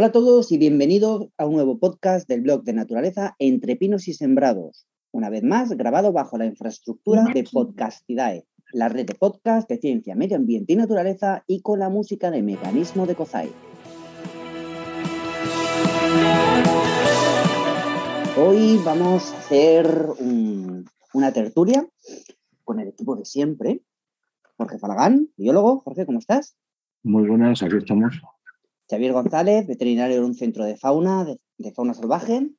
Hola 0.00 0.06
a 0.06 0.12
todos 0.12 0.50
y 0.50 0.56
bienvenidos 0.56 1.28
a 1.36 1.44
un 1.44 1.56
nuevo 1.56 1.78
podcast 1.78 2.26
del 2.26 2.40
blog 2.40 2.62
de 2.64 2.72
naturaleza 2.72 3.36
Entre 3.38 3.76
Pinos 3.76 4.08
y 4.08 4.14
Sembrados. 4.14 4.86
Una 5.10 5.28
vez 5.28 5.42
más, 5.42 5.76
grabado 5.76 6.10
bajo 6.10 6.38
la 6.38 6.46
infraestructura 6.46 7.24
de 7.34 7.44
Podcastidae, 7.44 8.46
la 8.72 8.88
red 8.88 9.04
de 9.04 9.14
podcast 9.14 9.68
de 9.68 9.76
ciencia, 9.76 10.14
medio 10.14 10.38
ambiente 10.38 10.72
y 10.72 10.76
naturaleza 10.76 11.44
y 11.46 11.60
con 11.60 11.80
la 11.80 11.90
música 11.90 12.30
de 12.30 12.42
Mecanismo 12.42 13.06
de 13.06 13.14
Cozai. 13.14 13.50
Hoy 18.38 18.80
vamos 18.82 19.34
a 19.34 19.38
hacer 19.38 19.86
una 21.12 21.30
tertulia 21.34 21.86
con 22.64 22.80
el 22.80 22.88
equipo 22.88 23.16
de 23.16 23.26
siempre. 23.26 23.82
Jorge 24.56 24.78
Falagán, 24.78 25.28
biólogo. 25.36 25.80
Jorge, 25.80 26.06
¿cómo 26.06 26.20
estás? 26.20 26.56
Muy 27.02 27.28
buenas, 27.28 27.62
aquí 27.62 27.76
estamos. 27.76 28.22
Xavier 28.90 29.12
González, 29.12 29.68
veterinario 29.68 30.16
de 30.16 30.24
un 30.24 30.34
centro 30.34 30.64
de 30.64 30.76
fauna, 30.76 31.24
de, 31.24 31.72
fauna 31.72 31.94
salvaje. 31.94 32.50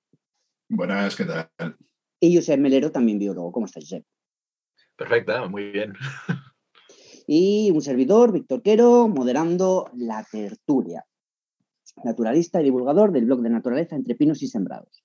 Buenas, 0.69 1.17
¿qué 1.17 1.25
tal? 1.25 1.75
Y 2.21 2.33
Josep 2.33 2.57
Melero, 2.57 2.89
también 2.89 3.19
biólogo. 3.19 3.51
¿Cómo 3.51 3.65
estás, 3.65 3.83
Josep? 3.83 4.05
Perfecta, 4.95 5.45
muy 5.49 5.71
bien. 5.71 5.93
Y 7.27 7.69
un 7.71 7.81
servidor, 7.81 8.31
Víctor 8.31 8.61
Quero, 8.61 9.09
moderando 9.09 9.89
la 9.93 10.25
tertulia. 10.29 11.05
Naturalista 12.03 12.61
y 12.61 12.63
divulgador 12.63 13.11
del 13.11 13.25
blog 13.25 13.41
de 13.41 13.49
naturaleza 13.49 13.95
Entre 13.97 14.15
Pinos 14.15 14.41
y 14.41 14.47
Sembrados. 14.47 15.03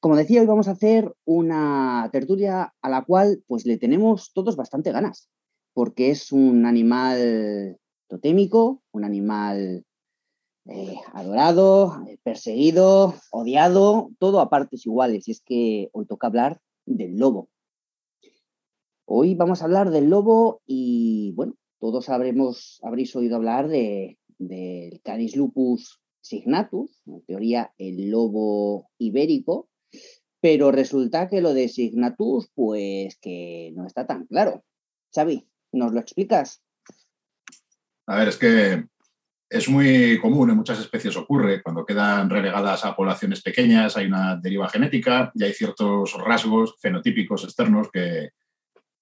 Como 0.00 0.16
decía, 0.16 0.40
hoy 0.40 0.46
vamos 0.46 0.68
a 0.68 0.72
hacer 0.72 1.12
una 1.24 2.08
tertulia 2.12 2.74
a 2.82 2.90
la 2.90 3.04
cual 3.04 3.42
pues 3.46 3.66
le 3.66 3.78
tenemos 3.78 4.32
todos 4.32 4.56
bastante 4.56 4.90
ganas, 4.90 5.30
porque 5.72 6.10
es 6.10 6.32
un 6.32 6.66
animal 6.66 7.78
totémico, 8.08 8.82
un 8.92 9.04
animal 9.04 9.84
eh, 10.68 10.96
adorado, 11.12 12.02
eh, 12.08 12.18
perseguido, 12.22 13.14
odiado, 13.30 14.10
todo 14.18 14.40
a 14.40 14.50
partes 14.50 14.86
iguales. 14.86 15.28
Y 15.28 15.32
es 15.32 15.40
que 15.40 15.90
hoy 15.92 16.06
toca 16.06 16.26
hablar 16.26 16.60
del 16.84 17.18
lobo. 17.18 17.48
Hoy 19.04 19.34
vamos 19.34 19.62
a 19.62 19.66
hablar 19.66 19.90
del 19.90 20.10
lobo 20.10 20.62
y, 20.66 21.32
bueno, 21.36 21.54
todos 21.78 22.08
habremos, 22.08 22.80
habréis 22.82 23.14
oído 23.14 23.36
hablar 23.36 23.68
del 23.68 24.18
de, 24.38 25.00
Canis 25.04 25.36
lupus 25.36 26.00
signatus, 26.20 27.02
en 27.06 27.22
teoría 27.22 27.72
el 27.78 28.10
lobo 28.10 28.90
ibérico, 28.98 29.68
pero 30.40 30.72
resulta 30.72 31.28
que 31.28 31.40
lo 31.40 31.54
de 31.54 31.68
signatus, 31.68 32.50
pues 32.54 33.16
que 33.20 33.72
no 33.76 33.86
está 33.86 34.06
tan 34.06 34.26
claro. 34.26 34.64
Xavi, 35.14 35.46
¿nos 35.70 35.92
lo 35.92 36.00
explicas? 36.00 36.62
A 38.06 38.18
ver, 38.18 38.28
es 38.28 38.36
que 38.36 38.86
es 39.48 39.68
muy 39.68 40.18
común, 40.18 40.50
en 40.50 40.56
muchas 40.56 40.80
especies 40.80 41.16
ocurre, 41.16 41.62
cuando 41.62 41.86
quedan 41.86 42.28
relegadas 42.28 42.84
a 42.84 42.96
poblaciones 42.96 43.42
pequeñas, 43.42 43.96
hay 43.96 44.06
una 44.06 44.36
deriva 44.36 44.68
genética 44.68 45.30
y 45.34 45.44
hay 45.44 45.52
ciertos 45.52 46.14
rasgos 46.14 46.74
fenotípicos 46.80 47.44
externos 47.44 47.88
que, 47.92 48.30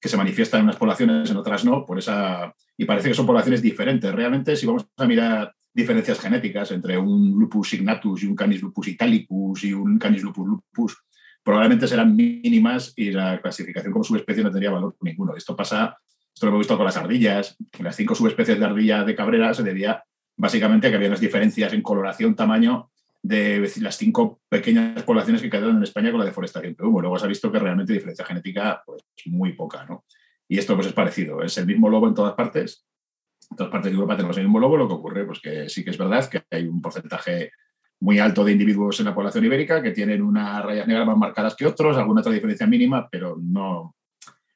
se 0.00 0.18
manifiestan 0.18 0.60
en 0.60 0.64
unas 0.64 0.76
poblaciones, 0.76 1.30
en 1.30 1.38
otras 1.38 1.64
no, 1.64 1.86
por 1.86 1.98
esa, 1.98 2.54
y 2.76 2.84
parece 2.84 3.08
que 3.08 3.14
son 3.14 3.24
poblaciones 3.24 3.62
diferentes. 3.62 4.14
Realmente, 4.14 4.54
si 4.54 4.66
vamos 4.66 4.86
a 4.98 5.06
mirar 5.06 5.54
diferencias 5.72 6.20
genéticas 6.20 6.72
entre 6.72 6.98
un 6.98 7.30
lupus 7.30 7.70
signatus 7.70 8.22
y 8.22 8.26
un 8.26 8.36
canis 8.36 8.60
lupus 8.60 8.88
italicus 8.88 9.64
y 9.64 9.72
un 9.72 9.98
canis 9.98 10.22
lupus 10.22 10.46
lupus, 10.46 10.98
probablemente 11.42 11.88
serán 11.88 12.14
mínimas 12.14 12.92
y 12.96 13.12
la 13.12 13.40
clasificación 13.40 13.94
como 13.94 14.04
subespecie 14.04 14.44
no 14.44 14.50
tendría 14.50 14.72
valor 14.72 14.94
ninguno. 15.00 15.34
Esto 15.36 15.56
pasa, 15.56 15.96
esto 16.34 16.44
lo 16.44 16.50
hemos 16.50 16.60
visto 16.60 16.76
con 16.76 16.84
las 16.84 16.98
ardillas. 16.98 17.56
Las 17.78 17.96
cinco 17.96 18.14
subespecies 18.14 18.58
de 18.58 18.64
ardilla 18.66 19.04
de 19.04 19.16
cabrera 19.16 19.54
se 19.54 19.62
debía 19.62 20.04
básicamente 20.36 20.90
que 20.90 20.96
había 20.96 21.08
unas 21.08 21.20
diferencias 21.20 21.72
en 21.72 21.82
coloración, 21.82 22.34
tamaño 22.34 22.90
de 23.22 23.70
las 23.80 23.96
cinco 23.96 24.40
pequeñas 24.50 25.02
poblaciones 25.02 25.40
que 25.40 25.48
quedaron 25.48 25.78
en 25.78 25.82
España 25.82 26.10
con 26.10 26.20
la 26.20 26.26
deforestación 26.26 26.74
de 26.74 26.84
humo. 26.84 27.00
Luego 27.00 27.18
se 27.18 27.24
ha 27.24 27.28
visto 27.28 27.50
que 27.50 27.58
realmente 27.58 27.92
diferencia 27.92 28.24
genética 28.24 28.82
pues, 28.84 29.02
muy 29.26 29.54
poca, 29.54 29.86
¿no? 29.86 30.04
Y 30.46 30.58
esto 30.58 30.74
pues 30.74 30.88
es 30.88 30.92
parecido, 30.92 31.42
es 31.42 31.56
el 31.56 31.66
mismo 31.66 31.88
lobo 31.88 32.06
en 32.06 32.14
todas 32.14 32.34
partes. 32.34 32.84
En 33.50 33.56
todas 33.56 33.72
partes 33.72 33.90
de 33.90 33.94
Europa 33.94 34.16
tenemos 34.16 34.36
el 34.36 34.44
mismo 34.44 34.58
lobo, 34.58 34.76
lo 34.76 34.86
que 34.86 34.94
ocurre 34.94 35.24
pues 35.24 35.40
que 35.40 35.70
sí 35.70 35.82
que 35.82 35.90
es 35.90 35.98
verdad 35.98 36.28
que 36.28 36.42
hay 36.50 36.66
un 36.66 36.82
porcentaje 36.82 37.52
muy 38.00 38.18
alto 38.18 38.44
de 38.44 38.52
individuos 38.52 39.00
en 39.00 39.06
la 39.06 39.14
población 39.14 39.44
ibérica 39.46 39.82
que 39.82 39.92
tienen 39.92 40.20
unas 40.20 40.62
rayas 40.62 40.86
negras 40.86 41.06
más 41.06 41.16
marcadas 41.16 41.56
que 41.56 41.64
otros, 41.64 41.96
alguna 41.96 42.20
otra 42.20 42.32
diferencia 42.32 42.66
mínima, 42.66 43.08
pero 43.10 43.38
no, 43.40 43.96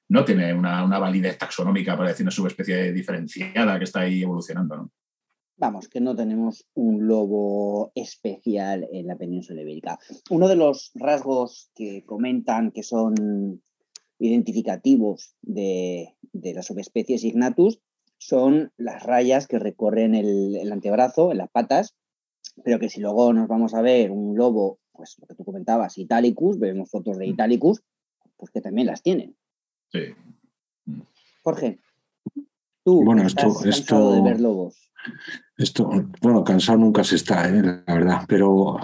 no 0.09 0.25
tiene 0.25 0.53
una, 0.53 0.85
una 0.85 0.99
validez 0.99 1.39
taxonómica 1.39 1.97
para 1.97 2.11
decir 2.11 2.25
una 2.25 2.31
subespecie 2.31 2.93
diferenciada 2.93 3.79
que 3.79 3.85
está 3.85 4.01
ahí 4.01 4.23
evolucionando. 4.23 4.77
¿no? 4.77 4.93
Vamos, 5.59 5.89
que 5.89 6.01
no 6.01 6.15
tenemos 6.15 6.67
un 6.75 7.07
lobo 7.07 7.93
especial 7.95 8.89
en 8.93 9.07
la 9.07 9.17
península 9.17 9.61
ibérica. 9.61 9.99
Uno 10.31 10.49
de 10.49 10.57
los 10.57 10.93
rasgos 10.95 11.71
que 11.75 12.05
comentan 12.05 12.71
que 12.71 12.83
son 12.83 13.63
identificativos 14.19 15.35
de, 15.43 16.15
la 16.33 16.63
subespecie 16.63 17.19
Signatus 17.19 17.81
son 18.19 18.73
las 18.77 19.03
rayas 19.03 19.47
que 19.47 19.59
recorren 19.59 20.15
el, 20.15 20.73
antebrazo, 20.73 21.33
en 21.33 21.39
las 21.39 21.51
patas, 21.51 21.95
pero 22.65 22.79
que 22.79 22.89
si 22.89 23.01
luego 23.01 23.33
nos 23.33 23.49
vamos 23.49 23.75
a 23.75 23.83
ver 23.83 24.11
un 24.11 24.37
lobo, 24.37 24.79
pues 24.93 25.17
lo 25.21 25.27
que 25.27 25.35
tú 25.35 25.45
comentabas, 25.45 25.99
Italicus, 25.99 26.59
vemos 26.59 26.91
fotos 26.91 27.19
de 27.19 27.27
mm. 27.27 27.31
Italicus, 27.31 27.83
pues 28.37 28.51
que 28.51 28.61
también 28.61 28.87
las 28.87 29.03
tienen. 29.03 29.37
Sí. 29.93 30.01
Jorge, 31.43 31.79
tú 32.89 33.05
bueno, 33.05 33.27
esto, 33.27 33.55
esto... 33.65 34.15
de 34.15 34.23
ver 34.23 34.41
lobos. 34.41 34.91
Esto, 35.59 35.91
bueno, 36.23 36.43
cansado 36.43 36.79
nunca 36.79 37.05
se 37.05 37.17
está, 37.17 37.49
¿eh? 37.49 37.63
la 37.87 37.95
verdad, 37.95 38.23
pero 38.27 38.79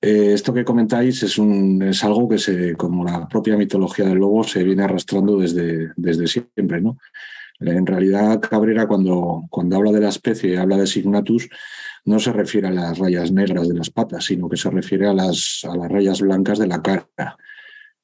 eh, 0.00 0.32
esto 0.32 0.54
que 0.54 0.64
comentáis 0.64 1.22
es, 1.22 1.36
un, 1.38 1.82
es 1.82 2.02
algo 2.04 2.28
que, 2.28 2.38
se, 2.38 2.74
como 2.74 3.04
la 3.04 3.28
propia 3.28 3.56
mitología 3.56 4.06
del 4.06 4.18
lobo, 4.18 4.44
se 4.44 4.64
viene 4.64 4.84
arrastrando 4.84 5.36
desde, 5.36 5.92
desde 5.96 6.26
siempre. 6.26 6.80
¿no? 6.80 6.98
En 7.60 7.86
realidad, 7.86 8.40
Cabrera, 8.40 8.86
cuando, 8.86 9.42
cuando 9.50 9.76
habla 9.76 9.92
de 9.92 10.00
la 10.00 10.08
especie 10.08 10.54
y 10.54 10.56
habla 10.56 10.78
de 10.78 10.86
Signatus, 10.86 11.48
no 12.04 12.18
se 12.18 12.32
refiere 12.32 12.68
a 12.68 12.72
las 12.72 12.98
rayas 12.98 13.30
negras 13.30 13.68
de 13.68 13.74
las 13.74 13.90
patas, 13.90 14.24
sino 14.24 14.48
que 14.48 14.56
se 14.56 14.70
refiere 14.70 15.06
a 15.06 15.12
las, 15.12 15.66
a 15.68 15.76
las 15.76 15.90
rayas 15.90 16.20
blancas 16.20 16.58
de 16.58 16.66
la 16.66 16.80
cara 16.80 17.36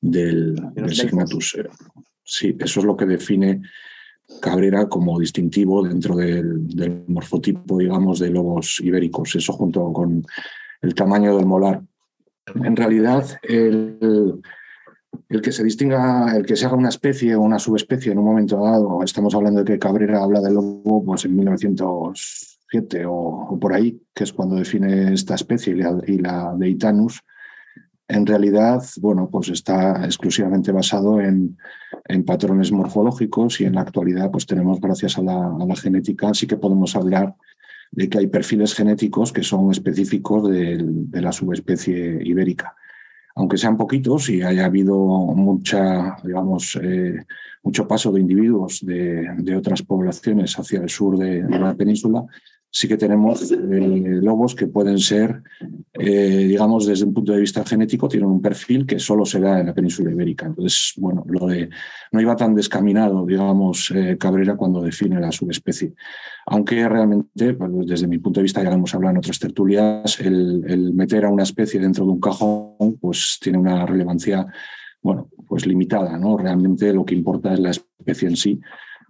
del, 0.00 0.54
del 0.74 0.94
Signatus. 0.94 1.56
Sí, 2.22 2.54
eso 2.60 2.80
es 2.80 2.86
lo 2.86 2.96
que 2.96 3.06
define 3.06 3.62
Cabrera 4.40 4.88
como 4.88 5.18
distintivo 5.18 5.82
dentro 5.82 6.16
del, 6.16 7.04
morfotipo, 7.06 7.78
digamos, 7.78 8.18
de 8.18 8.30
lobos 8.30 8.80
ibéricos, 8.80 9.34
eso 9.34 9.52
junto 9.52 9.92
con 9.92 10.24
el 10.82 10.94
tamaño 10.94 11.36
del 11.36 11.46
molar. 11.46 11.82
En 12.54 12.76
realidad, 12.76 13.24
el, 13.42 14.40
que 15.42 15.52
se 15.52 15.64
distinga, 15.64 16.36
el 16.36 16.46
que 16.46 16.56
se 16.56 16.66
haga 16.66 16.76
una 16.76 16.90
especie 16.90 17.34
o 17.34 17.40
una 17.40 17.58
subespecie 17.58 18.12
en 18.12 18.18
un 18.18 18.26
momento 18.26 18.62
dado, 18.62 19.02
estamos 19.02 19.34
hablando 19.34 19.64
de 19.64 19.72
que 19.72 19.78
Cabrera 19.78 20.22
habla 20.22 20.40
del 20.40 20.54
lobo 20.54 21.04
pues 21.04 21.24
en 21.24 21.36
1907 21.36 23.04
o, 23.06 23.58
por 23.60 23.72
ahí, 23.72 24.00
que 24.14 24.24
es 24.24 24.32
cuando 24.32 24.56
define 24.56 25.12
esta 25.12 25.34
especie 25.34 25.74
y 25.74 25.76
la, 25.76 26.00
y 26.06 26.18
la 26.18 26.54
de 26.56 26.68
Itanus, 26.68 27.22
en 28.08 28.24
realidad, 28.24 28.82
bueno, 29.00 29.28
pues 29.30 29.50
está 29.50 30.04
exclusivamente 30.06 30.72
basado 30.72 31.20
en, 31.20 31.58
patrones 32.24 32.72
morfológicos 32.72 33.60
y 33.60 33.64
en 33.64 33.74
la 33.74 33.82
actualidad, 33.82 34.30
pues 34.30 34.46
tenemos, 34.46 34.80
gracias 34.80 35.18
a 35.18 35.22
la, 35.22 35.76
genética, 35.76 36.32
sí 36.32 36.46
que 36.46 36.56
podemos 36.56 36.96
hablar 36.96 37.34
de 37.90 38.08
que 38.08 38.18
hay 38.18 38.26
perfiles 38.26 38.74
genéticos 38.74 39.32
que 39.32 39.42
son 39.42 39.70
específicos 39.70 40.50
de, 40.50 40.82
la 41.12 41.32
subespecie 41.32 42.18
ibérica. 42.24 42.74
Aunque 43.34 43.58
sean 43.58 43.76
poquitos 43.76 44.30
y 44.30 44.42
haya 44.42 44.64
habido 44.64 44.96
mucha, 44.96 46.16
digamos, 46.24 46.78
eh, 46.82 47.24
mucho 47.62 47.86
paso 47.86 48.10
de 48.10 48.20
individuos 48.20 48.84
de, 48.84 49.54
otras 49.56 49.82
poblaciones 49.82 50.58
hacia 50.58 50.80
el 50.80 50.88
sur 50.88 51.18
de 51.18 51.42
la 51.42 51.74
península, 51.74 52.24
sí 52.70 52.86
que 52.86 52.96
tenemos 52.96 53.50
eh, 53.50 53.56
lobos 53.56 54.54
que 54.54 54.66
pueden 54.66 54.98
ser, 54.98 55.42
eh, 55.94 56.46
digamos, 56.48 56.86
desde 56.86 57.06
un 57.06 57.14
punto 57.14 57.32
de 57.32 57.40
vista 57.40 57.64
genético, 57.64 58.08
tienen 58.08 58.28
un 58.28 58.42
perfil 58.42 58.86
que 58.86 58.98
solo 58.98 59.24
se 59.24 59.40
da 59.40 59.60
en 59.60 59.66
la 59.66 59.74
península 59.74 60.10
ibérica. 60.10 60.46
Entonces, 60.46 60.92
bueno, 60.96 61.24
lo 61.28 61.46
de, 61.46 61.70
no 62.12 62.20
iba 62.20 62.36
tan 62.36 62.54
descaminado, 62.54 63.24
digamos, 63.24 63.90
eh, 63.94 64.16
Cabrera 64.18 64.56
cuando 64.56 64.82
define 64.82 65.18
la 65.18 65.32
subespecie. 65.32 65.94
Aunque 66.46 66.88
realmente, 66.88 67.54
pues, 67.54 67.70
desde 67.86 68.06
mi 68.06 68.18
punto 68.18 68.40
de 68.40 68.44
vista, 68.44 68.62
ya 68.62 68.68
lo 68.68 68.76
hemos 68.76 68.94
hablado 68.94 69.12
en 69.12 69.18
otras 69.18 69.38
tertulias, 69.38 70.20
el, 70.20 70.64
el 70.66 70.92
meter 70.92 71.24
a 71.24 71.30
una 71.30 71.44
especie 71.44 71.80
dentro 71.80 72.04
de 72.04 72.12
un 72.12 72.20
cajón, 72.20 72.98
pues 73.00 73.38
tiene 73.40 73.58
una 73.58 73.86
relevancia, 73.86 74.46
bueno, 75.02 75.30
pues 75.46 75.66
limitada, 75.66 76.18
¿no? 76.18 76.36
Realmente 76.36 76.92
lo 76.92 77.04
que 77.04 77.14
importa 77.14 77.54
es 77.54 77.60
la 77.60 77.70
especie 77.70 78.28
en 78.28 78.36
sí, 78.36 78.60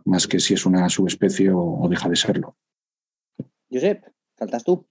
más 0.05 0.27
que 0.27 0.39
si 0.39 0.55
es 0.55 0.65
una 0.65 0.89
subespecie 0.89 1.51
o 1.53 1.87
deja 1.91 2.09
de 2.09 2.17
serlo. 2.17 2.57
Josep, 3.71 4.05
faltas 4.37 4.65
tú. 4.65 4.87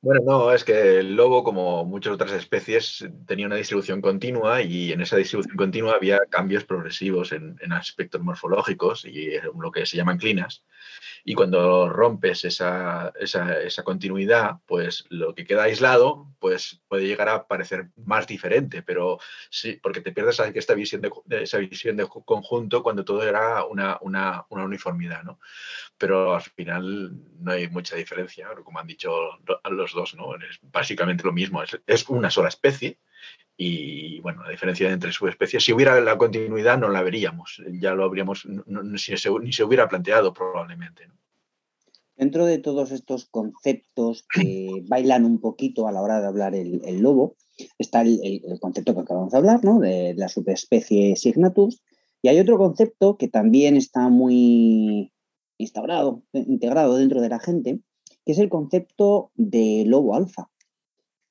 Bueno, 0.00 0.20
no, 0.24 0.52
es 0.52 0.62
que 0.62 1.00
el 1.00 1.16
lobo, 1.16 1.42
como 1.42 1.84
muchas 1.84 2.12
otras 2.12 2.30
especies, 2.32 3.08
tenía 3.26 3.46
una 3.46 3.56
distribución 3.56 4.00
continua 4.00 4.62
y 4.62 4.92
en 4.92 5.00
esa 5.00 5.16
distribución 5.16 5.56
continua 5.56 5.94
había 5.94 6.20
cambios 6.30 6.64
progresivos 6.64 7.32
en, 7.32 7.56
aspectos 7.72 8.20
morfológicos 8.20 9.04
y 9.04 9.30
lo 9.58 9.72
que 9.72 9.84
se 9.84 9.96
llaman 9.96 10.18
clinas. 10.18 10.64
Y 11.24 11.34
cuando 11.34 11.88
rompes 11.88 12.44
esa, 12.44 13.12
esa, 13.18 13.82
continuidad, 13.82 14.58
pues 14.66 15.04
lo 15.08 15.34
que 15.34 15.44
queda 15.44 15.64
aislado 15.64 16.28
pues 16.38 16.80
puede 16.88 17.06
llegar 17.06 17.28
a 17.28 17.46
parecer 17.46 17.90
más 17.96 18.26
diferente, 18.26 18.82
pero 18.82 19.18
sí, 19.50 19.78
porque 19.82 20.00
te 20.00 20.12
pierdes 20.12 20.40
esta 20.54 20.74
visión 20.74 21.02
de, 21.02 21.10
esa 21.42 21.58
visión 21.58 21.96
de 21.96 22.06
conjunto 22.06 22.82
cuando 22.82 23.04
todo 23.04 23.22
era 23.22 23.64
una, 23.64 23.98
una, 24.00 24.44
una 24.50 24.64
uniformidad, 24.64 25.22
¿no? 25.24 25.40
Pero 25.98 26.34
al 26.34 26.42
final 26.42 27.12
no 27.40 27.52
hay 27.52 27.68
mucha 27.68 27.96
diferencia, 27.96 28.48
como 28.64 28.78
han 28.78 28.86
dicho 28.86 29.10
los 29.70 29.92
dos, 29.92 30.14
¿no? 30.14 30.34
Es 30.36 30.58
básicamente 30.62 31.24
lo 31.24 31.32
mismo, 31.32 31.62
es, 31.62 32.08
una 32.08 32.30
sola 32.30 32.48
especie 32.48 32.98
y, 33.56 34.20
bueno, 34.20 34.42
la 34.44 34.50
diferencia 34.50 34.90
entre 34.90 35.12
subespecies, 35.12 35.64
si 35.64 35.72
hubiera 35.72 35.98
la 36.00 36.18
continuidad 36.18 36.78
no 36.78 36.88
la 36.90 37.02
veríamos, 37.02 37.62
ya 37.80 37.94
lo 37.94 38.04
habríamos, 38.04 38.46
ni, 38.46 38.98
se, 38.98 39.30
hubiera 39.30 39.88
planteado 39.88 40.34
probablemente. 40.34 41.08
Dentro 42.16 42.44
de 42.44 42.58
todos 42.58 42.92
estos 42.92 43.24
conceptos 43.26 44.26
que 44.30 44.82
bailan 44.88 45.24
un 45.24 45.40
poquito 45.40 45.88
a 45.88 45.92
la 45.92 46.02
hora 46.02 46.20
de 46.20 46.26
hablar 46.26 46.54
el, 46.54 47.00
lobo, 47.00 47.36
está 47.78 48.02
el, 48.02 48.42
concepto 48.60 48.94
que 48.94 49.00
acabamos 49.00 49.32
de 49.32 49.38
hablar, 49.38 49.64
¿no? 49.64 49.78
De 49.78 50.14
la 50.14 50.28
subespecie 50.28 51.16
Signatus, 51.16 51.82
y 52.20 52.28
hay 52.28 52.38
otro 52.40 52.58
concepto 52.58 53.16
que 53.16 53.28
también 53.28 53.76
está 53.76 54.08
muy 54.08 55.12
instaurado, 55.56 56.22
integrado 56.32 56.96
dentro 56.96 57.22
de 57.22 57.28
la 57.30 57.38
gente, 57.38 57.80
que 58.26 58.32
es 58.32 58.38
el 58.38 58.50
concepto 58.50 59.30
de 59.34 59.84
lobo 59.86 60.14
alfa, 60.14 60.50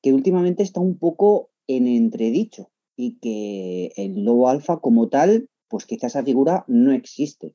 que 0.02 0.14
últimamente 0.14 0.64
está 0.64 0.80
un 0.80 0.98
poco 0.98 1.50
en 1.68 1.88
entredicho 1.88 2.72
y 2.96 3.18
que 3.20 3.92
el 3.98 4.24
lobo 4.24 4.50
alfa 4.50 4.80
como 4.80 5.10
tal, 5.10 5.50
pues 5.68 5.86
quizás 5.86 6.14
esa 6.16 6.24
figura 6.24 6.64
no 6.68 6.92
existe. 6.92 7.54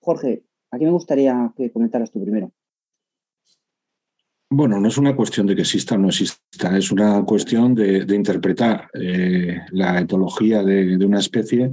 Jorge, 0.00 0.44
aquí 0.70 0.84
me 0.84 0.90
gustaría 0.90 1.52
que 1.56 1.72
comentaras 1.72 2.10
tú 2.10 2.22
primero. 2.22 2.52
Bueno, 4.48 4.78
no 4.78 4.88
es 4.88 4.96
una 4.96 5.16
cuestión 5.16 5.46
de 5.46 5.56
que 5.56 5.62
exista 5.62 5.96
o 5.96 5.98
no 5.98 6.08
exista, 6.08 6.76
es 6.78 6.92
una 6.92 7.24
cuestión 7.24 7.74
de, 7.74 8.06
interpretar 8.14 8.88
eh, 8.94 9.60
la 9.72 9.98
etología 10.00 10.62
de, 10.62 11.04
una 11.04 11.18
especie 11.18 11.72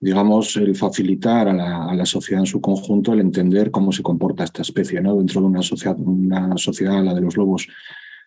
digamos, 0.00 0.54
el 0.56 0.76
facilitar 0.76 1.48
a 1.48 1.94
la, 1.94 2.04
sociedad 2.04 2.42
en 2.42 2.46
su 2.46 2.60
conjunto 2.60 3.14
el 3.14 3.20
entender 3.20 3.70
cómo 3.70 3.90
se 3.90 4.02
comporta 4.02 4.44
esta 4.44 4.60
especie, 4.60 5.00
¿no? 5.00 5.16
Dentro 5.16 5.40
de 5.40 5.46
una 5.46 5.62
sociedad, 5.62 5.98
una 5.98 6.58
sociedad, 6.58 7.02
la 7.02 7.14
de 7.14 7.22
los 7.22 7.38
lobos, 7.38 7.66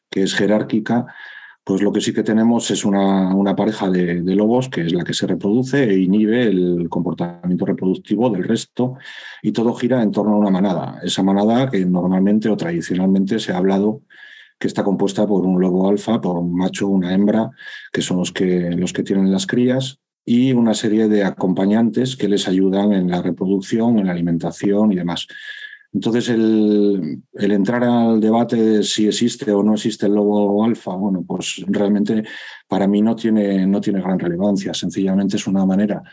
que 0.10 0.24
es 0.24 0.34
jerárquica, 0.34 1.06
pues 1.68 1.82
lo 1.82 1.92
que 1.92 2.00
sí 2.00 2.14
que 2.14 2.24
tenemos 2.24 2.72
es 2.72 2.86
una, 2.86 3.36
una 3.36 3.54
pareja 3.54 3.90
de, 3.90 4.22
lobos 4.36 4.70
que 4.70 4.84
es 4.84 4.94
la 4.94 5.04
que 5.04 5.14
se 5.14 5.28
reproduce 5.28 5.84
e 5.84 6.00
inhibe 6.00 6.44
el 6.44 6.88
comportamiento 6.88 7.66
reproductivo 7.66 8.30
del 8.30 8.46
resto 8.46 8.94
y 9.42 9.52
todo 9.52 9.74
gira 9.74 10.02
en 10.02 10.12
torno 10.12 10.36
a 10.36 10.38
una 10.38 10.50
manada. 10.50 11.02
Esa 11.04 11.24
manada 11.24 11.70
que 11.70 11.86
normalmente 11.86 12.48
o 12.48 12.56
tradicionalmente 12.56 13.38
se 13.40 13.52
ha 13.52 13.58
hablado 13.58 14.04
que 14.58 14.68
está 14.68 14.86
compuesta 14.86 15.28
por 15.28 15.46
un 15.46 15.60
lobo 15.60 15.90
alfa, 15.90 16.22
por 16.22 16.38
un 16.38 16.56
macho, 16.56 16.88
una 16.88 17.14
hembra, 17.14 17.52
que 17.92 18.02
son 18.02 18.20
los 18.20 18.32
que, 18.32 18.72
los 18.72 18.94
que 18.94 19.04
tienen 19.04 19.30
las 19.30 19.46
crías, 19.46 20.00
y 20.24 20.54
una 20.54 20.74
serie 20.74 21.10
de 21.10 21.26
acompañantes 21.26 22.16
que 22.16 22.30
les 22.30 22.48
ayudan 22.48 22.94
en 22.94 23.12
la 23.12 23.22
reproducción, 23.22 24.00
en 24.00 24.06
la 24.06 24.14
alimentación 24.14 24.94
y 24.94 24.96
demás. 24.96 25.28
Entonces, 25.94 26.30
el, 26.30 27.24
entrar 27.34 27.84
al 27.84 28.20
debate 28.20 28.56
de 28.56 28.84
si 28.84 29.08
existe 29.08 29.52
o 29.52 29.64
no 29.64 29.74
existe 29.74 30.06
el 30.06 30.14
lobo 30.14 30.64
alfa, 30.64 30.94
bueno, 30.94 31.24
pues 31.26 31.64
realmente 31.68 32.24
para 32.68 32.88
mí 32.88 33.02
no 33.02 33.16
tiene, 33.16 33.66
no 33.66 33.82
tiene 33.82 34.02
gran 34.02 34.20
relevancia. 34.20 34.74
Sencillamente 34.74 35.38
es 35.38 35.48
una 35.48 35.66
manera 35.66 36.04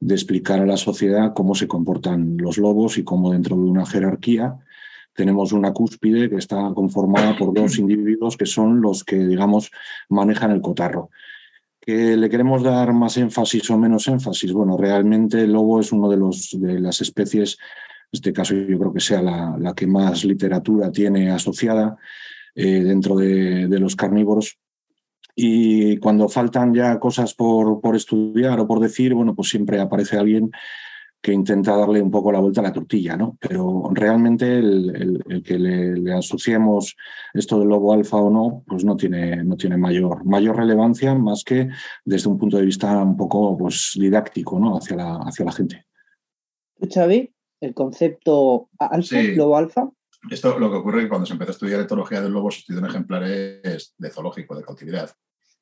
de 0.00 0.14
explicar 0.14 0.60
a 0.60 0.66
la 0.66 0.76
sociedad 0.76 1.32
cómo 1.34 1.54
se 1.54 1.68
comportan 1.68 2.36
los 2.38 2.58
lobos 2.58 2.98
y 2.98 3.04
cómo 3.04 3.32
dentro 3.32 3.56
de 3.56 3.62
una 3.62 3.86
jerarquía 3.86 4.58
tenemos 5.14 5.52
una 5.52 5.72
cúspide 5.72 6.30
que 6.30 6.36
está 6.36 6.72
conformada 6.74 7.36
por 7.36 7.52
dos 7.52 7.78
individuos 7.78 8.36
que 8.36 8.46
son 8.46 8.80
los 8.80 9.04
que, 9.04 9.16
digamos, 9.16 9.70
manejan 10.08 10.50
el 10.50 10.60
cotarro. 10.60 11.10
¿Que 11.80 12.16
le 12.16 12.28
queremos 12.28 12.62
dar 12.62 12.92
más 12.92 13.16
énfasis 13.16 13.68
o 13.70 13.78
menos 13.78 14.06
énfasis? 14.08 14.52
Bueno, 14.52 14.76
realmente 14.76 15.42
el 15.42 15.52
lobo 15.52 15.80
es 15.80 15.92
uno 15.92 16.08
de, 16.08 16.16
los, 16.16 16.56
de 16.58 16.78
las 16.78 17.00
especies, 17.00 17.58
este 18.12 18.32
caso 18.32 18.54
yo 18.54 18.78
creo 18.78 18.92
que 18.92 19.00
sea 19.00 19.22
la, 19.22 19.74
que 19.74 19.86
más 19.86 20.24
literatura 20.24 20.90
tiene 20.90 21.30
asociada 21.30 21.96
eh, 22.54 22.82
dentro 22.82 23.16
de, 23.16 23.68
de, 23.68 23.78
los 23.78 23.96
carnívoros. 23.96 24.58
Y 25.36 25.96
cuando 25.98 26.28
faltan 26.28 26.74
ya 26.74 26.98
cosas 26.98 27.34
por, 27.34 27.80
por 27.80 27.96
estudiar 27.96 28.58
o 28.60 28.66
por 28.66 28.80
decir, 28.80 29.14
bueno, 29.14 29.34
pues 29.34 29.48
siempre 29.48 29.80
aparece 29.80 30.16
alguien 30.18 30.50
que 31.22 31.32
intenta 31.32 31.76
darle 31.76 32.00
un 32.00 32.10
poco 32.10 32.32
la 32.32 32.40
vuelta 32.40 32.60
a 32.60 32.64
la 32.64 32.72
tortilla, 32.72 33.16
¿no? 33.16 33.36
Pero 33.40 33.90
realmente 33.92 34.58
el, 34.58 35.42
que 35.44 35.58
le, 35.58 36.14
asociemos 36.14 36.96
esto 37.34 37.58
del 37.58 37.68
lobo 37.68 37.92
alfa 37.92 38.16
o 38.16 38.30
no, 38.30 38.64
pues 38.66 38.84
no 38.84 38.96
tiene, 38.96 39.44
no 39.44 39.56
tiene 39.56 39.76
mayor, 39.76 40.24
mayor 40.24 40.56
relevancia 40.56 41.14
más 41.14 41.44
que 41.44 41.68
desde 42.04 42.28
un 42.28 42.38
punto 42.38 42.56
de 42.56 42.64
vista 42.64 43.02
un 43.02 43.16
poco 43.16 43.56
pues, 43.58 43.92
didáctico, 43.96 44.58
¿no? 44.58 44.78
Hacia 44.78 44.96
la, 44.96 45.16
hacia 45.16 45.44
la 45.44 45.52
gente. 45.52 45.86
Xavi, 46.88 47.30
el 47.60 47.74
concepto 47.74 48.68
alfa, 48.78 49.22
lobo 49.22 49.56
alfa. 49.56 49.88
Esto 50.30 50.58
lo 50.58 50.70
que 50.70 50.76
ocurre 50.76 51.08
cuando 51.08 51.26
se 51.26 51.32
empezó 51.32 51.50
a 51.50 51.54
estudiar 51.54 51.80
etología 51.80 52.20
del 52.20 52.32
lobo 52.32 52.50
se 52.50 52.60
estudian 52.60 52.86
ejemplares 52.86 53.94
de 53.96 54.10
zoológico, 54.10 54.54
de 54.54 54.64
cautividad, 54.64 55.10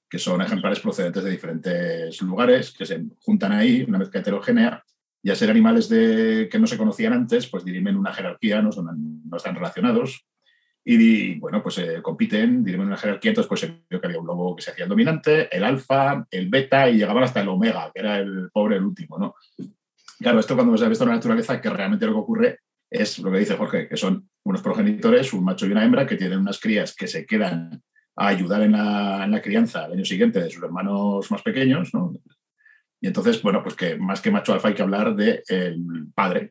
que 0.09 0.19
son 0.19 0.41
ejemplares 0.43 0.81
procedentes 0.81 1.23
de 1.23 1.31
diferentes 1.31 2.21
lugares 2.23 2.73
que 2.73 2.87
se 2.87 3.05
juntan 3.21 3.53
ahí, 3.53 3.85
una 3.87 3.99
mezcla 3.99 4.21
heterogénea, 4.21 4.83
y 5.23 5.31
a 5.31 5.37
ser 5.37 5.51
animales 5.51 5.89
de, 5.89 6.49
que 6.51 6.59
no 6.59 6.67
se 6.67 6.79
conocían 6.79 7.13
antes, 7.13 7.49
pues 7.49 7.65
dirimen 7.65 7.97
una 7.97 8.13
jerarquía, 8.13 8.63
no, 8.63 8.73
son, 8.73 9.23
no 9.29 9.37
están 9.37 9.55
relacionados. 9.55 10.25
Y, 10.85 11.39
bueno, 11.39 11.63
pues 11.63 11.79
eh, 11.79 12.01
compiten, 12.01 12.65
dirimen 12.65 12.87
una 12.87 12.97
jerarquía, 12.97 13.33
entonces 13.33 13.49
pues 13.49 13.61
se 13.61 13.85
vio 13.91 14.01
que 14.01 14.07
había 14.07 14.21
un 14.21 14.27
lobo 14.27 14.57
que 14.57 14.63
se 14.63 14.71
hacía 14.71 14.85
el 14.85 14.89
dominante, 14.89 15.55
el 15.55 15.65
alfa, 15.65 16.27
el 16.31 16.49
beta 16.49 16.89
y 16.89 16.97
llegaban 16.97 17.25
hasta 17.25 17.43
el 17.43 17.49
omega, 17.49 17.91
que 17.93 18.01
era 18.01 18.19
el 18.19 18.49
pobre, 18.51 18.77
el 18.77 18.85
último, 18.85 19.19
¿no? 19.19 19.35
Claro, 20.19 20.41
esto 20.41 20.55
cuando 20.55 20.85
ha 20.85 20.89
visto 20.89 21.05
en 21.05 21.11
la 21.11 21.17
naturaleza, 21.17 21.61
que 21.61 21.71
realmente 21.71 22.07
lo 22.07 22.13
que 22.13 22.19
ocurre 22.19 22.59
es 22.91 23.19
lo 23.19 23.31
que 23.31 23.39
dice 23.39 23.57
Jorge, 23.57 23.89
que 23.89 23.97
son 23.97 24.29
unos 24.45 24.63
progenitores, 24.63 25.33
un 25.33 25.45
macho 25.45 25.67
y 25.67 25.73
una 25.73 25.85
hembra, 25.85 26.07
que 26.07 26.17
tienen 26.17 26.41
unas 26.41 26.59
crías 26.59 26.95
que 26.95 27.07
se 27.07 27.25
quedan 27.25 27.83
a 28.17 28.27
ayudar 28.27 28.63
en 28.63 28.73
la, 28.73 29.41
crianza 29.43 29.85
al 29.85 29.93
año 29.93 30.05
siguiente 30.05 30.41
de 30.41 30.51
sus 30.51 30.63
hermanos 30.63 31.31
más 31.31 31.43
pequeños, 31.43 31.95
¿no? 31.95 32.13
Y 33.01 33.07
entonces, 33.07 33.41
bueno, 33.43 33.63
pues 33.63 33.77
que 33.77 33.97
más 33.97 34.21
que 34.21 34.33
macho 34.33 34.53
alfa 34.53 34.69
hay 34.69 34.75
que 34.75 34.83
hablar 34.83 35.15
el 35.19 36.09
padre, 36.13 36.51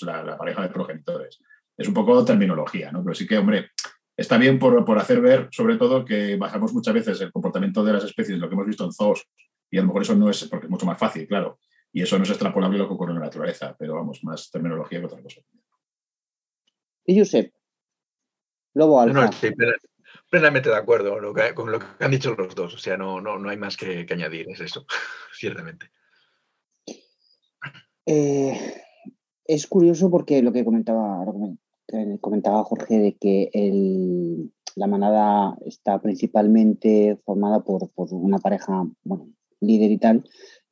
la, 0.00 0.38
pareja 0.38 0.62
de 0.62 0.68
progenitores. 0.70 1.38
Es 1.76 1.86
un 1.86 1.92
poco 1.92 2.24
terminología, 2.24 2.90
¿no? 2.90 3.04
Pero 3.04 3.14
sí 3.14 3.26
que, 3.26 3.36
hombre, 3.36 3.72
está 4.16 4.38
bien 4.38 4.58
por, 4.58 4.82
por, 4.86 4.98
hacer 4.98 5.20
ver, 5.20 5.48
sobre 5.50 5.76
todo, 5.76 6.02
que 6.02 6.36
bajamos 6.36 6.72
muchas 6.72 6.94
veces 6.94 7.20
el 7.20 7.30
comportamiento 7.30 7.84
de 7.84 7.92
las 7.92 8.04
especies, 8.04 8.38
lo 8.38 8.48
que 8.48 8.54
hemos 8.54 8.66
visto 8.66 8.86
en 8.86 8.92
zoos, 8.92 9.26
y 9.70 9.76
a 9.76 9.82
lo 9.82 9.88
mejor 9.88 10.02
eso 10.02 10.14
no 10.14 10.30
es, 10.30 10.44
porque 10.44 10.66
es 10.66 10.70
mucho 10.70 10.86
más 10.86 10.98
fácil, 10.98 11.26
claro, 11.26 11.58
y 11.94 12.02
eso 12.02 12.18
no 12.18 12.24
es 12.24 12.30
extrapolable 12.30 12.76
lo 12.76 12.88
que 12.88 12.94
ocurre 12.94 13.12
en 13.12 13.20
la 13.20 13.26
naturaleza, 13.26 13.76
pero 13.78 13.94
vamos, 13.94 14.24
más 14.24 14.50
terminología 14.50 14.98
que 14.98 15.06
otra 15.06 15.22
cosa. 15.22 15.40
Y 17.06 17.16
Josep, 17.16 17.54
lobo 18.74 19.00
alfa 19.00 19.30
plenamente 20.28 20.68
de 20.68 20.76
acuerdo 20.76 21.12
con 21.54 21.70
lo, 21.70 21.78
que, 21.78 21.86
han 22.00 22.10
dicho 22.10 22.34
los 22.34 22.54
dos. 22.56 22.74
O 22.74 22.78
sea, 22.78 22.96
no, 22.96 23.20
no, 23.20 23.38
no 23.38 23.48
hay 23.48 23.56
más 23.56 23.76
que, 23.76 24.04
añadir, 24.10 24.48
es 24.50 24.60
eso, 24.60 24.84
ciertamente. 25.32 25.90
Eh, 28.06 28.82
es 29.44 29.66
curioso 29.68 30.10
porque 30.10 30.42
lo 30.42 30.52
que 30.52 30.64
comentaba, 30.64 31.24
comentaba 32.20 32.64
Jorge 32.64 32.98
de 32.98 33.16
que 33.16 34.50
la 34.74 34.88
manada 34.88 35.56
está 35.64 36.00
principalmente 36.02 37.20
formada 37.24 37.60
por, 37.62 37.88
una 37.94 38.38
pareja 38.38 38.84
bueno, 39.04 39.28
líder 39.60 39.92
y 39.92 39.98
tal, 39.98 40.24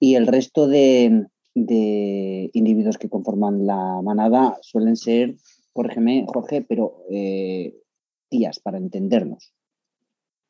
y 0.03 0.17
el 0.17 0.27
resto 0.27 0.67
de, 0.67 1.29
individuos 1.55 2.99
que 2.99 3.09
conforman 3.09 3.69
la 3.69 4.03
manada 4.03 4.59
suelen 4.61 4.97
ser, 4.97 5.37
corrígeme, 5.73 6.27
Jorge, 6.27 6.67
pero 6.69 7.05
eh, 7.09 7.77
tías, 8.29 8.59
para 8.59 8.79
entendernos. 8.79 9.55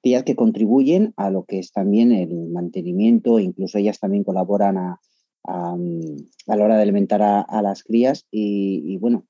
Tías 0.00 0.22
que 0.22 0.36
contribuyen 0.36 1.12
a 1.18 1.28
lo 1.28 1.44
que 1.44 1.58
es 1.58 1.70
también 1.70 2.12
el 2.12 2.48
mantenimiento, 2.48 3.40
incluso 3.40 3.76
ellas 3.76 4.00
también 4.00 4.24
colaboran 4.24 4.78
a, 4.78 5.00
la 5.44 6.64
hora 6.64 6.76
de 6.76 6.82
alimentar 6.82 7.20
a, 7.20 7.62
las 7.62 7.82
crías 7.82 8.26
y, 8.30 8.96
bueno, 8.96 9.26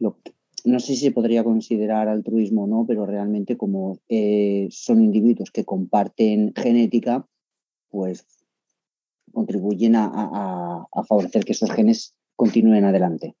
no 0.00 0.80
sé 0.80 0.94
si 0.94 1.04
se 1.04 1.12
podría 1.12 1.44
considerar 1.44 2.08
altruismo 2.08 2.64
o 2.64 2.66
no, 2.66 2.86
pero 2.88 3.04
realmente 3.04 3.58
como 3.58 3.98
eh, 4.08 4.68
son 4.70 5.04
individuos 5.04 5.50
que 5.50 5.66
comparten 5.66 6.54
genética, 6.56 7.28
pues 7.90 8.35
contribuyen 9.36 9.96
a, 9.96 10.86
favorecer 11.06 11.44
que 11.44 11.52
esos 11.52 11.70
genes 11.70 12.14
continúen 12.34 12.86
adelante. 12.86 13.36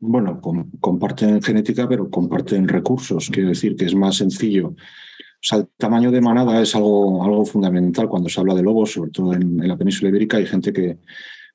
Bueno, 0.00 0.40
comparten 0.80 1.42
genética, 1.42 1.88
pero 1.88 2.08
comparten 2.08 2.68
recursos. 2.68 3.28
Quiero 3.32 3.48
decir 3.48 3.74
que 3.74 3.86
es 3.86 3.96
más 3.96 4.16
sencillo. 4.16 4.68
O 4.68 5.42
sea, 5.48 5.58
el 5.58 5.68
tamaño 5.76 6.12
de 6.12 6.20
manada 6.20 6.62
es 6.62 6.76
algo, 6.76 7.24
algo 7.24 7.44
fundamental 7.44 8.08
cuando 8.08 8.28
se 8.28 8.38
habla 8.38 8.54
de 8.54 8.62
lobos, 8.62 8.92
sobre 8.92 9.10
todo 9.10 9.32
en, 9.34 9.42
en 9.42 9.68
la 9.68 9.76
península 9.76 10.10
ibérica. 10.10 10.36
Hay 10.36 10.46
gente 10.46 10.72
que, 10.72 10.98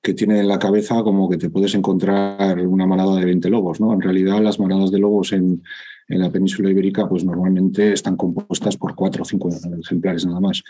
que 0.02 0.14
tiene 0.14 0.40
en 0.40 0.48
la 0.50 0.60
cabeza 0.60 1.04
como 1.04 1.30
que 1.30 1.38
te 1.38 1.50
puedes 1.50 1.74
encontrar 1.74 2.60
una 2.60 2.86
manada 2.86 3.16
de 3.16 3.26
20 3.26 3.50
lobos. 3.50 3.80
¿no? 3.80 3.94
En 3.94 4.02
realidad, 4.02 4.42
las 4.42 4.60
manadas 4.60 4.92
de 4.92 5.00
lobos 5.00 5.32
en, 5.32 5.64
en 6.12 6.20
la 6.20 6.30
península 6.30 6.70
ibérica 6.70 7.08
pues 7.08 7.24
normalmente 7.24 7.94
están 7.94 8.16
compuestas 8.16 8.78
por 8.78 8.96
cuatro 8.96 9.24
o 9.24 9.26
cinco 9.26 9.50
ejemplares 9.50 10.26
nada 10.26 10.40
más. 10.40 10.64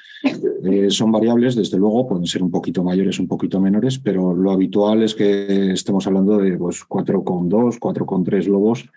Eh, 0.63 0.89
son 0.89 1.12
variables, 1.12 1.55
desde 1.55 1.77
luego, 1.77 2.07
pueden 2.07 2.25
ser 2.25 2.43
un 2.43 2.51
poquito 2.51 2.83
mayores, 2.83 3.19
un 3.19 3.27
poquito 3.27 3.60
menores, 3.60 4.00
pero 4.00 4.33
lo 4.36 4.51
habitual 4.51 5.03
es 5.03 5.15
que 5.15 5.71
estemos 5.71 6.05
hablando 6.07 6.38
de 6.38 6.57
pues, 6.57 6.83
4,2, 6.88 7.79
4,3 7.79 8.45
lobos 8.48 8.89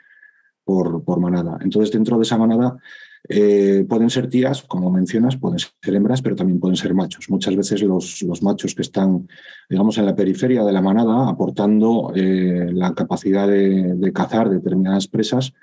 por, 0.65 1.03
por 1.03 1.21
manada. 1.21 1.59
Entonces, 1.63 1.93
dentro 1.93 2.17
de 2.17 2.23
esa 2.23 2.39
manada 2.39 2.79
eh, 3.27 3.87
pueden 3.89 4.11
ser 4.11 4.29
tías, 4.29 4.63
como 4.63 4.91
mencionas, 4.91 5.37
pueden 5.37 5.59
ser 5.59 5.95
hembras, 5.95 6.21
pero 6.21 6.37
también 6.37 6.61
pueden 6.61 6.77
ser 6.77 6.93
machos. 6.93 7.31
Muchas 7.31 7.57
veces 7.57 7.83
los, 7.83 8.21
los 8.23 8.43
machos 8.43 8.75
que 8.75 8.83
están, 8.83 9.29
digamos, 9.69 9.97
en 9.97 10.05
la 10.07 10.15
periferia 10.15 10.63
de 10.63 10.73
la 10.73 10.83
manada, 10.83 11.29
aportando 11.29 12.13
eh, 12.15 12.71
la 12.73 12.95
capacidad 12.95 13.49
de, 13.49 14.13
cazar 14.13 14.51
determinadas 14.51 15.09
presas, 15.09 15.55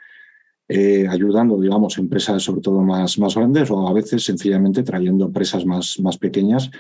eh, 0.73 1.05
ayudando, 1.05 1.59
digamos, 1.59 1.97
empresas 1.97 2.41
sobre 2.41 2.61
todo 2.61 2.81
más, 2.81 3.19
más 3.19 3.35
grandes 3.35 3.69
o 3.71 3.89
a 3.89 3.91
veces 3.91 4.23
sencillamente 4.23 4.83
trayendo 4.83 5.29
presas 5.29 5.65
más, 5.65 5.99
más 5.99 6.17
pequeñas, 6.17 6.71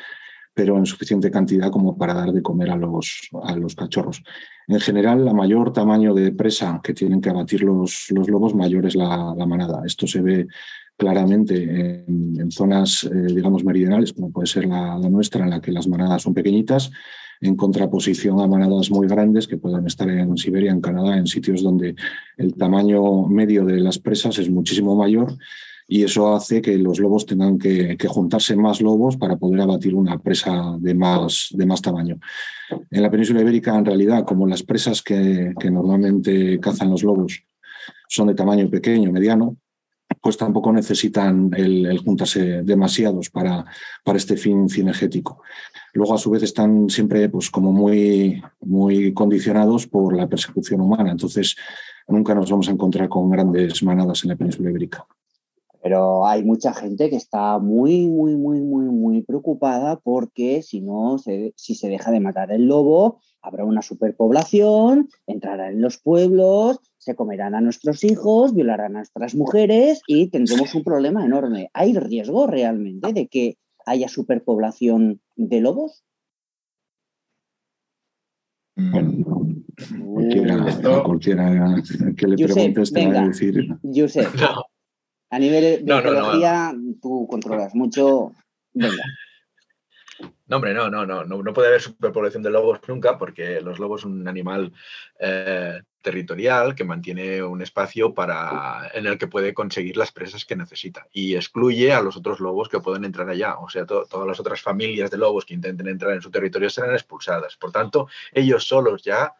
pero 0.53 0.77
en 0.77 0.85
suficiente 0.85 1.29
cantidad 1.29 1.69
como 1.69 1.97
para 1.97 2.13
dar 2.13 2.31
de 2.31 2.41
comer 2.41 2.69
a 2.69 2.77
los, 2.77 3.29
a 3.43 3.53
los 3.57 3.75
cachorros. 3.75 4.23
En 4.69 4.79
general, 4.79 5.25
la 5.25 5.33
mayor 5.33 5.73
tamaño 5.73 6.13
de 6.13 6.31
presa 6.31 6.79
que 6.81 6.93
tienen 6.93 7.19
que 7.19 7.31
abatir 7.31 7.63
los, 7.63 8.05
los 8.11 8.29
lobos, 8.29 8.55
mayor 8.55 8.85
es 8.85 8.95
la, 8.95 9.35
manada. 9.45 9.81
Esto 9.85 10.07
se 10.07 10.21
ve 10.21 10.47
claramente 10.95 12.05
en, 12.07 12.49
zonas, 12.49 13.03
eh, 13.03 13.33
digamos, 13.33 13.65
meridionales, 13.65 14.13
como 14.13 14.31
puede 14.31 14.47
ser 14.47 14.67
la, 14.67 14.97
nuestra, 14.99 15.43
en 15.43 15.49
la 15.49 15.59
que 15.59 15.73
las 15.73 15.89
manadas 15.89 16.21
son 16.21 16.33
pequeñitas, 16.33 16.91
en 17.41 17.55
contraposición 17.55 18.39
a 18.39 18.47
manadas 18.47 18.91
muy 18.91 19.07
grandes 19.07 19.47
que 19.47 19.57
puedan 19.57 19.85
estar 19.87 20.09
en 20.09 20.37
Siberia, 20.37 20.71
en 20.71 20.81
Canadá, 20.81 21.17
en 21.17 21.27
sitios 21.27 21.63
donde 21.63 21.95
el 22.37 22.53
tamaño 22.53 23.27
medio 23.27 23.65
de 23.65 23.79
las 23.79 23.97
presas 23.97 24.37
es 24.37 24.49
muchísimo 24.49 24.95
mayor 24.95 25.35
y 25.87 26.03
eso 26.03 26.33
hace 26.33 26.61
que 26.61 26.77
los 26.77 26.99
lobos 26.99 27.25
tengan 27.25 27.57
que, 27.57 27.97
juntarse 28.07 28.55
más 28.55 28.79
lobos 28.79 29.17
para 29.17 29.35
poder 29.35 29.59
abatir 29.59 29.93
una 29.93 30.17
presa 30.19 30.77
de 30.79 30.93
más, 30.93 31.49
de 31.51 31.65
más 31.65 31.81
tamaño. 31.81 32.17
En 32.89 33.01
la 33.01 33.11
península 33.11 33.41
ibérica, 33.41 33.77
en 33.77 33.83
realidad, 33.83 34.23
como 34.23 34.47
las 34.47 34.63
presas 34.63 35.01
que, 35.01 35.53
normalmente 35.69 36.61
cazan 36.61 36.91
los 36.91 37.03
lobos 37.03 37.43
son 38.07 38.27
de 38.27 38.35
tamaño 38.35 38.69
pequeño, 38.69 39.11
mediano, 39.11 39.57
pues 40.21 40.37
tampoco 40.37 40.71
necesitan 40.71 41.51
el, 41.57 41.99
juntarse 41.99 42.61
demasiados 42.63 43.29
para, 43.29 43.65
para 44.05 44.17
este 44.17 44.37
fin 44.37 44.69
cinegético. 44.69 45.41
Luego, 45.93 46.13
a 46.13 46.17
su 46.17 46.29
vez, 46.29 46.43
están 46.43 46.89
siempre 46.89 47.27
pues, 47.29 47.49
como 47.49 47.71
muy, 47.71 48.41
muy 48.61 49.13
condicionados 49.13 49.87
por 49.87 50.15
la 50.15 50.27
persecución 50.27 50.81
humana. 50.81 51.11
Entonces, 51.11 51.55
nunca 52.07 52.33
nos 52.33 52.49
vamos 52.49 52.67
a 52.69 52.71
encontrar 52.71 53.09
con 53.09 53.29
grandes 53.29 53.83
manadas 53.83 54.23
en 54.23 54.29
la 54.29 54.35
península 54.35 54.69
ibérica. 54.69 55.05
Pero 55.83 56.27
hay 56.27 56.43
mucha 56.43 56.73
gente 56.73 57.09
que 57.09 57.15
está 57.15 57.57
muy, 57.57 58.07
muy, 58.07 58.37
muy, 58.37 58.61
muy, 58.61 58.85
muy 58.85 59.21
preocupada 59.23 59.99
porque 59.99 60.61
si 60.61 60.79
no, 60.79 61.17
si 61.17 61.75
se 61.75 61.89
deja 61.89 62.11
de 62.11 62.19
matar 62.19 62.51
el 62.51 62.67
lobo, 62.67 63.19
habrá 63.41 63.65
una 63.65 63.81
superpoblación, 63.81 65.09
entrarán 65.25 65.73
en 65.73 65.81
los 65.81 65.97
pueblos, 65.97 66.79
se 66.99 67.15
comerán 67.15 67.55
a 67.55 67.61
nuestros 67.61 68.03
hijos, 68.03 68.53
violarán 68.53 68.95
a 68.95 68.99
nuestras 68.99 69.33
mujeres 69.33 70.01
y 70.05 70.29
tendremos 70.29 70.75
un 70.75 70.83
problema 70.83 71.25
enorme. 71.25 71.71
¿Hay 71.73 71.97
riesgo 71.97 72.45
realmente 72.45 73.11
de 73.11 73.27
que 73.27 73.57
haya 73.85 74.07
superpoblación 74.07 75.21
de 75.35 75.61
lobos? 75.61 76.03
cualquiera, 81.03 81.75
que 82.17 82.27
le 82.27 82.35
preguntes 82.45 82.93
te 82.93 83.07
va 83.07 83.21
a 83.21 83.27
decir. 83.27 83.67
A 85.33 85.39
nivel 85.39 85.85
de 85.85 85.97
ecología, 85.97 86.73
tú 87.01 87.25
controlas 87.29 87.73
mucho. 87.73 88.33
Venga. 88.73 89.03
No, 90.51 90.57
hombre, 90.57 90.73
no, 90.73 90.89
no, 90.89 91.05
no, 91.05 91.23
no, 91.23 91.53
puede 91.53 91.69
haber 91.69 91.81
superpoblación 91.81 92.43
de 92.43 92.49
lobos 92.49 92.81
nunca 92.85 93.17
porque 93.17 93.61
los 93.61 93.79
lobos 93.79 94.01
son 94.01 94.19
un 94.19 94.27
animal 94.27 94.73
eh, 95.17 95.81
territorial 96.01 96.75
que 96.75 96.83
mantiene 96.83 97.41
un 97.41 97.61
espacio 97.61 98.13
para, 98.13 98.91
en 98.93 99.05
el 99.05 99.17
que 99.17 99.27
puede 99.27 99.53
conseguir 99.53 99.95
las 99.95 100.11
presas 100.11 100.43
que 100.43 100.57
necesita 100.57 101.07
y 101.13 101.37
excluye 101.37 101.93
a 101.93 102.01
los 102.01 102.17
otros 102.17 102.41
lobos 102.41 102.67
que 102.67 102.81
pueden 102.81 103.05
entrar 103.05 103.29
allá. 103.29 103.59
O 103.59 103.69
sea, 103.69 103.85
todas 103.85 104.27
las 104.27 104.41
otras 104.41 104.59
familias 104.59 105.09
de 105.09 105.19
lobos 105.19 105.45
que 105.45 105.53
intenten 105.53 105.87
entrar 105.87 106.11
en 106.11 106.21
su 106.21 106.29
territorio 106.29 106.69
serán 106.69 106.91
expulsadas. 106.95 107.55
Por 107.55 107.71
tanto, 107.71 108.09
ellos 108.33 108.67
solos 108.67 109.03
ya 109.03 109.33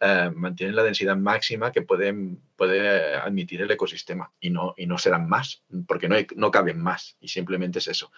eh, 0.00 0.30
mantienen 0.34 0.76
la 0.76 0.82
densidad 0.82 1.16
máxima 1.16 1.72
que 1.72 1.82
pueden, 1.82 2.40
puede 2.56 3.14
admitir 3.16 3.60
el 3.60 3.70
ecosistema 3.70 4.32
y 4.40 4.50
no, 4.50 4.74
y 4.76 4.86
no 4.86 4.96
serán 4.96 5.28
más, 5.28 5.62
porque 5.86 6.08
no, 6.08 6.16
no 6.36 6.50
caben 6.50 6.80
más 6.80 7.16
y 7.20 7.28
simplemente 7.28 7.80
es 7.80 7.88
eso. 7.88 8.10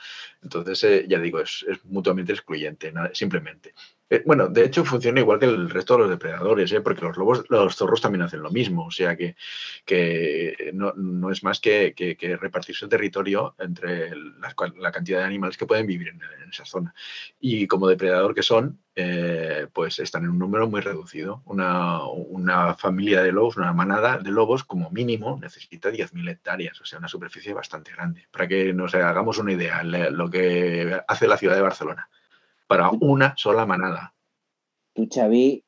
Entonces, 0.42 0.84
eh, 0.84 1.06
ya 1.08 1.18
digo, 1.18 1.40
es 1.40 1.64
mutuamente 1.84 2.32
excluyente, 2.32 2.92
simplemente. 3.14 3.74
Eh, 4.12 4.22
bueno, 4.26 4.48
de 4.48 4.66
hecho 4.66 4.84
funciona 4.84 5.20
igual 5.20 5.38
que 5.38 5.46
el 5.46 5.70
resto 5.70 5.94
de 5.94 6.00
los 6.00 6.10
depredadores, 6.10 6.70
¿eh? 6.72 6.82
porque 6.82 7.00
los 7.00 7.16
lobos, 7.16 7.44
los 7.48 7.74
zorros 7.74 8.02
también 8.02 8.20
hacen 8.20 8.42
lo 8.42 8.50
mismo, 8.50 8.84
o 8.84 8.90
sea 8.90 9.16
que, 9.16 9.34
no, 10.74 11.30
es 11.30 11.42
más 11.42 11.60
que, 11.60 11.94
que, 11.96 12.36
repartir 12.36 12.74
su 12.76 12.90
territorio 12.90 13.54
entre 13.58 14.10
la, 14.14 14.92
cantidad 14.92 15.20
de 15.20 15.24
animales 15.24 15.56
que 15.56 15.64
pueden 15.64 15.86
vivir 15.86 16.08
en, 16.08 16.20
esa 16.50 16.66
zona. 16.66 16.94
Y 17.40 17.66
como 17.66 17.88
depredador 17.88 18.34
que 18.34 18.42
son, 18.42 18.78
eh, 18.94 19.66
pues 19.72 19.98
están 19.98 20.24
en 20.24 20.30
un 20.30 20.38
número 20.38 20.68
muy 20.68 20.82
reducido. 20.82 21.40
Una, 21.46 22.04
una, 22.04 22.74
familia 22.74 23.22
de 23.22 23.32
lobos, 23.32 23.56
una 23.56 23.72
manada 23.72 24.18
de 24.18 24.30
lobos, 24.30 24.62
como 24.62 24.90
mínimo, 24.90 25.38
necesita 25.40 25.90
10.000 25.90 26.28
hectáreas, 26.28 26.78
o 26.82 26.84
sea, 26.84 26.98
una 26.98 27.08
superficie 27.08 27.54
bastante 27.54 27.92
grande. 27.92 28.26
Para 28.30 28.46
que 28.46 28.74
nos 28.74 28.94
hagamos 28.94 29.38
una 29.38 29.54
idea, 29.54 29.82
lo 29.82 30.28
que 30.28 31.00
hace 31.08 31.26
la 31.26 31.38
ciudad 31.38 31.56
de 31.56 31.62
Barcelona 31.62 32.10
para 32.72 32.88
una 32.88 33.34
sola 33.36 33.66
manada. 33.66 34.14
Tú, 34.94 35.06
Xavi, 35.14 35.62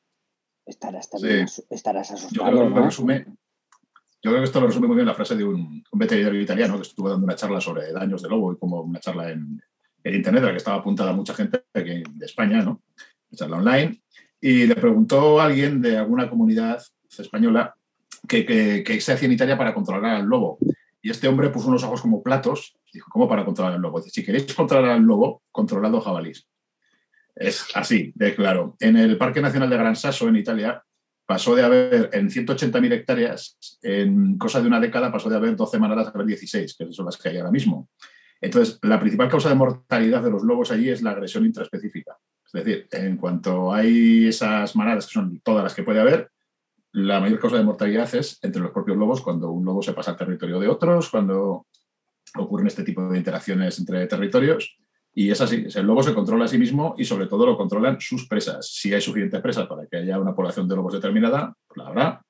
estarás 0.65 1.07
también 1.07 1.45
estarás 1.69 2.09
asustado. 2.09 2.49
Yo 2.49 4.31
creo, 4.31 4.41
que 4.41 4.45
esto 4.45 4.59
lo 4.59 4.65
resume 4.65 4.87
muy 4.87 4.95
bien 4.95 5.05
la 5.05 5.13
frase 5.13 5.35
de 5.35 5.43
un, 5.43 5.83
veterinario 5.91 6.41
italiano 6.41 6.77
que 6.77 6.81
estuvo 6.81 7.07
dando 7.07 7.25
una 7.25 7.35
charla 7.35 7.61
sobre 7.61 7.93
daños 7.93 8.23
de 8.23 8.29
lobo 8.29 8.53
y 8.53 8.57
como 8.57 8.81
una 8.81 8.99
charla 8.99 9.29
en, 9.29 9.61
internet, 10.03 10.41
a 10.41 10.45
la 10.47 10.51
que 10.53 10.57
estaba 10.57 10.77
apuntada 10.77 11.13
mucha 11.13 11.35
gente 11.35 11.63
de 11.75 12.03
España, 12.21 12.63
¿no? 12.63 12.81
Una 13.29 13.37
charla 13.37 13.57
online. 13.57 14.01
Y 14.41 14.65
le 14.65 14.75
preguntó 14.75 15.39
a 15.39 15.45
alguien 15.45 15.83
de 15.83 15.99
alguna 15.99 16.27
comunidad 16.27 16.81
española 17.15 17.75
que, 18.27 18.97
se 18.99 19.13
hacía 19.13 19.27
en 19.27 19.33
Italia 19.33 19.59
para 19.59 19.75
controlar 19.75 20.15
al 20.15 20.25
lobo. 20.25 20.57
Y 21.03 21.11
este 21.11 21.27
hombre 21.27 21.51
puso 21.51 21.67
unos 21.67 21.83
ojos 21.83 22.01
como 22.01 22.23
platos. 22.23 22.75
Dijo, 22.91 23.11
¿cómo 23.11 23.29
para 23.29 23.45
controlar 23.45 23.73
al 23.73 23.81
lobo? 23.81 23.99
Dice, 23.99 24.09
si 24.09 24.25
queréis 24.25 24.51
controlar 24.55 24.89
al 24.89 25.03
lobo, 25.03 25.43
controlado 25.51 26.01
jabalís. 26.01 26.47
Es 27.35 27.67
así, 27.75 28.13
de 28.15 28.33
claro. 28.33 28.75
En 28.79 28.95
el 28.95 29.17
Parque 29.17 29.41
Nacional 29.41 29.69
de 29.69 29.77
Gran 29.77 29.95
Sasso, 29.95 30.27
en 30.29 30.37
Italia, 30.37 30.81
pasó 31.25 31.55
de 31.55 31.63
haber 31.63 32.09
en 32.13 32.29
180.000 32.29 32.93
hectáreas, 32.93 33.57
en 33.81 34.37
cosa 34.37 34.61
de 34.61 34.67
una 34.67 34.79
década 34.79 35.11
pasó 35.11 35.29
de 35.29 35.35
haber 35.35 35.55
12 35.55 35.79
manadas 35.79 36.07
a 36.07 36.11
haber 36.11 36.27
16, 36.27 36.75
que 36.77 36.93
son 36.93 37.05
las 37.05 37.17
que 37.17 37.29
hay 37.29 37.37
ahora 37.37 37.51
mismo. 37.51 37.89
Entonces, 38.39 38.79
la 38.83 38.99
principal 38.99 39.29
causa 39.29 39.49
de 39.49 39.55
mortalidad 39.55 40.21
de 40.21 40.29
los 40.29 40.43
lobos 40.43 40.71
allí 40.71 40.89
es 40.89 41.01
la 41.01 41.11
agresión 41.11 41.45
intraespecífica. 41.45 42.17
Es 42.45 42.63
decir, 42.63 42.87
en 42.91 43.17
cuanto 43.17 43.73
hay 43.73 44.27
esas 44.27 44.75
manadas, 44.75 45.07
que 45.07 45.13
son 45.13 45.39
todas 45.39 45.63
las 45.63 45.73
que 45.73 45.83
puede 45.83 45.99
haber, 45.99 46.29
la 46.91 47.19
mayor 47.19 47.39
causa 47.39 47.57
de 47.57 47.63
mortalidad 47.63 48.13
es 48.15 48.39
entre 48.41 48.61
los 48.61 48.71
propios 48.71 48.97
lobos, 48.97 49.21
cuando 49.21 49.49
un 49.49 49.65
lobo 49.65 49.81
se 49.81 49.93
pasa 49.93 50.11
al 50.11 50.17
territorio 50.17 50.59
de 50.59 50.67
otros, 50.67 51.09
cuando 51.09 51.65
ocurren 52.35 52.67
este 52.67 52.83
tipo 52.83 53.09
de 53.09 53.17
interacciones 53.17 53.79
entre 53.79 54.07
territorios. 54.07 54.77
Y 55.17 55.31
es 55.31 55.39
así, 55.39 55.65
el 55.73 55.87
lobo 55.87 56.03
se 56.03 56.13
controla 56.13 56.43
a 56.43 56.47
sí 56.49 56.57
mismo 56.57 56.93
y 56.97 57.05
sobre 57.05 57.27
todo 57.27 57.45
lo 57.45 57.55
controlan 57.55 58.01
sus 58.01 58.27
presas. 58.27 58.67
Si 58.67 58.93
hay 58.93 58.99
suficientes 58.99 59.39
presas 59.39 59.65
para 59.65 59.87
que 59.87 59.95
haya 59.95 60.19
una 60.19 60.35
población 60.35 60.67
de 60.67 60.75
lobos 60.75 60.93
determinada, 60.93 61.55
pues 61.65 61.77
la 61.77 61.87
habrá. 61.87 62.25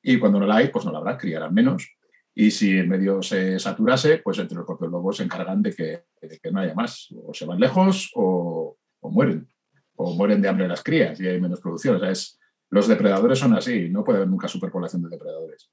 Y 0.00 0.20
cuando 0.20 0.38
no 0.38 0.46
la 0.46 0.58
hay, 0.58 0.68
pues 0.68 0.84
no 0.84 0.92
la 0.92 0.98
habrá, 0.98 1.18
criarán 1.18 1.52
menos. 1.52 1.96
Y 2.32 2.52
si 2.52 2.78
en 2.78 2.88
medio 2.88 3.22
se 3.22 3.58
saturase, 3.58 4.18
pues 4.18 4.38
entre 4.38 4.56
los 4.56 4.64
propios 4.64 4.92
lobos 4.92 5.16
se 5.16 5.24
encargan 5.24 5.60
de 5.60 5.74
que, 5.74 6.04
que 6.40 6.52
no 6.52 6.60
haya 6.60 6.74
más. 6.74 7.08
O 7.26 7.34
se 7.34 7.44
van 7.44 7.58
lejos 7.58 8.12
o, 8.14 8.76
mueren. 9.02 9.48
O 9.96 10.14
mueren 10.14 10.40
de 10.40 10.48
hambre 10.48 10.68
las 10.68 10.84
crías 10.84 11.18
y 11.20 11.26
hay 11.26 11.40
menos 11.40 11.60
producción. 11.60 12.02
es, 12.04 12.38
los 12.70 12.86
depredadores 12.86 13.40
son 13.40 13.54
así, 13.54 13.88
no 13.88 14.04
puede 14.04 14.18
haber 14.18 14.28
nunca 14.28 14.46
superpoblación 14.46 15.02
de 15.02 15.08
depredadores. 15.08 15.70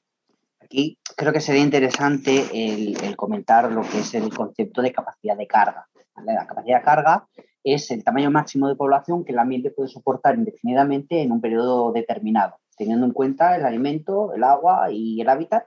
Aquí 0.59 0.97
creo 1.15 1.31
que 1.31 1.41
sería 1.41 1.61
interesante 1.61 2.49
el 2.51 3.15
comentar 3.15 3.71
lo 3.71 3.83
que 3.83 3.99
es 3.99 4.15
el 4.15 4.33
concepto 4.33 4.81
de 4.81 4.91
capacidad 4.91 5.37
de 5.37 5.45
carga. 5.45 5.87
La 6.23 6.47
capacidad 6.47 6.79
de 6.79 6.85
carga 6.85 7.27
es 7.63 7.89
el 7.91 8.03
tamaño 8.03 8.31
máximo 8.31 8.67
de 8.67 8.75
población 8.75 9.25
que 9.25 9.31
el 9.31 9.39
ambiente 9.39 9.71
puede 9.71 9.89
soportar 9.89 10.35
indefinidamente 10.35 11.21
en 11.21 11.31
un 11.31 11.41
periodo 11.41 11.91
determinado. 11.91 12.55
teniendo 12.77 13.05
en 13.05 13.13
cuenta 13.13 13.55
el 13.55 13.65
alimento, 13.65 14.33
el 14.33 14.43
agua 14.43 14.91
y 14.91 15.21
el 15.21 15.29
hábitat 15.29 15.65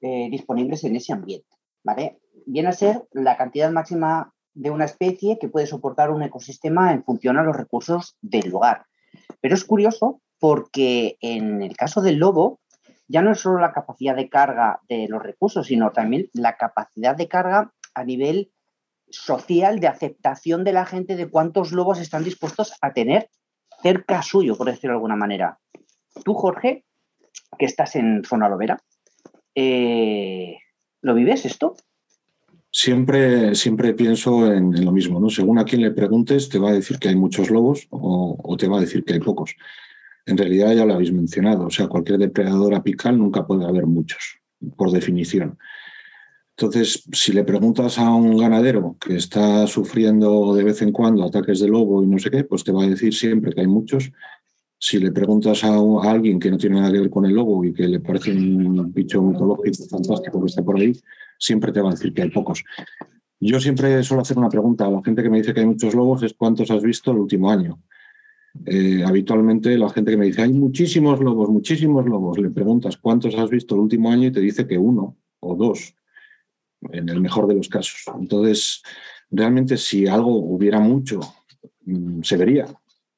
eh, 0.00 0.28
disponibles 0.28 0.82
en 0.82 0.96
ese 0.96 1.12
ambiente. 1.12 1.46
¿vale? 1.84 2.18
Viene 2.46 2.68
a 2.68 2.72
ser 2.72 3.06
la 3.12 3.36
cantidad 3.36 3.70
máxima 3.70 4.32
de 4.52 4.70
una 4.70 4.84
especie 4.84 5.38
que 5.38 5.48
puede 5.48 5.66
soportar 5.66 6.10
un 6.10 6.22
ecosistema 6.22 6.92
en 6.92 7.04
función 7.04 7.38
a 7.38 7.44
los 7.44 7.56
recursos 7.56 8.16
del 8.20 8.50
lugar. 8.50 8.86
Pero 9.40 9.54
es 9.54 9.64
curioso 9.64 10.20
porque 10.40 11.16
en 11.20 11.62
el 11.62 11.76
caso 11.76 12.02
del 12.02 12.16
lobo, 12.16 12.60
ya 13.06 13.22
no 13.22 13.30
es 13.30 13.40
solo 13.40 13.60
la 13.60 13.72
capacidad 13.72 14.16
de 14.16 14.28
carga 14.28 14.80
de 14.88 15.06
los 15.08 15.22
recursos, 15.22 15.66
sino 15.66 15.92
también 15.92 16.28
la 16.32 16.56
capacidad 16.56 17.14
de 17.14 17.28
carga 17.28 17.72
a 17.94 18.04
nivel 18.04 18.50
social 19.12 19.80
de 19.80 19.86
aceptación 19.86 20.64
de 20.64 20.72
la 20.72 20.86
gente 20.86 21.16
de 21.16 21.28
cuántos 21.28 21.72
lobos 21.72 22.00
están 22.00 22.24
dispuestos 22.24 22.72
a 22.80 22.92
tener 22.92 23.28
cerca 23.82 24.22
suyo, 24.22 24.56
por 24.56 24.66
decirlo 24.66 24.90
de 24.90 24.96
alguna 24.96 25.16
manera. 25.16 25.58
Tú, 26.24 26.34
Jorge, 26.34 26.84
que 27.58 27.66
estás 27.66 27.96
en 27.96 28.24
zona 28.24 28.48
lobera, 28.48 28.82
eh, 29.54 30.58
¿lo 31.00 31.14
vives 31.14 31.44
esto? 31.44 31.76
Siempre, 32.70 33.54
siempre 33.54 33.92
pienso 33.92 34.50
en, 34.50 34.82
lo 34.82 34.92
mismo, 34.92 35.20
¿no? 35.20 35.28
Según 35.28 35.58
a 35.58 35.64
quien 35.64 35.82
le 35.82 35.90
preguntes, 35.90 36.48
te 36.48 36.58
va 36.58 36.70
a 36.70 36.74
decir 36.74 36.98
que 36.98 37.08
hay 37.08 37.16
muchos 37.16 37.50
lobos 37.50 37.86
o, 37.90 38.56
te 38.58 38.66
va 38.66 38.78
a 38.78 38.80
decir 38.80 39.04
que 39.04 39.12
hay 39.12 39.20
pocos. 39.20 39.54
En 40.24 40.38
realidad 40.38 40.72
ya 40.72 40.86
lo 40.86 40.94
habéis 40.94 41.12
mencionado, 41.12 41.66
o 41.66 41.70
sea, 41.70 41.88
cualquier 41.88 42.18
depredador 42.18 42.74
apical 42.74 43.18
nunca 43.18 43.46
puede 43.46 43.66
haber 43.66 43.86
muchos, 43.86 44.38
por 44.76 44.90
definición. 44.90 45.58
Entonces, 46.62 47.02
si 47.12 47.32
le 47.32 47.42
preguntas 47.42 47.98
a 47.98 48.14
un 48.14 48.36
ganadero 48.36 48.96
que 49.00 49.16
está 49.16 49.66
sufriendo 49.66 50.54
de 50.54 50.62
vez 50.62 50.80
en 50.80 50.92
cuando 50.92 51.24
ataques 51.24 51.58
de 51.58 51.66
lobo 51.66 52.04
y 52.04 52.06
no 52.06 52.20
sé 52.20 52.30
qué, 52.30 52.44
pues 52.44 52.62
te 52.62 52.70
va 52.70 52.84
a 52.84 52.88
decir 52.88 53.12
siempre 53.12 53.52
que 53.52 53.62
hay 53.62 53.66
muchos. 53.66 54.12
Si 54.78 55.00
le 55.00 55.10
preguntas 55.10 55.64
a, 55.64 55.74
alguien 56.08 56.38
que 56.38 56.52
no 56.52 56.58
tiene 56.58 56.76
nada 56.76 56.92
que 56.92 57.00
ver 57.00 57.10
con 57.10 57.24
el 57.24 57.34
lobo 57.34 57.64
y 57.64 57.72
que 57.72 57.88
le 57.88 57.98
parece 57.98 58.30
un 58.30 58.92
bicho 58.92 59.20
mitológico 59.20 59.84
fantástico 59.90 60.40
que 60.40 60.46
está 60.46 60.62
por 60.62 60.78
ahí, 60.78 60.92
siempre 61.36 61.72
te 61.72 61.80
va 61.80 61.88
a 61.88 61.94
decir 61.94 62.14
que 62.14 62.22
hay 62.22 62.30
pocos. 62.30 62.62
Yo 63.40 63.58
siempre 63.58 64.00
suelo 64.04 64.22
hacer 64.22 64.38
una 64.38 64.48
pregunta 64.48 64.86
a 64.86 64.90
la 64.90 65.02
gente 65.02 65.20
que 65.20 65.30
me 65.30 65.38
dice 65.38 65.52
que 65.52 65.60
hay 65.60 65.66
muchos 65.66 65.94
lobos, 65.94 66.22
es 66.22 66.32
cuántos 66.32 66.70
has 66.70 66.82
visto 66.84 67.10
el 67.10 67.18
último 67.18 67.50
año. 67.50 67.82
Eh, 68.66 69.02
habitualmente 69.04 69.76
la 69.76 69.90
gente 69.90 70.12
que 70.12 70.16
me 70.16 70.26
dice, 70.26 70.42
hay 70.42 70.52
muchísimos 70.52 71.18
lobos, 71.18 71.48
muchísimos 71.48 72.06
lobos, 72.06 72.38
le 72.38 72.50
preguntas 72.50 72.98
cuántos 72.98 73.34
has 73.34 73.50
visto 73.50 73.74
el 73.74 73.80
último 73.80 74.12
año 74.12 74.28
y 74.28 74.30
te 74.30 74.40
dice 74.40 74.64
que 74.68 74.78
uno 74.78 75.16
o 75.40 75.56
dos, 75.56 75.96
en 76.90 77.08
el 77.08 77.20
mejor 77.20 77.46
de 77.46 77.54
los 77.54 77.68
casos. 77.68 78.04
Entonces, 78.18 78.82
realmente 79.30 79.76
si 79.76 80.06
algo 80.06 80.36
hubiera 80.36 80.80
mucho, 80.80 81.20
mm, 81.84 82.22
se 82.22 82.36
vería. 82.36 82.66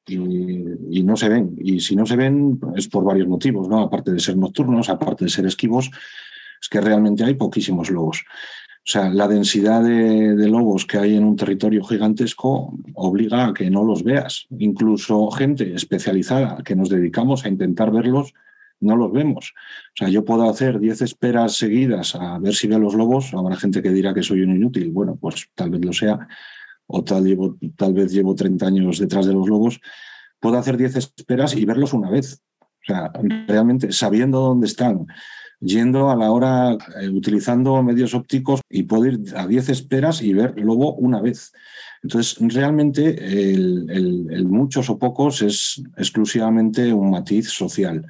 Y, 0.07 0.99
y, 0.99 1.03
no 1.03 1.17
se 1.17 1.29
ven. 1.29 1.55
Y 1.57 1.79
si 1.79 1.95
no 1.95 2.05
se 2.05 2.15
ven, 2.15 2.59
es 2.75 2.87
por 2.87 3.03
varios 3.03 3.27
motivos, 3.27 3.67
¿no? 3.67 3.79
Aparte 3.79 4.11
de 4.11 4.19
ser 4.19 4.37
nocturnos, 4.37 4.89
aparte 4.89 5.25
de 5.25 5.31
ser 5.31 5.47
esquivos, 5.47 5.89
es 6.61 6.69
que 6.69 6.79
realmente 6.79 7.23
hay 7.23 7.33
poquísimos 7.33 7.89
lobos. 7.89 8.23
O 8.87 8.91
sea, 8.91 9.09
la 9.09 9.27
densidad 9.27 9.81
de, 9.81 10.47
lobos 10.47 10.85
que 10.85 10.99
hay 10.99 11.15
en 11.15 11.23
un 11.23 11.35
territorio 11.35 11.83
gigantesco 11.83 12.77
obliga 12.93 13.47
a 13.47 13.53
que 13.53 13.67
no 13.71 13.83
los 13.83 14.03
veas. 14.03 14.45
Incluso 14.59 15.31
gente 15.31 15.73
especializada 15.73 16.61
que 16.63 16.75
nos 16.75 16.89
dedicamos 16.89 17.45
a 17.45 17.49
intentar 17.49 17.91
verlos, 17.91 18.35
no 18.85 18.95
los 18.95 19.11
vemos. 19.11 19.53
O 19.55 19.95
sea, 19.95 20.09
yo 20.09 20.23
puedo 20.23 20.49
hacer 20.49 20.79
10 20.79 21.01
esperas 21.01 21.55
seguidas 21.55 22.15
a 22.15 22.39
ver 22.39 22.53
si 22.53 22.67
veo 22.67 22.79
los 22.79 22.93
lobos. 22.93 23.33
Habrá 23.33 23.55
gente 23.55 23.81
que 23.81 23.89
dirá 23.89 24.13
que 24.13 24.23
soy 24.23 24.41
un 24.41 24.55
inútil. 24.55 24.91
Bueno, 24.91 25.17
pues 25.19 25.49
tal 25.55 25.71
vez 25.71 25.83
lo 25.83 25.93
sea. 25.93 26.27
O 26.87 27.03
tal, 27.03 27.25
tal 27.75 27.93
vez 27.93 28.11
llevo 28.11 28.35
30 28.35 28.67
años 28.67 28.99
detrás 28.99 29.25
de 29.25 29.33
los 29.33 29.47
lobos. 29.47 29.79
Puedo 30.39 30.57
hacer 30.57 30.77
10 30.77 30.95
esperas 30.95 31.55
y 31.55 31.65
verlos 31.65 31.93
una 31.93 32.09
vez. 32.09 32.41
O 32.61 32.85
sea, 32.85 33.11
realmente 33.47 33.91
sabiendo 33.91 34.39
dónde 34.39 34.67
están, 34.67 35.07
yendo 35.59 36.11
a 36.11 36.15
la 36.15 36.31
hora, 36.31 36.77
eh, 37.01 37.09
utilizando 37.09 37.81
medios 37.81 38.13
ópticos 38.13 38.61
y 38.69 38.83
puedo 38.83 39.05
ir 39.05 39.19
a 39.35 39.47
10 39.47 39.69
esperas 39.69 40.21
y 40.21 40.33
ver 40.33 40.53
lobo 40.59 40.93
una 40.95 41.21
vez. 41.21 41.51
Entonces, 42.03 42.37
realmente 42.53 43.15
el, 43.51 44.45
muchos 44.47 44.89
o 44.91 44.99
pocos 44.99 45.41
es 45.41 45.81
exclusivamente 45.97 46.93
un 46.93 47.09
matiz 47.09 47.49
social. 47.49 48.05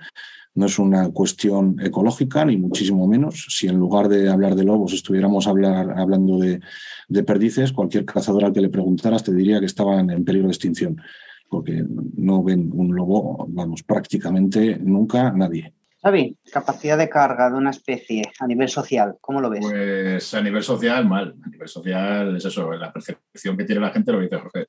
No 0.56 0.66
es 0.66 0.80
una 0.80 1.10
cuestión 1.10 1.78
ecológica, 1.82 2.46
ni 2.46 2.58
muchísimo 2.58 3.08
menos. 3.08 3.48
Si 3.50 3.68
en 3.68 3.78
lugar 3.78 4.08
de 4.08 4.30
hablar 4.30 4.56
de 4.56 4.64
lobos 4.64 4.94
estuviéramos 4.94 5.48
hablar, 5.48 5.94
hablando 5.98 6.40
de, 6.40 6.62
de 7.08 7.24
perdices, 7.24 7.74
cualquier 7.74 8.06
cazador 8.06 8.46
al 8.46 8.54
que 8.54 8.62
le 8.62 8.70
preguntaras 8.70 9.24
te 9.24 9.34
diría 9.34 9.60
que 9.60 9.66
estaban 9.66 10.10
en 10.10 10.26
peligro 10.26 10.48
de 10.48 10.54
extinción, 10.54 11.02
porque 11.50 11.84
no 12.16 12.44
ven 12.44 12.72
un 12.74 12.96
lobo, 12.96 13.46
vamos, 13.50 13.84
prácticamente 13.84 14.80
nunca 14.82 15.32
nadie. 15.32 15.74
Xavi, 16.02 16.38
capacidad 16.52 17.00
de 17.00 17.10
carga 17.10 17.50
de 17.50 17.58
una 17.58 17.72
especie 17.72 18.22
a 18.40 18.46
nivel 18.46 18.70
social, 18.70 19.16
¿cómo 19.20 19.42
lo 19.42 19.50
ves? 19.50 19.66
Pues 19.66 20.34
a 20.36 20.42
nivel 20.42 20.62
social, 20.62 21.08
mal. 21.08 21.36
A 21.44 21.50
nivel 21.50 21.68
social 21.68 22.36
es 22.36 22.46
eso, 22.46 22.72
la 22.74 22.94
percepción 22.94 23.58
que 23.58 23.64
tiene 23.64 23.82
la 23.82 23.90
gente, 23.90 24.12
lo 24.12 24.20
que 24.20 24.26
dice 24.26 24.38
Jorge. 24.38 24.68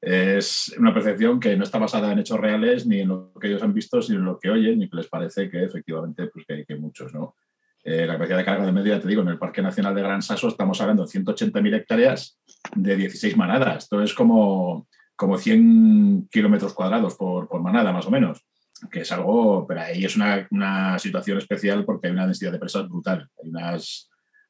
Es 0.00 0.74
una 0.78 0.94
percepción 0.94 1.38
que 1.38 1.56
no 1.56 1.64
está 1.64 1.78
basada 1.78 2.12
en 2.12 2.20
hechos 2.20 2.40
reales, 2.40 2.86
ni 2.86 3.00
en 3.00 3.08
lo 3.08 3.32
que 3.38 3.48
ellos 3.48 3.62
han 3.62 3.74
visto, 3.74 4.00
sino 4.00 4.18
en 4.20 4.24
lo 4.24 4.38
que 4.38 4.50
oyen, 4.50 4.78
ni 4.78 4.88
que 4.88 4.96
les 4.96 5.08
parece 5.08 5.50
que 5.50 5.64
efectivamente 5.64 6.26
pues, 6.28 6.46
que, 6.46 6.64
hay 6.68 6.78
muchos. 6.78 7.12
¿no? 7.12 7.36
Eh, 7.84 8.06
la 8.06 8.14
capacidad 8.14 8.38
de 8.38 8.44
carga 8.44 8.66
de 8.66 8.72
media, 8.72 9.00
te 9.00 9.08
digo, 9.08 9.22
en 9.22 9.28
el 9.28 9.38
Parque 9.38 9.62
Nacional 9.62 9.94
de 9.94 10.02
Gran 10.02 10.22
Saso 10.22 10.48
estamos 10.48 10.80
hablando 10.80 11.04
de 11.04 11.10
180.000 11.10 11.74
hectáreas 11.74 12.38
de 12.74 12.96
16 12.96 13.36
manadas. 13.36 13.84
Esto 13.84 14.02
es 14.02 14.14
como, 14.14 14.88
como 15.16 15.36
100 15.36 16.28
kilómetros 16.30 16.72
cuadrados 16.72 17.16
por, 17.16 17.48
por 17.48 17.60
manada, 17.60 17.92
más 17.92 18.06
o 18.06 18.10
menos 18.10 18.44
que 18.88 19.00
es 19.00 19.12
algo, 19.12 19.66
pero 19.66 19.82
ahí 19.82 20.04
es 20.04 20.16
una, 20.16 20.98
situación 20.98 21.38
especial 21.38 21.84
porque 21.84 22.06
hay 22.06 22.12
una 22.12 22.26
densidad 22.26 22.52
de 22.52 22.58
presas 22.58 22.88
brutal. 22.88 23.28
Hay 23.42 23.50
una 23.50 23.72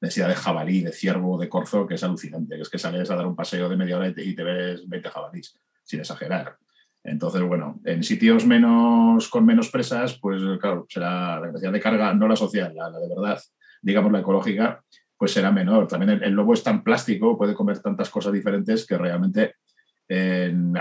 densidad 0.00 0.28
de 0.28 0.34
jabalí, 0.34 0.82
de 0.82 0.92
ciervo, 0.92 1.38
de 1.38 1.48
corzo 1.48 1.86
que 1.86 1.94
es 1.94 2.02
alucinante. 2.02 2.60
es 2.60 2.68
que 2.68 2.78
sales 2.78 3.10
a 3.10 3.16
dar 3.16 3.26
un 3.26 3.36
paseo 3.36 3.68
de 3.68 3.76
media 3.76 3.98
hora 3.98 4.08
y 4.08 4.34
te, 4.34 4.42
ves 4.42 4.88
20 4.88 5.10
jabalís, 5.10 5.58
sin 5.84 6.00
exagerar. 6.00 6.56
Entonces, 7.02 7.42
bueno, 7.42 7.80
en 7.84 8.02
sitios 8.02 8.46
menos 8.46 9.28
con 9.28 9.44
menos 9.44 9.70
presas, 9.70 10.18
pues 10.18 10.42
claro, 10.60 10.86
será 10.88 11.40
la 11.40 11.46
capacidad 11.46 11.72
de 11.72 11.80
carga, 11.80 12.14
no 12.14 12.28
la 12.28 12.36
social, 12.36 12.74
la, 12.74 12.90
de 12.90 13.08
verdad, 13.08 13.40
digamos 13.82 14.12
la 14.12 14.20
ecológica, 14.20 14.82
pues 15.16 15.32
será 15.32 15.50
menor. 15.50 15.86
También 15.86 16.22
el 16.22 16.32
lobo 16.32 16.54
es 16.54 16.62
tan 16.62 16.82
plástico, 16.82 17.36
puede 17.36 17.54
comer 17.54 17.80
tantas 17.80 18.10
cosas 18.10 18.32
diferentes 18.32 18.86
que 18.86 18.96
realmente 18.96 19.54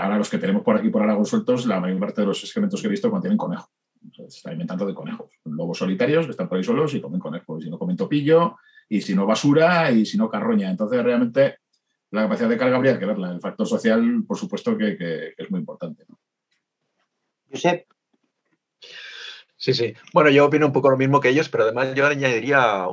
ahora 0.00 0.18
los 0.18 0.28
que 0.28 0.38
tenemos 0.38 0.62
por 0.62 0.76
aquí 0.76 0.88
por 0.88 1.02
Aragón 1.02 1.24
sueltos, 1.24 1.64
la 1.66 1.78
mayor 1.78 2.00
parte 2.00 2.22
de 2.22 2.26
los 2.26 2.42
excrementos 2.42 2.80
que 2.80 2.88
he 2.88 2.90
visto 2.90 3.10
contienen 3.10 3.36
conejo. 3.36 3.70
se 4.12 4.24
está 4.24 4.50
alimentando 4.50 4.86
de 4.86 4.94
conejos. 4.94 5.30
Lobos 5.44 5.78
solitarios 5.78 6.24
que 6.26 6.32
están 6.32 6.48
por 6.48 6.58
ahí 6.58 6.64
solos 6.64 6.94
y 6.94 7.00
comen 7.00 7.20
conejos. 7.20 7.60
Y 7.60 7.64
si 7.64 7.70
no 7.70 7.78
comen 7.78 7.96
topillo, 7.96 8.56
y 8.90 9.00
si 9.00 9.14
no 9.14 9.24
basura, 9.24 9.90
y 9.92 10.04
si 10.04 10.18
no 10.18 10.28
carroña. 10.28 10.68
Entonces, 10.68 11.02
realmente, 11.02 11.58
la 12.10 12.22
capacidad 12.22 12.48
de 12.48 12.58
carga 12.58 12.76
habría 12.76 12.98
que 12.98 13.06
verla. 13.06 13.30
El 13.30 13.40
factor 13.40 13.66
social, 13.66 14.24
por 14.26 14.36
supuesto, 14.36 14.76
que, 14.76 15.32
es 15.38 15.50
muy 15.50 15.60
importante. 15.60 16.04
¿no? 16.08 16.18
Josep. 17.48 17.89
Sí, 19.62 19.74
sí. 19.74 19.92
Bueno, 20.14 20.30
yo 20.30 20.46
opino 20.46 20.64
un 20.64 20.72
poco 20.72 20.88
lo 20.88 20.96
mismo 20.96 21.20
que 21.20 21.28
ellos, 21.28 21.50
pero 21.50 21.64
además 21.64 21.94
yo 21.94 22.06
añadiría 22.06 22.86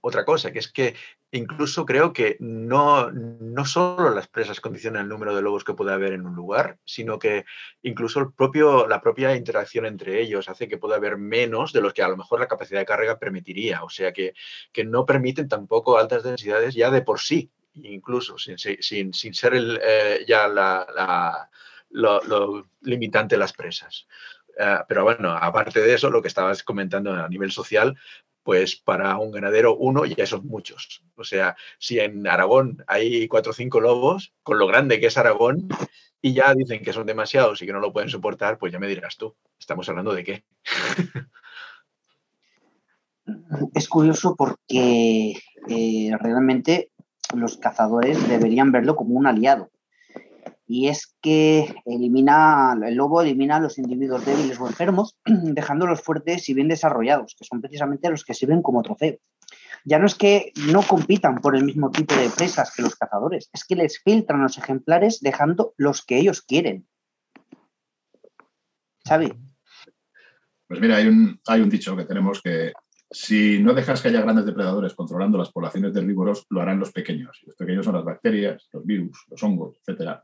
otra 0.00 0.24
cosa, 0.24 0.50
que 0.50 0.58
es 0.58 0.66
que 0.66 0.96
incluso 1.30 1.86
creo 1.86 2.12
que 2.12 2.36
no, 2.40 3.12
no 3.12 3.64
solo 3.64 4.10
las 4.12 4.26
presas 4.26 4.60
condicionan 4.60 5.02
el 5.02 5.08
número 5.08 5.36
de 5.36 5.42
lobos 5.42 5.62
que 5.62 5.74
puede 5.74 5.92
haber 5.92 6.14
en 6.14 6.26
un 6.26 6.34
lugar, 6.34 6.78
sino 6.84 7.20
que 7.20 7.44
incluso 7.82 8.18
el 8.18 8.32
propio, 8.32 8.88
la 8.88 9.00
propia 9.00 9.36
interacción 9.36 9.86
entre 9.86 10.20
ellos 10.20 10.48
hace 10.48 10.66
que 10.66 10.78
pueda 10.78 10.96
haber 10.96 11.16
menos 11.16 11.72
de 11.72 11.80
los 11.80 11.94
que 11.94 12.02
a 12.02 12.08
lo 12.08 12.16
mejor 12.16 12.40
la 12.40 12.48
capacidad 12.48 12.80
de 12.80 12.86
carga 12.86 13.20
permitiría. 13.20 13.84
O 13.84 13.88
sea 13.88 14.12
que, 14.12 14.34
que 14.72 14.84
no 14.84 15.06
permiten 15.06 15.46
tampoco 15.48 15.96
altas 15.96 16.24
densidades 16.24 16.74
ya 16.74 16.90
de 16.90 17.02
por 17.02 17.20
sí, 17.20 17.52
incluso 17.74 18.36
sin, 18.36 18.58
sin, 18.58 19.14
sin 19.14 19.32
ser 19.32 19.54
el, 19.54 19.80
eh, 19.80 20.24
ya 20.26 20.48
la, 20.48 21.48
lo, 21.90 22.20
lo, 22.24 22.66
limitante 22.82 23.36
las 23.36 23.52
presas. 23.52 24.08
Eh, 24.62 24.78
pero 24.86 25.04
bueno, 25.04 25.30
aparte 25.30 25.80
de 25.80 25.94
eso, 25.94 26.10
lo 26.10 26.20
que 26.20 26.28
estabas 26.28 26.62
comentando 26.62 27.14
a 27.14 27.28
nivel 27.28 27.50
social, 27.50 27.96
pues 28.42 28.76
para 28.76 29.16
un 29.16 29.30
ganadero 29.30 29.74
uno 29.74 30.04
ya 30.04 30.26
son 30.26 30.46
muchos. 30.46 31.02
O 31.16 31.24
sea, 31.24 31.56
si 31.78 31.98
en 31.98 32.26
Aragón 32.26 32.84
hay 32.86 33.26
cuatro 33.26 33.52
o 33.52 33.54
cinco 33.54 33.80
lobos, 33.80 34.34
con 34.42 34.58
lo 34.58 34.66
grande 34.66 35.00
que 35.00 35.06
es 35.06 35.16
Aragón, 35.16 35.68
y 36.20 36.34
ya 36.34 36.52
dicen 36.54 36.82
que 36.82 36.92
son 36.92 37.06
demasiados 37.06 37.62
y 37.62 37.66
que 37.66 37.72
no 37.72 37.80
lo 37.80 37.92
pueden 37.92 38.10
soportar, 38.10 38.58
pues 38.58 38.70
ya 38.70 38.78
me 38.78 38.88
dirás 38.88 39.16
tú, 39.16 39.34
¿estamos 39.58 39.88
hablando 39.88 40.12
de 40.12 40.24
qué? 40.24 40.44
Es 43.74 43.88
curioso 43.88 44.34
porque 44.36 45.34
eh, 45.68 46.10
realmente 46.18 46.90
los 47.32 47.58
cazadores 47.58 48.28
deberían 48.28 48.72
verlo 48.72 48.96
como 48.96 49.14
un 49.14 49.28
aliado 49.28 49.70
y 50.72 50.86
es 50.86 51.16
que 51.20 51.82
elimina, 51.84 52.78
el 52.86 52.94
lobo 52.94 53.22
elimina 53.22 53.56
a 53.56 53.60
los 53.60 53.76
individuos 53.76 54.24
débiles 54.24 54.60
o 54.60 54.68
enfermos, 54.68 55.18
dejándolos 55.24 56.00
fuertes 56.00 56.48
y 56.48 56.54
bien 56.54 56.68
desarrollados, 56.68 57.34
que 57.36 57.44
son 57.44 57.60
precisamente 57.60 58.08
los 58.08 58.24
que 58.24 58.34
sirven 58.34 58.62
como 58.62 58.80
trofeo. 58.84 59.18
Ya 59.84 59.98
no 59.98 60.06
es 60.06 60.14
que 60.14 60.52
no 60.72 60.82
compitan 60.82 61.40
por 61.40 61.56
el 61.56 61.64
mismo 61.64 61.90
tipo 61.90 62.14
de 62.14 62.30
presas 62.30 62.72
que 62.72 62.82
los 62.82 62.94
cazadores, 62.94 63.50
es 63.52 63.64
que 63.64 63.74
les 63.74 64.00
filtran 64.00 64.42
los 64.42 64.58
ejemplares 64.58 65.18
dejando 65.20 65.74
los 65.76 66.04
que 66.04 66.18
ellos 66.18 66.40
quieren. 66.40 66.86
¿Sabe? 69.04 69.36
Pues 70.68 70.80
mira, 70.80 70.98
hay 70.98 71.08
un, 71.08 71.40
hay 71.48 71.62
un 71.62 71.68
dicho 71.68 71.96
que 71.96 72.04
tenemos 72.04 72.40
que 72.40 72.72
si 73.10 73.58
no 73.58 73.74
dejas 73.74 74.00
que 74.00 74.06
haya 74.06 74.20
grandes 74.20 74.46
depredadores 74.46 74.94
controlando 74.94 75.36
las 75.36 75.50
poblaciones 75.50 75.92
de 75.92 76.00
herbívoros, 76.00 76.46
lo 76.48 76.60
harán 76.60 76.78
los 76.78 76.92
pequeños. 76.92 77.40
Los 77.44 77.56
pequeños 77.56 77.84
son 77.84 77.96
las 77.96 78.04
bacterias, 78.04 78.68
los 78.72 78.86
virus, 78.86 79.24
los 79.28 79.42
hongos, 79.42 79.80
etc. 79.84 80.20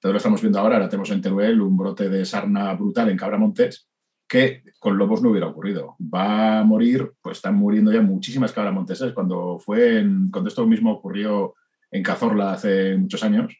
Todo 0.00 0.12
lo 0.12 0.18
estamos 0.18 0.40
viendo 0.40 0.58
ahora. 0.58 0.76
Ahora 0.76 0.88
tenemos 0.88 1.10
en 1.10 1.20
Teruel 1.20 1.60
un 1.60 1.76
brote 1.76 2.08
de 2.08 2.24
sarna 2.24 2.72
brutal 2.74 3.10
en 3.10 3.16
Cabramontes 3.16 3.88
que 4.28 4.62
con 4.78 4.98
lobos 4.98 5.22
no 5.22 5.30
hubiera 5.30 5.46
ocurrido. 5.46 5.96
Va 6.00 6.60
a 6.60 6.64
morir, 6.64 7.12
pues 7.22 7.38
están 7.38 7.56
muriendo 7.56 7.90
ya 7.90 8.02
muchísimas 8.02 8.52
cabramonteses. 8.52 9.12
Cuando, 9.12 9.58
fue 9.58 10.04
cuando 10.30 10.48
esto 10.48 10.66
mismo 10.66 10.92
ocurrió 10.92 11.54
en 11.90 12.02
Cazorla 12.02 12.52
hace 12.52 12.96
muchos 12.96 13.24
años, 13.24 13.56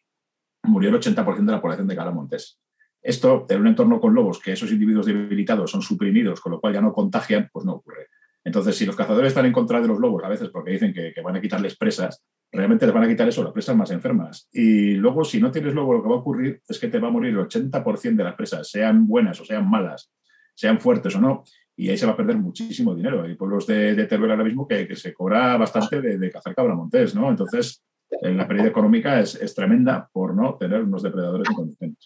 murió 0.64 0.90
el 0.90 0.96
80% 0.96 1.46
de 1.46 1.52
la 1.52 1.62
población 1.62 1.88
de 1.88 1.96
cabramontes. 1.96 2.60
Esto, 3.00 3.46
en 3.48 3.60
un 3.60 3.68
entorno 3.68 4.00
con 4.00 4.14
lobos, 4.14 4.40
que 4.40 4.52
esos 4.52 4.70
individuos 4.70 5.06
debilitados 5.06 5.70
son 5.70 5.82
suprimidos, 5.82 6.40
con 6.40 6.52
lo 6.52 6.60
cual 6.60 6.74
ya 6.74 6.80
no 6.80 6.92
contagian, 6.92 7.48
pues 7.52 7.64
no 7.64 7.74
ocurre. 7.74 8.08
Entonces, 8.44 8.76
si 8.76 8.84
los 8.84 8.96
cazadores 8.96 9.28
están 9.28 9.46
en 9.46 9.52
contra 9.52 9.80
de 9.80 9.88
los 9.88 9.98
lobos 9.98 10.24
a 10.24 10.28
veces 10.28 10.48
porque 10.50 10.72
dicen 10.72 10.92
que, 10.92 11.14
van 11.22 11.36
a 11.36 11.40
quitarles 11.40 11.76
presas, 11.76 12.22
realmente 12.50 12.86
les 12.86 12.94
van 12.94 13.04
a 13.04 13.08
quitar 13.08 13.28
eso, 13.28 13.42
las 13.42 13.52
presas 13.52 13.76
más 13.76 13.90
enfermas. 13.90 14.48
Y 14.52 14.94
luego, 14.94 15.24
si 15.24 15.40
no 15.40 15.50
tienes 15.50 15.74
lobo, 15.74 15.94
lo 15.94 16.02
que 16.02 16.08
va 16.08 16.14
a 16.16 16.18
ocurrir 16.18 16.62
es 16.66 16.78
que 16.78 16.88
te 16.88 16.98
va 16.98 17.08
a 17.08 17.12
morir 17.12 17.30
el 17.30 17.38
80% 17.38 18.16
de 18.16 18.24
las 18.24 18.34
presas, 18.34 18.70
sean 18.70 19.06
buenas 19.06 19.40
o 19.40 19.44
sean 19.44 19.68
malas, 19.68 20.10
sean 20.54 20.78
fuertes 20.78 21.14
o 21.16 21.20
no, 21.20 21.44
y 21.76 21.90
ahí 21.90 21.98
se 21.98 22.06
va 22.06 22.12
a 22.12 22.16
perder 22.16 22.36
muchísimo 22.38 22.94
dinero. 22.94 23.22
Hay 23.22 23.36
pueblos 23.36 23.66
de, 23.66 23.94
de 23.94 24.06
Teruel 24.06 24.30
ahora 24.30 24.44
mismo 24.44 24.66
que, 24.66 24.94
se 24.96 25.14
cobra 25.14 25.56
bastante 25.56 26.00
de, 26.00 26.18
de 26.18 26.30
cazar 26.30 26.54
cabramontés, 26.54 27.14
¿no? 27.14 27.28
Entonces, 27.30 27.84
la 28.22 28.48
pérdida 28.48 28.68
económica 28.68 29.20
es, 29.20 29.34
es 29.34 29.54
tremenda 29.54 30.08
por 30.12 30.34
no 30.34 30.56
tener 30.56 30.82
unos 30.82 31.02
depredadores 31.02 31.48
en. 31.80 31.96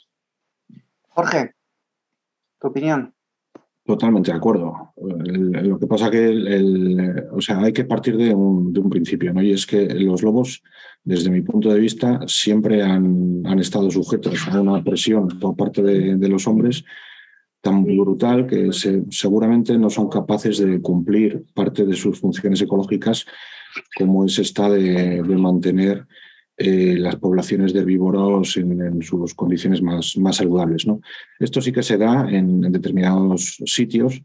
Jorge, 1.08 1.54
tu 2.58 2.68
opinión. 2.68 3.14
Totalmente 3.84 4.30
de 4.30 4.36
acuerdo. 4.36 4.92
lo 4.96 5.78
que 5.78 5.86
pasa 5.88 6.08
que 6.08 7.26
o 7.32 7.40
sea, 7.40 7.60
hay 7.60 7.72
que 7.72 7.84
partir 7.84 8.16
de 8.16 8.32
un, 8.32 8.72
principio, 8.88 9.32
¿no? 9.32 9.42
Y 9.42 9.52
es 9.52 9.66
que 9.66 9.86
los 9.94 10.22
lobos, 10.22 10.62
desde 11.02 11.30
mi 11.30 11.42
punto 11.42 11.68
de 11.68 11.80
vista, 11.80 12.20
siempre 12.28 12.82
han, 12.82 13.42
han 13.44 13.58
estado 13.58 13.90
sujetos 13.90 14.46
a 14.48 14.60
una 14.60 14.84
presión 14.84 15.28
por 15.40 15.56
parte 15.56 15.82
de, 15.82 16.28
los 16.28 16.46
hombres 16.46 16.84
tan 17.60 17.84
brutal 17.84 18.46
que 18.46 18.70
seguramente 19.10 19.76
no 19.78 19.90
son 19.90 20.08
capaces 20.08 20.58
de 20.58 20.80
cumplir 20.80 21.44
parte 21.52 21.84
de 21.84 21.94
sus 21.94 22.20
funciones 22.20 22.60
ecológicas 22.62 23.26
como 23.96 24.24
es 24.24 24.38
esta 24.38 24.68
de, 24.68 25.22
de 25.22 25.36
mantener 25.36 26.06
eh, 26.56 26.96
las 26.98 27.16
poblaciones 27.16 27.72
de 27.72 27.80
herbívoros 27.80 28.56
en, 28.56 29.02
sus 29.02 29.34
condiciones 29.34 29.82
más, 29.82 30.16
más 30.18 30.36
saludables. 30.36 30.86
¿no? 30.86 31.00
Esto 31.38 31.60
sí 31.60 31.72
que 31.72 31.82
se 31.82 31.96
da 31.96 32.28
en, 32.30 32.60
determinados 32.72 33.58
sitios 33.66 34.22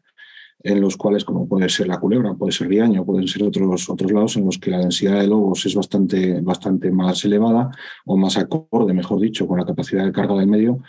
en 0.63 0.81
los 0.81 0.97
cuales, 0.97 1.23
como 1.23 1.47
puede 1.47 1.69
ser 1.69 1.87
la 1.87 1.99
culebra, 1.99 2.33
puede 2.33 2.51
ser 2.51 2.67
Riaño, 2.67 3.05
pueden 3.05 3.27
ser 3.27 3.43
otros, 3.43 3.89
otros 3.89 4.11
lados 4.11 4.37
en 4.37 4.45
los 4.45 4.57
que 4.57 4.71
la 4.71 4.79
densidad 4.79 5.19
de 5.19 5.27
lobos 5.27 5.65
es 5.65 5.75
bastante, 5.75 6.41
bastante 6.41 6.91
más 6.91 7.23
elevada 7.25 7.69
o 8.05 8.17
más 8.17 8.37
acorde, 8.37 8.93
mejor 8.93 9.19
dicho, 9.21 9.47
con 9.47 9.59
la 9.59 9.65
capacidad 9.65 10.03
de 10.03 10.11
carga 10.11 10.35
del 10.35 10.47
medio 10.47 10.81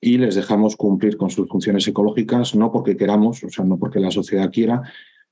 y 0.00 0.18
les 0.18 0.34
dejamos 0.36 0.76
cumplir 0.76 1.16
con 1.16 1.30
sus 1.30 1.48
funciones 1.48 1.86
ecológicas, 1.88 2.54
no 2.54 2.70
porque 2.70 2.96
queramos, 2.96 3.42
o 3.42 3.50
sea, 3.50 3.64
no 3.64 3.78
porque 3.78 4.00
la 4.00 4.10
sociedad 4.10 4.50
quiera, 4.52 4.82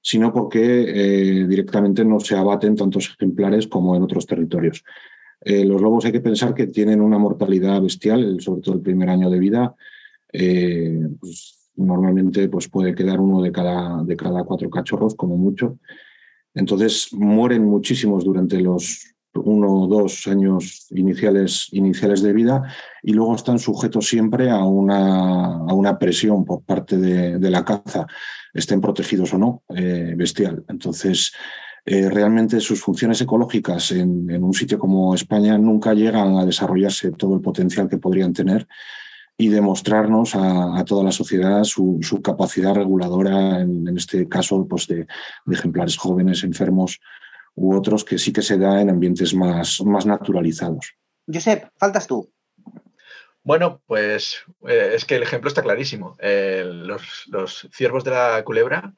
sino 0.01 0.33
porque 0.33 0.61
eh, 0.63 1.47
directamente 1.47 2.05
no 2.05 2.21
se 2.21 2.37
abaten 2.37 2.77
tantos 2.77 3.11
ejemplares 3.11 3.67
como 3.67 3.97
en 3.97 4.03
otros 4.03 4.27
territorios. 4.27 4.85
Eh, 5.49 5.65
los 5.65 5.81
lobos 5.81 6.05
hay 6.05 6.11
que 6.11 6.21
pensar 6.21 6.55
que 6.55 6.67
tienen 6.67 7.01
una 7.01 7.19
mortalidad 7.19 7.81
bestial, 7.81 8.41
sobre 8.41 8.63
todo 8.63 8.75
el 8.75 8.81
primer 8.81 9.09
año 9.09 9.31
de 9.31 9.39
vida. 9.39 9.77
Eh, 10.33 11.09
pues, 11.21 11.71
normalmente 11.77 12.49
pues 12.49 12.69
puede 12.69 12.97
quedar 12.97 13.21
uno 13.21 13.41
de 13.41 13.53
cada, 13.53 14.03
de 14.03 14.17
cada 14.17 14.43
cuatro 14.43 14.69
cachorros, 14.69 15.15
como 15.15 15.37
mucho. 15.37 15.79
Entonces 16.53 17.13
mueren 17.13 17.65
muchísimos 17.65 18.25
durante 18.25 18.61
los 18.61 19.15
uno 19.35 19.83
o 19.83 19.87
dos 19.87 20.27
años 20.27 20.89
iniciales, 20.91 21.69
iniciales 21.71 22.23
de 22.23 22.33
vida 22.33 22.75
y 23.03 23.13
luego 23.13 23.37
están 23.37 23.61
sujetos 23.61 24.09
siempre 24.09 24.51
a 24.51 24.65
una, 24.65 25.59
a 25.59 25.75
una 25.75 25.97
presión 25.97 26.45
por 26.45 26.65
parte 26.65 26.99
de, 26.99 27.51
la 27.51 27.65
caza, 27.65 28.07
estén 28.53 28.81
protegidos 28.81 29.33
o 29.35 29.39
no, 29.39 29.63
eh, 29.77 30.15
bestial. 30.17 30.65
Entonces, 30.69 31.33
eh, 31.89 32.11
realmente 32.11 32.59
sus 32.59 32.83
funciones 32.83 33.21
ecológicas 33.21 33.93
en, 33.93 34.43
un 34.43 34.53
sitio 34.53 34.77
como 34.77 35.15
España 35.15 35.57
nunca 35.57 35.95
llegan 35.95 36.37
a 36.37 36.45
desarrollarse 36.45 37.13
todo 37.13 37.37
el 37.37 37.41
potencial 37.41 37.89
que 37.89 37.97
podrían 37.97 38.33
tener 38.33 38.67
y 39.37 39.51
demostrarnos 39.51 40.35
a, 40.35 40.85
toda 40.85 41.05
la 41.05 41.13
sociedad 41.13 41.63
su, 41.63 42.01
capacidad 42.25 42.75
reguladora, 42.75 43.61
en, 43.61 43.97
este 43.97 44.29
caso 44.29 44.67
pues 44.67 44.89
de, 44.89 45.07
ejemplares 45.49 45.97
jóvenes, 45.97 46.43
enfermos 46.43 47.01
u 47.55 47.77
otros 47.77 48.05
que 48.05 48.19
sí 48.19 48.33
que 48.33 48.43
se 48.43 48.59
da 48.59 48.81
en 48.81 48.91
ambientes 48.91 49.33
más, 49.33 49.81
más 49.83 50.07
naturalizados. 50.07 50.93
Josep, 51.33 51.69
faltas 51.79 52.09
tú. 52.09 52.29
Bueno, 53.45 53.81
pues 53.87 54.43
eh, 54.67 54.91
es 54.95 55.05
que 55.05 55.15
el 55.15 55.23
ejemplo 55.23 55.47
está 55.47 55.63
clarísimo. 55.63 56.17
Eh, 56.19 56.65
los, 56.67 57.27
los, 57.29 57.69
ciervos 57.73 58.03
de 58.03 58.11
la 58.11 58.43
culebra 58.43 58.93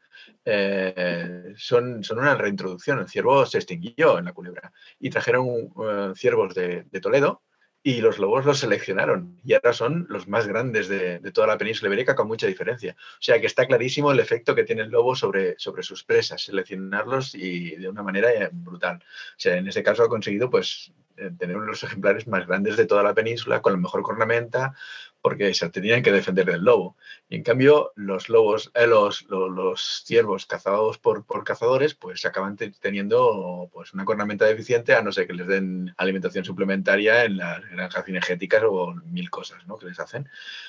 eh, 0.45 1.55
son, 1.57 2.03
son, 2.03 2.19
una 2.19 2.35
reintroducción. 2.35 2.99
El 2.99 3.09
ciervo 3.09 3.45
se 3.47 3.59
extinguió 3.59 4.19
en 4.19 4.27
la 4.27 4.33
culebra 4.33 4.73
y 4.99 5.11
trajeron 5.11 5.47
uh, 5.47 6.15
ciervos 6.15 6.55
de, 6.55 6.85
Toledo 7.03 7.43
y 7.83 8.01
los 8.01 8.19
lobos 8.19 8.45
los 8.45 8.59
seleccionaron 8.59 9.41
y 9.45 9.55
ahora 9.55 9.73
son 9.73 10.07
los 10.09 10.27
más 10.27 10.47
grandes 10.47 10.89
de, 10.89 11.21
toda 11.33 11.47
la 11.47 11.59
península 11.59 11.89
ibérica 11.89 12.15
con 12.15 12.29
mucha 12.29 12.47
diferencia. 12.47 12.97
O 12.99 13.23
sea 13.23 13.41
que 13.41 13.47
está 13.47 13.67
clarísimo 13.67 14.11
el 14.11 14.21
efecto 14.21 14.55
que 14.55 14.65
tiene 14.65 14.83
el 14.83 14.91
lobo 14.91 15.15
sobre, 15.15 15.59
sobre 15.59 15.83
sus 15.83 16.05
presas, 16.05 16.43
seleccionarlos 16.43 17.35
y 17.35 17.77
de 17.77 17.89
una 17.89 18.03
manera 18.03 18.31
eh, 18.33 18.51
brutal. 18.53 18.97
O 18.97 19.35
sea, 19.37 19.57
en 19.57 19.69
este 19.69 19.83
caso 19.83 20.03
ha 20.03 20.09
conseguido 20.09 20.51
pues 20.51 20.93
eh, 21.19 21.33
tener 21.37 21.57
uno 21.57 21.65
de 21.65 21.73
los 21.73 21.83
ejemplares 21.83 22.29
más 22.29 22.47
grandes 22.47 22.77
de 22.77 22.87
toda 22.87 23.03
la 23.03 23.13
península 23.13 23.61
con 23.61 23.73
la 23.73 23.79
mejor 23.79 24.03
cornamenta, 24.03 24.75
porque 25.21 25.53
se 25.55 25.69
tenían 25.71 26.03
que 26.03 26.13
defender 26.13 26.47
del 26.47 26.63
lobo. 26.63 26.97
Y 27.29 27.37
en 27.37 27.43
cambio, 27.43 27.93
los 27.97 28.29
lobos, 28.29 28.71
eh, 28.75 28.87
los, 28.87 29.23
los, 29.29 30.03
ciervos 30.07 30.47
cazados 30.47 30.99
por, 30.99 31.25
por, 31.25 31.45
cazadores, 31.45 31.95
pues 31.95 32.25
acaban 32.25 32.57
teniendo 32.57 33.69
pues, 33.73 33.93
una 33.93 34.05
cornamenta 34.05 34.45
deficiente, 34.45 34.95
a 34.95 35.03
no 35.03 35.13
ser 35.13 35.27
que 35.27 35.35
les 35.35 35.47
den 35.47 35.93
alimentación 35.97 36.45
suplementaria 36.45 37.25
en 37.25 37.37
las 37.37 37.61
granjas 37.69 38.05
cinegéticas 38.05 38.63
o 38.65 38.95
mil 38.95 39.29
cosas 39.31 39.67
¿no? 39.67 39.77
que 39.77 39.87
les 39.87 40.01
hacen. 40.01 40.29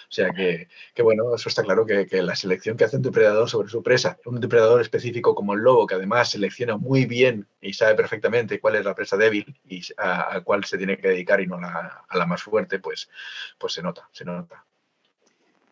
O 0.10 0.12
sea 0.12 0.32
que, 0.32 0.68
que 0.94 1.02
bueno, 1.04 1.36
eso 1.36 1.50
está 1.50 1.64
claro 1.64 1.86
que, 1.86 2.08
que, 2.08 2.22
la 2.22 2.36
selección 2.36 2.76
que 2.76 2.86
hace 2.86 2.98
un 2.98 3.04
depredador 3.04 3.50
sobre 3.50 3.70
su 3.70 3.84
presa, 3.84 4.18
un 4.26 4.40
depredador 4.40 4.82
específico 4.82 5.36
como 5.36 5.54
el 5.54 5.62
lobo, 5.62 5.88
que 5.88 5.96
además 5.96 6.32
selecciona 6.32 6.78
muy 6.78 7.06
bien 7.06 7.48
y 7.62 7.74
sabe 7.74 7.96
perfectamente 7.96 8.60
cuál 8.60 8.76
es 8.76 8.86
la 8.86 8.96
presa 8.96 9.18
débil 9.18 9.60
y 9.68 9.82
a, 9.98 10.42
cuál 10.44 10.64
se 10.66 10.78
tiene 10.78 10.98
que 10.98 11.10
dedicar 11.10 11.40
y 11.42 11.48
no 11.48 11.58
a 11.58 12.18
la 12.18 12.26
más 12.26 12.42
fuerte, 12.42 12.80
pues, 12.80 13.10
pues 13.58 13.74
se 13.74 13.82
nota, 13.82 14.10
se 14.12 14.26
nota 14.26 14.40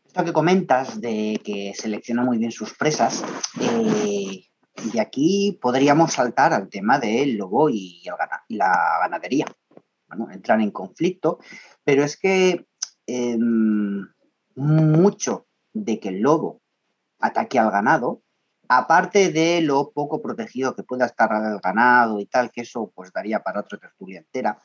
esto 0.08 0.24
que 0.24 0.34
comentas 0.34 1.00
de 1.02 1.39
que 1.43 1.74
selecciona 1.76 2.24
muy 2.24 2.38
bien 2.38 2.52
sus 2.52 2.74
presas, 2.74 3.24
eh, 3.60 4.46
de 4.93 5.00
aquí 5.02 5.60
podríamos 5.62 6.13
saltar 6.13 6.54
al 6.54 6.70
tema 6.70 6.98
del 6.98 7.36
lobo 7.36 7.70
y, 7.70 8.04
la 8.50 9.00
ganadería. 9.02 9.46
Bueno, 10.08 10.32
entran 10.32 10.62
en 10.62 10.72
conflicto, 10.72 11.39
pero 11.84 12.04
es 12.04 12.17
que 12.17 12.65
em, 13.06 14.08
mucho 14.56 15.48
de 15.74 16.00
que 16.00 16.10
el 16.10 16.22
lobo 16.22 16.62
ataque 17.20 17.60
al 17.60 17.72
ganado, 17.72 18.24
aparte 18.70 19.32
de 19.32 19.62
lo 19.62 19.91
poco 19.91 20.22
protegido 20.22 20.76
que 20.76 20.84
pueda 20.84 21.06
estar 21.06 21.30
el 21.34 21.60
ganado 21.60 22.20
y 22.20 22.26
tal, 22.26 22.52
que 22.52 22.62
eso 22.62 22.91
pues 22.96 23.12
daría 23.12 23.43
para 23.43 23.62
otra 23.62 23.78
tertulia 23.78 24.20
entera, 24.20 24.58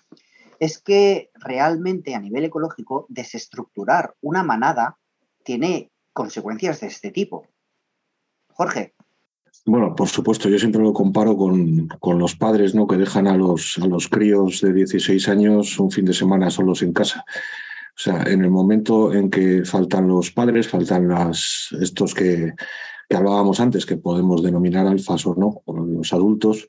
es 0.60 0.78
que 0.78 1.30
realmente 1.34 2.14
a 2.14 2.20
nivel 2.20 2.44
ecológico 2.44 3.06
desestructurar 3.08 4.14
una 4.20 4.44
manada 4.44 4.98
tiene 5.44 5.90
consecuencias 6.12 6.80
de 6.80 6.88
este 6.88 7.10
tipo. 7.10 7.46
Jorge. 8.48 8.94
Bueno, 9.64 9.94
por 9.94 10.08
supuesto, 10.08 10.48
yo 10.48 10.58
siempre 10.58 10.82
lo 10.82 10.92
comparo 10.92 11.36
con, 11.36 12.18
los 12.18 12.34
padres 12.34 12.74
¿no? 12.74 12.86
que 12.86 12.96
dejan 12.96 13.28
a 13.28 13.36
los, 13.36 13.78
a 13.78 13.86
los 13.86 14.08
críos 14.08 14.60
de 14.60 14.72
16 14.72 15.28
años 15.28 15.78
un 15.78 15.90
fin 15.90 16.04
de 16.04 16.14
semana 16.14 16.50
solos 16.50 16.82
en 16.82 16.92
casa. 16.92 17.24
O 17.94 17.98
sea, 17.98 18.22
en 18.22 18.42
el 18.42 18.50
momento 18.50 19.12
en 19.12 19.30
que 19.30 19.64
faltan 19.64 20.08
los 20.08 20.32
padres, 20.32 20.68
faltan 20.68 21.06
las, 21.08 21.68
estos 21.80 22.14
que, 22.14 22.54
que 23.08 23.16
hablábamos 23.16 23.60
antes, 23.60 23.86
que 23.86 23.98
podemos 23.98 24.42
denominar 24.42 24.86
alfas 24.86 25.26
o 25.26 25.34
no, 25.34 25.62
los 25.66 26.12
adultos, 26.12 26.66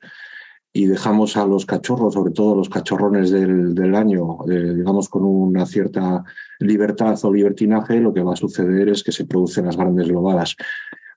y 0.76 0.86
dejamos 0.86 1.36
a 1.36 1.46
los 1.46 1.66
cachorros, 1.66 2.14
sobre 2.14 2.32
todo 2.32 2.56
los 2.56 2.68
cachorrones 2.68 3.30
del, 3.30 3.94
año, 3.94 4.38
eh, 4.50 4.74
digamos, 4.74 5.08
con 5.08 5.24
una 5.24 5.64
cierta 5.66 6.24
libertad 6.58 7.16
o 7.22 7.32
libertinaje, 7.32 8.00
lo 8.00 8.12
que 8.12 8.24
va 8.24 8.32
a 8.32 8.36
suceder 8.36 8.88
es 8.88 9.04
que 9.04 9.12
se 9.12 9.24
producen 9.24 9.66
las 9.66 9.76
grandes 9.76 10.08
lobadas. 10.08 10.56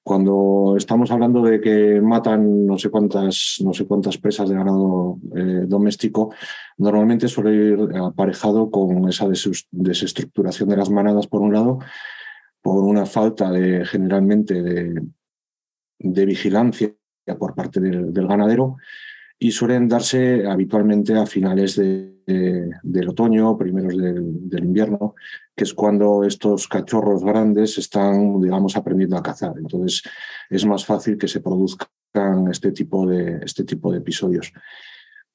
Cuando 0.03 0.75
estamos 0.77 1.09
hablando 1.09 1.41
de 1.41 1.59
que 1.59 1.99
matan 1.99 2.67
no 2.67 2.77
sé 2.77 2.91
cuántas, 2.91 3.57
no 3.63 3.73
sé 3.73 3.87
cuántas 3.87 4.19
presas 4.19 4.47
de 4.47 4.55
ganado 4.55 5.17
eh, 5.35 5.65
doméstico, 5.67 6.31
normalmente 6.77 7.27
suele 7.27 7.55
ir 7.55 7.79
aparejado 7.97 8.69
con 8.69 9.09
esa 9.09 9.27
desestructuración 9.27 10.69
de 10.69 10.77
las 10.77 10.91
manadas, 10.91 11.25
por 11.25 11.41
un 11.41 11.51
lado, 11.51 11.79
por 12.61 12.83
una 12.83 13.07
falta 13.07 13.49
de 13.49 13.83
generalmente 13.85 14.61
de, 14.61 16.25
vigilancia 16.25 16.93
por 17.39 17.55
parte 17.55 17.79
del, 17.79 18.11
ganadero 18.13 18.77
y 19.39 19.51
suelen 19.51 19.87
darse 19.87 20.47
habitualmente 20.47 21.15
a 21.15 21.25
finales 21.25 21.75
del 21.75 23.09
otoño, 23.09 23.57
primeros 23.57 23.95
del, 23.95 24.63
invierno, 24.63 25.15
que 25.55 25.63
es 25.63 25.73
cuando 25.73 26.23
estos 26.23 26.67
cachorros 26.67 27.23
grandes 27.23 27.77
están, 27.77 28.41
digamos, 28.41 28.75
aprendiendo 28.75 29.17
a 29.17 29.23
cazar. 29.23 29.53
Entonces 29.57 30.01
es 30.49 30.65
más 30.65 30.85
fácil 30.85 31.17
que 31.17 31.27
se 31.27 31.41
produzcan 31.41 31.87
este 32.49 32.71
tipo 32.71 33.05
de, 33.05 33.39
este 33.43 33.63
tipo 33.63 33.91
de 33.91 33.99
episodios. 33.99 34.51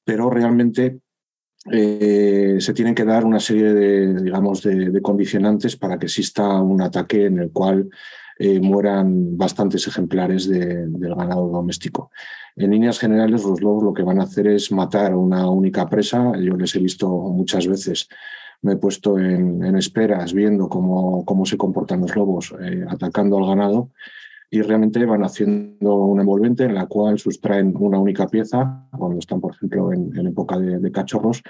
Pero 0.03 0.29
realmente 0.29 0.99
eh, 1.71 2.57
se 2.59 2.73
tienen 2.73 2.93
que 2.93 3.05
dar 3.05 3.23
una 3.23 3.39
serie 3.39 3.73
de, 3.73 4.21
digamos, 4.21 4.61
de, 4.63 5.01
condicionantes 5.01 5.77
para 5.77 5.97
que 5.97 6.07
exista 6.07 6.61
un 6.61 6.81
ataque 6.81 7.27
en 7.27 7.39
el 7.39 7.51
cual 7.51 7.89
eh, 8.37 8.59
mueran 8.59 9.37
bastantes 9.37 9.87
ejemplares 9.87 10.49
del 10.49 11.15
ganado 11.15 11.47
doméstico. 11.47 12.11
En 12.55 12.71
líneas 12.71 12.99
generales, 12.99 13.43
los 13.43 13.61
lobos 13.61 13.83
lo 13.83 13.93
que 13.93 14.03
van 14.03 14.19
a 14.19 14.23
hacer 14.23 14.47
es 14.47 14.71
matar 14.71 15.15
una 15.15 15.49
única 15.49 15.89
presa. 15.89 16.33
Yo 16.37 16.55
les 16.55 16.75
he 16.75 16.79
visto 16.79 17.07
muchas 17.09 17.67
veces, 17.67 18.07
me 18.61 18.73
he 18.73 18.77
puesto 18.77 19.17
en, 19.17 19.75
esperas 19.75 20.33
viendo 20.33 20.69
cómo, 20.69 21.25
cómo, 21.25 21.45
se 21.45 21.57
comportan 21.57 22.01
los 22.01 22.15
lobos 22.15 22.53
eh, 22.61 22.85
atacando 22.87 23.37
al 23.37 23.47
ganado 23.47 23.89
y 24.53 24.61
realmente 24.61 25.03
van 25.03 25.23
haciendo 25.23 25.95
un 25.95 26.19
envolvente 26.19 26.65
en 26.65 26.75
la 26.75 26.85
cual 26.85 27.17
sustraen 27.17 27.73
una 27.75 27.97
única 27.97 28.27
pieza 28.27 28.87
cuando 28.95 29.17
están, 29.17 29.41
por 29.41 29.55
ejemplo, 29.55 29.91
en, 29.91 30.27
época 30.27 30.59
de, 30.59 30.91
cachorros 30.91 31.41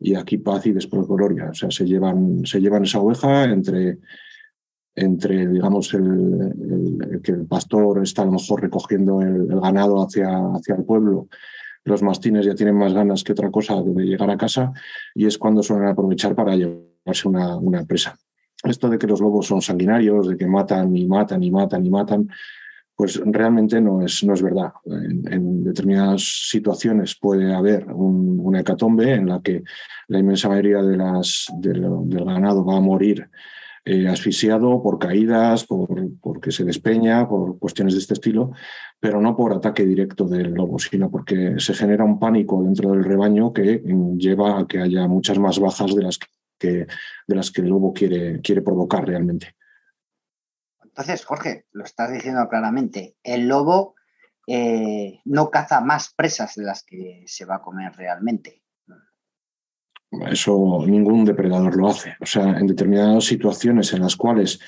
y 0.00 0.14
aquí 0.14 0.38
paz 0.38 0.64
y 0.64 0.72
después 0.72 1.06
gloria. 1.06 1.50
O 1.50 1.54
sea, 1.54 1.70
se 1.70 1.84
llevan, 1.84 2.46
se 2.46 2.58
llevan 2.58 2.84
esa 2.84 3.00
oveja 3.00 3.44
entre, 3.44 3.98
entre 4.96 5.46
digamos, 5.46 5.94
el, 5.94 7.20
que 7.22 7.32
el 7.32 7.46
pastor 7.46 8.02
está 8.02 8.22
a 8.22 8.24
lo 8.24 8.32
mejor 8.32 8.62
recogiendo 8.62 9.22
el, 9.22 9.46
ganado 9.60 10.02
hacia, 10.02 10.28
hacia 10.54 10.74
el 10.74 10.84
pueblo. 10.84 11.28
Los 11.84 12.02
mastines 12.02 12.44
ya 12.44 12.54
tienen 12.54 12.76
más 12.76 12.92
ganas 12.92 13.22
que 13.22 13.32
otra 13.32 13.50
cosa 13.50 13.80
de 13.80 14.04
llegar 14.04 14.30
a 14.30 14.36
casa 14.36 14.72
y 15.14 15.26
es 15.26 15.38
cuando 15.38 15.62
suelen 15.62 15.88
aprovechar 15.88 16.34
para 16.34 16.56
llevarse 16.56 17.28
una, 17.28 17.56
una 17.56 17.84
presa 17.84 18.18
esto 18.64 18.88
de 18.88 18.98
que 18.98 19.06
los 19.06 19.20
lobos 19.20 19.46
son 19.46 19.62
sanguinarios, 19.62 20.28
de 20.28 20.36
que 20.36 20.46
matan 20.46 20.96
y 20.96 21.06
matan 21.06 21.42
y 21.42 21.50
matan 21.50 21.84
y 21.84 21.90
matan, 21.90 22.28
pues 22.94 23.20
realmente 23.24 23.80
no 23.80 24.02
es, 24.02 24.24
no 24.24 24.34
es 24.34 24.42
verdad. 24.42 24.72
En, 24.86 25.62
determinadas 25.62 26.48
situaciones 26.50 27.16
puede 27.20 27.54
haber 27.54 27.86
un, 27.92 28.40
una 28.40 28.60
hecatombe 28.60 29.12
en 29.12 29.28
la 29.28 29.42
que 29.42 29.62
la 30.08 30.18
inmensa 30.18 30.48
mayoría 30.48 30.82
de 30.82 30.96
las, 30.96 31.46
del 31.58 32.24
ganado 32.24 32.64
va 32.64 32.78
a 32.78 32.80
morir 32.80 33.28
eh, 33.86 34.06
asfixiado 34.08 34.82
por 34.82 34.98
caídas, 34.98 35.64
por, 35.64 35.88
porque 36.20 36.50
se 36.50 36.64
despeña, 36.64 37.26
por 37.26 37.58
cuestiones 37.58 37.94
de 37.94 38.00
este 38.00 38.12
estilo, 38.12 38.52
pero 39.00 39.22
no 39.22 39.34
por 39.34 39.54
ataque 39.54 39.86
directo 39.86 40.26
del 40.26 40.52
lobo, 40.52 40.78
sino 40.78 41.10
porque 41.10 41.54
se 41.58 41.72
genera 41.72 42.04
un 42.04 42.18
pánico 42.18 42.62
dentro 42.62 42.90
del 42.90 43.04
rebaño 43.04 43.54
que 43.54 43.82
lleva 44.18 44.60
a 44.60 44.66
que 44.66 44.80
haya 44.80 45.08
muchas 45.08 45.38
más 45.38 45.58
bajas 45.58 45.94
de 45.94 46.02
las 46.02 46.18
que 46.18 46.26
que, 46.58 46.86
de 47.26 47.34
las 47.34 47.50
que 47.50 47.60
el 47.60 47.68
lobo 47.68 47.92
quiere, 47.92 48.40
quiere 48.40 48.62
provocar 48.62 49.06
realmente. 49.06 49.54
Entonces, 50.82 51.24
Jorge, 51.24 51.66
lo 51.72 51.84
estás 51.84 52.12
diciendo 52.12 52.48
claramente, 52.48 53.16
el 53.22 53.48
lobo 53.48 53.94
eh, 54.46 55.20
no 55.24 55.50
caza 55.50 55.80
más 55.80 56.14
presas 56.14 56.54
de 56.54 56.64
las 56.64 56.84
que 56.84 57.24
se 57.26 57.44
va 57.44 57.56
a 57.56 57.62
comer 57.62 57.92
realmente. 57.94 58.62
Eso 60.30 60.84
ningún 60.86 61.24
depredador 61.24 61.76
lo 61.76 61.88
hace. 61.88 62.14
O 62.20 62.26
sea, 62.26 62.58
en 62.58 62.66
determinadas 62.66 63.24
situaciones 63.24 63.92
en 63.92 64.00
las 64.00 64.16
cuales 64.16 64.60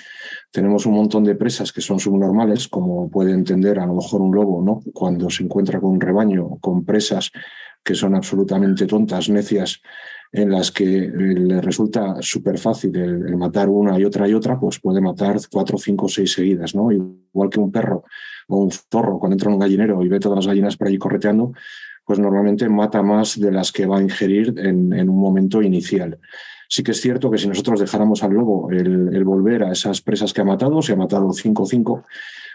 tenemos 0.50 0.84
un 0.86 0.94
montón 0.94 1.24
de 1.24 1.36
presas 1.36 1.72
que 1.72 1.80
son 1.80 2.00
subnormales, 2.00 2.68
como 2.68 3.08
puede 3.08 3.32
entender 3.32 3.78
a 3.78 3.86
lo 3.86 3.94
mejor 3.94 4.20
un 4.20 4.34
lobo, 4.34 4.62
¿no? 4.62 4.80
Cuando 4.92 5.30
se 5.30 5.44
encuentra 5.44 5.80
con 5.80 5.90
un 5.90 6.00
rebaño, 6.00 6.58
con 6.60 6.84
presas 6.84 7.30
que 7.84 7.94
son 7.94 8.14
absolutamente 8.14 8.86
tontas, 8.86 9.28
necias, 9.28 9.80
en 10.32 10.50
las 10.50 10.70
que 10.70 11.04
eh, 11.04 11.10
le 11.10 11.60
resulta 11.60 12.16
súper 12.20 12.58
fácil 12.58 12.94
el, 12.96 13.36
matar 13.36 13.68
una 13.68 13.98
y 13.98 14.04
otra 14.04 14.28
y 14.28 14.34
otra, 14.34 14.58
pues 14.58 14.78
puede 14.78 15.00
matar 15.00 15.36
cuatro, 15.50 15.78
cinco, 15.78 16.08
seis 16.08 16.32
seguidas, 16.32 16.74
¿no? 16.74 16.90
Igual 16.92 17.48
que 17.48 17.60
un 17.60 17.72
perro 17.72 18.04
o 18.48 18.58
un 18.58 18.70
zorro 18.70 19.18
cuando 19.18 19.34
entra 19.34 19.48
en 19.48 19.54
un 19.54 19.60
gallinero 19.60 20.02
y 20.02 20.08
ve 20.08 20.20
todas 20.20 20.36
las 20.36 20.46
gallinas 20.46 20.76
por 20.76 20.88
allí 20.88 20.98
correteando, 20.98 21.52
pues 22.08 22.18
normalmente 22.18 22.66
mata 22.70 23.02
más 23.02 23.38
de 23.38 23.52
las 23.52 23.70
que 23.70 23.84
va 23.84 23.98
a 23.98 24.02
ingerir 24.02 24.54
en, 24.56 25.10
un 25.10 25.20
momento 25.20 25.60
inicial. 25.60 26.18
Sí 26.66 26.82
que 26.82 26.92
es 26.92 27.02
cierto 27.02 27.30
que 27.30 27.36
si 27.36 27.46
nosotros 27.46 27.78
dejáramos 27.80 28.22
al 28.22 28.32
lobo 28.32 28.70
el, 28.70 29.22
volver 29.24 29.64
a 29.64 29.72
esas 29.72 30.00
presas 30.00 30.32
que 30.32 30.40
ha 30.40 30.44
matado, 30.44 30.80
si 30.80 30.90
ha 30.90 30.96
matado 30.96 31.30
cinco 31.34 31.64
o 31.64 31.66
cinco, 31.66 32.04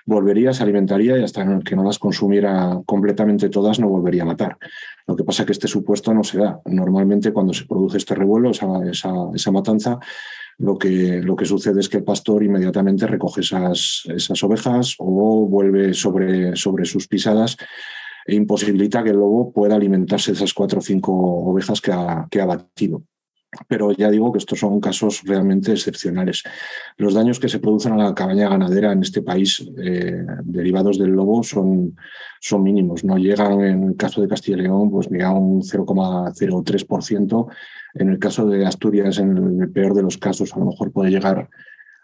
volvería, 0.08 0.54
se 0.54 0.64
alimentaría 0.64 1.20
y 1.20 1.24
hasta 1.24 1.46
que 1.60 1.76
no 1.76 1.84
las 1.84 2.00
consumiera 2.00 2.82
completamente 2.84 3.48
todas 3.50 3.80
no 3.80 3.90
volvería 3.90 4.24
a 4.24 4.26
matar. 4.26 4.58
Lo 5.06 5.16
que 5.16 5.24
pasa 5.24 5.44
es 5.44 5.46
que 5.46 5.52
este 5.52 5.68
supuesto 5.68 6.16
no 6.16 6.24
se 6.24 6.40
da. 6.40 6.60
Normalmente 6.66 7.32
cuando 7.32 7.54
se 7.54 7.66
produce 7.66 8.00
este 8.00 8.16
revuelo, 8.16 8.50
esa, 8.50 8.66
esa, 9.36 9.52
matanza, 9.52 10.00
lo 10.58 10.80
que, 10.80 11.22
lo 11.22 11.36
que, 11.36 11.46
sucede 11.46 11.80
es 11.80 11.90
que 11.90 11.98
el 11.98 12.04
pastor 12.04 12.42
inmediatamente 12.42 13.06
recoge 13.06 13.42
esas, 13.42 14.02
esas 14.08 14.44
ovejas 14.44 14.96
o 14.98 15.46
vuelve 15.48 15.94
sobre, 15.94 16.56
sobre 16.56 16.86
sus 16.86 17.08
pisadas 17.08 17.56
e 18.26 18.36
imposibilita 18.36 19.04
que 19.04 19.12
el 19.12 19.18
lobo 19.18 19.52
pueda 19.52 19.76
alimentarse 19.76 20.32
de 20.32 20.38
esas 20.38 20.54
cuatro 20.54 20.80
o 20.80 20.82
cinco 20.82 21.12
ovejas 21.14 21.82
que 21.82 21.92
ha, 21.92 22.28
que 22.30 22.42
batido 22.44 23.04
pero 23.68 23.92
ya 23.92 24.10
digo 24.10 24.32
que 24.32 24.40
estos 24.40 24.60
son 24.60 24.80
casos 24.80 25.22
realmente 25.26 25.72
excepcionales. 25.72 26.44
Los 26.98 27.14
daños 27.14 27.40
que 27.40 27.50
se 27.50 27.60
producen 27.60 27.94
a 27.94 27.98
la 27.98 28.16
cabaña 28.16 28.50
ganadera 28.50 28.92
en 28.92 29.02
este 29.02 29.22
país 29.22 29.66
eh, 29.78 30.26
derivados 30.44 30.98
del 30.98 31.12
lobo 31.12 31.44
son, 31.44 31.96
son 32.40 32.64
mínimos, 32.64 33.04
no 33.04 33.18
llegan 33.18 33.62
en 33.62 33.84
el 33.84 33.96
caso 33.96 34.22
de 34.22 34.28
Castilla 34.28 34.58
y 34.58 34.62
León 34.62 34.90
pues 34.90 35.08
a 35.22 35.32
un 35.32 35.62
0,03%, 35.62 37.48
en 37.96 38.10
el 38.10 38.20
caso 38.20 38.48
de 38.48 38.66
Asturias 38.66 39.20
en 39.20 39.62
el 39.62 39.72
peor 39.72 39.94
de 39.94 40.04
los 40.04 40.18
casos 40.18 40.54
a 40.54 40.60
lo 40.60 40.66
mejor 40.66 40.92
puede 40.92 41.12
llegar 41.12 41.50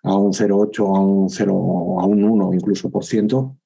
a 0.03 0.15
un 0.15 0.31
0,8, 0.31 0.95
a 0.95 0.99
un 0.99 1.29
0, 1.29 1.97
a 1.99 2.05
un 2.05 2.23
1 2.23 2.53
incluso 2.53 2.89
por 2.89 3.03
ciento. 3.03 3.58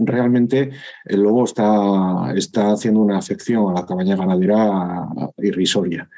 Realmente 0.00 0.70
el 1.04 1.22
lobo 1.22 1.44
está, 1.44 2.32
está 2.34 2.72
haciendo 2.72 3.00
una 3.00 3.18
afección 3.18 3.70
a 3.70 3.80
la 3.80 3.86
cabaña 3.86 4.16
ganadera 4.16 5.06
irrisoria 5.38 6.08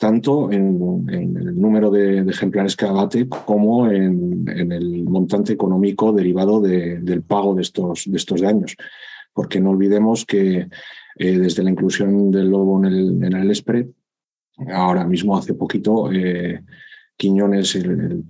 tanto 0.00 0.50
en, 0.50 1.06
el 1.10 1.60
número 1.60 1.90
de, 1.90 2.20
ejemplares 2.20 2.74
que 2.74 2.86
abate 2.86 3.28
como 3.28 3.86
en, 3.86 4.48
el 4.48 5.04
montante 5.04 5.52
económico 5.52 6.10
derivado 6.14 6.58
del 6.62 7.22
pago 7.22 7.54
de 7.54 7.60
estos, 7.60 8.04
de 8.06 8.16
estos 8.16 8.40
daños. 8.40 8.76
Porque 9.34 9.60
no 9.60 9.70
olvidemos 9.70 10.24
que 10.24 10.68
eh, 11.16 11.38
desde 11.38 11.62
la 11.62 11.70
inclusión 11.70 12.30
del 12.30 12.48
lobo 12.48 12.78
en 12.78 12.86
el, 12.86 13.24
en 13.24 13.94
ahora 14.72 15.04
mismo 15.04 15.36
hace 15.36 15.52
poquito 15.52 16.10
eh, 16.10 16.62
Quiñones, 17.20 17.74
el, 17.74 18.24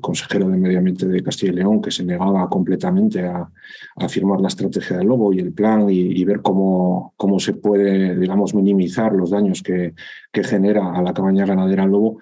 consejero 0.00 0.48
de 0.48 0.56
Medio 0.56 0.78
Ambiente 0.78 1.04
de 1.04 1.20
Castilla 1.20 1.50
y 1.50 1.56
León, 1.56 1.82
que 1.82 1.90
se 1.90 2.04
negaba 2.04 2.48
completamente 2.48 3.26
a, 3.26 3.50
firmar 4.08 4.40
la 4.40 4.46
estrategia 4.46 4.98
del 4.98 5.08
lobo 5.08 5.32
y 5.32 5.40
el 5.40 5.52
plan 5.52 5.90
y, 5.90 6.24
ver 6.24 6.40
cómo, 6.40 7.12
cómo, 7.16 7.40
se 7.40 7.54
puede, 7.54 8.16
digamos, 8.16 8.54
minimizar 8.54 9.12
los 9.12 9.30
daños 9.30 9.64
que, 9.64 9.94
que 10.30 10.44
genera 10.44 10.92
a 10.92 11.02
la 11.02 11.12
cabaña 11.12 11.44
ganadera 11.44 11.82
el 11.82 11.90
lobo, 11.90 12.18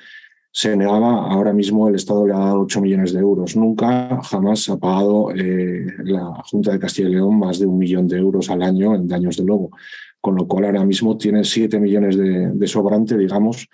se 0.51 0.75
negaba. 0.75 1.31
Ahora 1.31 1.53
mismo 1.53 1.89
el 1.89 1.97
Estado 1.97 2.27
le 2.27 2.33
ha 2.33 2.39
dado 2.39 2.63
8 2.63 2.81
millones 2.81 3.13
de 3.13 3.21
euros. 3.21 3.55
Nunca, 3.55 4.19
jamás 4.23 4.67
ha 4.71 4.79
pagado 4.79 5.31
eh, 5.35 5.87
la 6.05 6.25
Junta 6.51 6.73
de 6.73 6.79
Castilla 6.79 7.09
y 7.11 7.13
León 7.13 7.39
más 7.39 7.59
de 7.59 7.67
un 7.67 7.77
millón 7.77 8.09
de 8.09 8.17
euros 8.17 8.49
al 8.49 8.63
año 8.63 8.95
en 8.95 9.07
daños 9.07 9.37
de 9.37 9.45
lobo. 9.45 9.73
Con 10.23 10.37
lo 10.37 10.49
cual 10.49 10.65
ahora 10.65 10.87
mismo 10.87 11.19
tiene 11.19 11.45
7 11.45 11.79
millones 11.79 12.17
de, 12.17 12.51
de 12.53 12.67
sobrante, 12.67 13.19
digamos, 13.19 13.69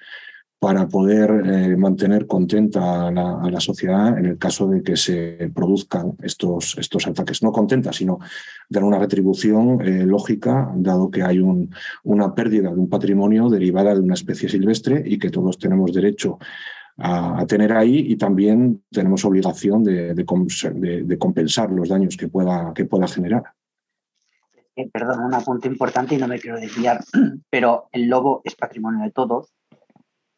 para 0.65 0.89
poder 0.89 1.31
eh, 1.45 1.77
mantener 1.77 2.27
contenta 2.27 3.09
a 3.09 3.11
la, 3.11 3.61
sociedad 3.61 4.17
en 4.17 4.25
el 4.25 4.39
caso 4.39 4.67
de 4.67 4.83
que 4.83 4.97
se 4.97 5.51
produzcan 5.55 6.17
estos, 6.23 6.79
estos 6.79 7.07
ataques. 7.07 7.43
No 7.43 7.53
contenta, 7.53 7.93
sino 7.93 8.19
dar 8.71 8.83
una 8.83 8.99
retribución 8.99 9.83
eh, 9.83 10.07
lógica, 10.07 10.73
dado 10.75 11.11
que 11.11 11.23
hay 11.23 11.39
un, 11.39 11.69
una 12.05 12.35
pérdida 12.35 12.71
de 12.71 12.81
un 12.81 12.89
patrimonio 12.89 13.51
derivada 13.51 13.93
de 13.93 14.01
una 14.01 14.15
especie 14.15 14.49
silvestre 14.49 15.03
y 15.05 15.19
que 15.19 15.29
todos 15.29 15.59
tenemos 15.59 15.93
derecho 15.93 16.39
a, 16.97 17.45
tener 17.47 17.75
ahí 17.75 17.99
y 17.99 18.17
también 18.17 18.85
tenemos 18.91 19.23
obligación 19.27 19.85
de, 19.85 20.15
de, 20.15 21.19
compensar 21.19 21.71
los 21.73 21.91
daños 21.91 22.17
que 22.17 22.29
pueda, 22.29 22.73
que 22.73 22.87
pueda 22.87 23.07
generar. 23.07 23.43
Eh, 24.77 24.89
perdón, 24.91 25.25
un 25.27 25.35
apunte 25.35 25.69
importante 25.69 26.15
y 26.15 26.19
no 26.19 26.27
me 26.27 26.41
quiero 26.41 26.59
desviar, 26.59 27.05
pero 27.51 27.91
el 27.93 28.07
lobo 28.09 28.41
es 28.45 28.55
patrimonio 28.55 29.05
de 29.05 29.11
todos 29.11 29.53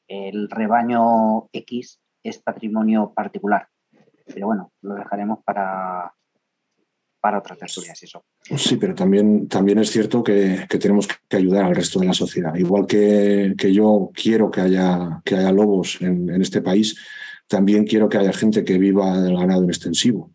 el 0.09 0.49
rebaño 0.51 1.49
X 1.53 2.01
es 2.23 2.39
patrimonio 2.39 3.13
particular. 3.15 3.69
Pero 4.27 4.47
bueno, 4.47 4.73
lo 4.83 4.95
dejaremos 4.95 5.39
para, 5.45 6.13
para 7.27 7.39
otras 7.39 7.59
tertulias 7.59 8.01
eso. 8.03 8.25
Sí, 8.57 8.77
pero 8.77 8.95
también, 8.95 9.49
también 9.49 9.79
es 9.79 9.91
cierto 9.91 10.23
que, 10.23 10.67
tenemos 10.79 11.09
que 11.29 11.37
ayudar 11.37 11.65
al 11.65 11.75
resto 11.75 11.99
de 11.99 12.07
la 12.07 12.13
sociedad. 12.13 12.55
Igual 12.55 12.87
que, 12.87 13.55
que 13.59 13.73
yo 13.73 14.11
quiero 14.15 14.51
que 14.51 14.61
haya, 14.61 15.21
que 15.25 15.35
haya 15.35 15.51
lobos 15.51 16.01
en, 16.01 16.31
este 16.41 16.63
país, 16.63 16.97
también 17.49 17.85
quiero 17.85 18.09
que 18.09 18.19
haya 18.19 18.33
gente 18.33 18.65
que 18.65 18.79
viva 18.79 19.21
del 19.21 19.37
ganado 19.37 19.65
en 19.65 19.71
extensivo. 19.71 20.31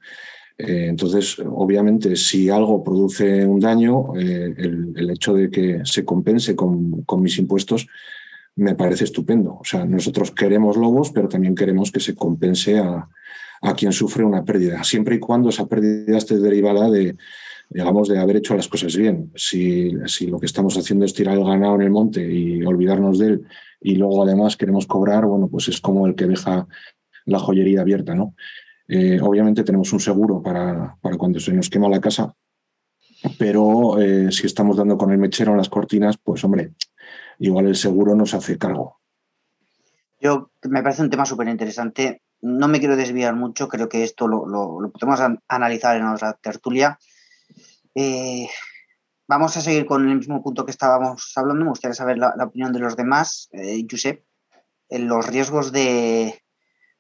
Eh, 0.58 0.88
entonces, 0.90 1.38
obviamente, 1.40 2.16
si 2.16 2.50
algo 2.50 2.84
produce 2.84 3.46
un 3.46 3.60
daño, 3.60 4.14
eh, 4.18 4.54
el, 4.58 5.10
hecho 5.10 5.34
de 5.34 5.50
que 5.50 5.82
se 5.86 6.04
compense 6.04 6.56
con, 6.56 7.06
mis 7.18 7.38
impuestos 7.38 7.88
me 8.56 8.76
parece 8.76 9.06
estupendo. 9.06 9.58
O 9.60 9.64
sea, 9.64 9.86
nosotros 9.86 10.32
queremos 10.32 10.78
lobos, 10.78 11.12
pero 11.12 11.28
también 11.28 11.56
queremos 11.56 11.92
que 11.92 12.00
se 12.00 12.16
compense 12.16 12.80
a, 12.80 13.08
quien 13.78 13.92
sufre 13.92 14.24
una 14.24 14.44
pérdida, 14.44 14.84
siempre 14.84 15.16
y 15.16 15.20
cuando 15.20 15.50
esa 15.50 15.68
pérdida 15.68 16.18
esté 16.18 16.40
derivada 16.40 16.90
de, 16.90 17.16
digamos, 17.70 18.08
de 18.08 18.18
haber 18.18 18.38
hecho 18.38 18.56
las 18.56 18.68
cosas 18.68 18.96
bien. 18.96 19.32
Si, 19.36 19.94
si 20.08 20.26
lo 20.26 20.40
que 20.40 20.48
estamos 20.48 20.76
haciendo 20.78 21.06
es 21.06 21.14
tirar 21.14 21.38
el 21.38 21.46
ganado 21.46 21.76
en 21.76 21.84
el 21.84 21.92
monte 21.92 22.22
y 22.22 22.64
olvidarnos 22.64 23.20
de 23.20 23.28
él 23.28 23.48
y 23.80 23.96
luego 23.96 24.24
además 24.24 24.58
queremos 24.58 24.88
cobrar, 24.88 25.28
bueno, 25.28 25.48
pues 25.48 25.68
es 25.68 25.80
como 25.80 26.08
el 26.08 26.16
que 26.16 26.26
deja 26.26 26.68
la 27.26 27.40
joyería 27.40 27.82
abierta, 27.82 28.16
¿no? 28.16 28.36
Eh, 28.88 29.20
obviamente 29.22 29.64
tenemos 29.64 29.94
un 29.94 30.00
seguro 30.00 30.42
para, 30.42 30.98
para, 31.02 31.18
cuando 31.18 31.40
se 31.40 31.54
nos 31.54 31.70
quema 31.70 31.88
la 31.88 32.02
casa, 32.02 32.34
pero 33.38 34.00
eh, 34.00 34.32
si 34.32 34.48
estamos 34.48 34.78
dando 34.78 34.98
con 34.98 35.12
el 35.12 35.18
mechero 35.18 35.52
en 35.52 35.58
las 35.58 35.70
cortinas, 35.70 36.18
pues 36.18 36.44
hombre, 36.44 36.74
igual 37.42 37.68
el 37.68 37.76
seguro 37.76 38.16
nos 38.16 38.34
hace 38.34 38.58
cargo. 38.58 39.00
Yo 40.20 40.52
me 40.64 40.84
parece 40.84 41.02
un 41.02 41.10
tema 41.10 41.26
súper 41.26 41.48
interesante. 41.48 42.22
No 42.42 42.68
me 42.68 42.80
quiero 42.80 42.96
desviar 42.96 43.36
mucho, 43.36 43.68
creo 43.68 43.90
que 43.90 44.04
esto 44.04 44.28
lo, 44.28 44.92
podemos 44.92 45.20
analizar 45.48 45.98
en 45.98 46.06
nuestra 46.06 46.34
tertulia. 46.34 47.00
Eh, 47.96 48.48
vamos 49.28 49.58
a 49.58 49.62
seguir 49.62 49.86
con 49.86 50.08
el 50.08 50.18
mismo 50.18 50.42
punto 50.44 50.66
que 50.66 50.72
estábamos 50.72 51.34
hablando. 51.36 51.66
Me 51.66 51.72
gustaría 51.72 51.96
saber 51.96 52.20
la, 52.20 52.36
opinión 52.40 52.72
de 52.74 52.80
los 52.80 52.96
demás. 52.96 53.50
Josep, 53.90 54.24
en 54.90 55.08
los 55.08 55.26
riesgos 55.26 55.72
de 55.72 56.44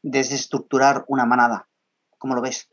desestructurar 0.01 1.05
una 1.07 1.25
manada. 1.25 1.67
¿Cómo 2.17 2.33
lo 2.33 2.41
ves? 2.41 2.67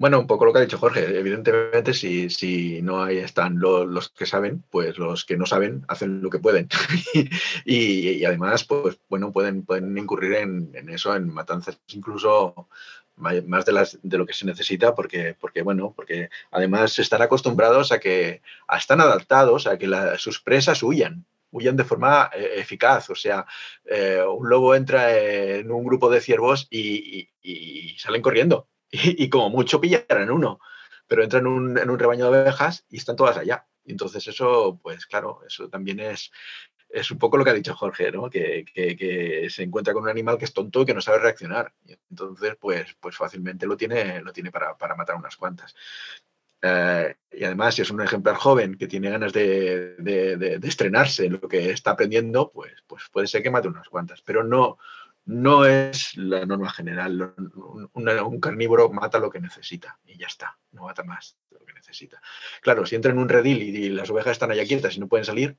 Bueno, 0.00 0.18
un 0.18 0.26
poco 0.26 0.46
lo 0.46 0.52
que 0.54 0.60
ha 0.60 0.62
dicho 0.62 0.78
Jorge. 0.78 1.18
Evidentemente, 1.18 1.92
si, 1.92 2.30
si 2.30 2.80
no 2.80 3.02
ahí 3.02 3.18
están 3.18 3.58
los 3.60 4.08
que 4.08 4.24
saben, 4.24 4.64
pues 4.70 4.96
los 4.96 5.26
que 5.26 5.36
no 5.36 5.44
saben 5.44 5.84
hacen 5.88 6.22
lo 6.22 6.30
que 6.30 6.38
pueden. 6.38 6.68
y, 7.66 8.24
además, 8.24 8.64
pues 8.64 8.98
bueno, 9.10 9.30
pueden, 9.30 9.62
pueden 9.66 9.98
incurrir 9.98 10.36
en, 10.36 10.88
eso, 10.88 11.14
en 11.14 11.28
matanzas 11.28 11.78
incluso 11.88 12.66
más 13.16 13.66
de, 13.66 13.72
las, 13.72 13.98
de 14.02 14.16
lo 14.16 14.24
que 14.24 14.32
se 14.32 14.46
necesita, 14.46 14.94
porque, 14.94 15.36
porque 15.38 15.60
bueno, 15.60 15.92
porque 15.94 16.30
además 16.50 16.98
están 16.98 17.20
acostumbrados 17.20 17.92
a 17.92 18.00
que 18.00 18.40
están 18.74 19.02
adaptados 19.02 19.66
a 19.66 19.76
que 19.76 19.86
sus 20.16 20.40
presas 20.40 20.82
huyan 20.82 21.26
huyan 21.52 21.76
de 21.76 21.84
forma 21.84 22.30
eh, 22.34 22.54
eficaz. 22.56 23.10
O 23.10 23.14
sea, 23.14 23.44
eh, 23.84 24.22
un 24.26 24.48
lobo 24.48 24.74
entra 24.74 25.14
en 25.14 25.70
un 25.70 25.84
grupo 25.84 26.08
de 26.08 26.20
ciervos 26.20 26.68
y, 26.70 27.28
salen 27.98 28.22
corriendo. 28.22 28.69
Y, 28.92 29.28
como 29.28 29.50
mucho 29.50 29.80
pillarán 29.80 30.30
uno, 30.30 30.60
pero 31.06 31.22
entran 31.22 31.42
en 31.42 31.52
un, 31.52 31.78
en 31.78 31.90
un, 31.90 31.98
rebaño 31.98 32.30
de 32.30 32.40
abejas 32.40 32.86
y 32.90 32.96
están 32.96 33.16
todas 33.16 33.36
allá. 33.36 33.66
Entonces 33.84 34.26
eso, 34.26 34.80
pues 34.82 35.06
claro, 35.06 35.40
eso 35.46 35.68
también 35.68 36.00
es, 36.00 36.30
es 36.88 37.10
un 37.10 37.18
poco 37.18 37.36
lo 37.36 37.44
que 37.44 37.50
ha 37.50 37.54
dicho 37.54 37.74
Jorge, 37.74 38.10
¿no? 38.10 38.28
Que, 38.28 38.64
que, 38.74 39.46
se 39.50 39.62
encuentra 39.62 39.94
con 39.94 40.02
un 40.02 40.08
animal 40.08 40.38
que 40.38 40.44
es 40.44 40.52
tonto 40.52 40.82
y 40.82 40.86
que 40.86 40.94
no 40.94 41.00
sabe 41.00 41.18
reaccionar. 41.18 41.72
Entonces, 42.10 42.56
pues, 42.60 42.96
pues 43.00 43.16
fácilmente 43.16 43.66
lo 43.66 43.76
tiene, 43.76 44.20
lo 44.22 44.32
tiene 44.32 44.50
para, 44.50 44.76
para 44.76 44.96
matar 44.96 45.16
unas 45.16 45.36
cuantas. 45.36 45.74
Eh, 46.62 47.14
y 47.32 47.44
además, 47.44 47.74
si 47.74 47.82
es 47.82 47.90
un 47.90 48.02
ejemplar 48.02 48.36
joven 48.36 48.76
que 48.76 48.86
tiene 48.86 49.10
ganas 49.10 49.32
de, 49.32 50.58
estrenarse 50.62 51.26
en 51.26 51.34
lo 51.34 51.48
que 51.48 51.70
está 51.70 51.92
aprendiendo, 51.92 52.50
pues, 52.52 52.72
pues 52.86 53.04
puede 53.10 53.26
ser 53.26 53.42
que 53.42 53.50
mate 53.50 53.68
unas 53.68 53.88
cuantas, 53.88 54.20
pero 54.22 54.44
no, 54.44 54.78
no 55.24 55.64
es 55.64 56.16
la 56.16 56.44
norma 56.46 56.70
general. 56.70 57.34
Un, 57.92 58.40
carnívoro 58.40 58.90
mata 58.90 59.18
lo 59.18 59.30
que 59.30 59.40
necesita 59.40 59.98
y 60.04 60.18
ya 60.18 60.26
está, 60.26 60.58
no 60.72 60.84
mata 60.84 61.04
más 61.04 61.36
de 61.50 61.58
lo 61.58 61.64
que 61.64 61.74
necesita. 61.74 62.20
Claro, 62.62 62.86
si 62.86 62.96
entra 62.96 63.12
en 63.12 63.18
un 63.18 63.28
redil 63.28 63.62
y, 63.62 63.88
las 63.90 64.10
ovejas 64.10 64.32
están 64.32 64.50
allá 64.50 64.64
quietas 64.64 64.96
y 64.96 65.00
no 65.00 65.08
pueden 65.08 65.24
salir, 65.24 65.56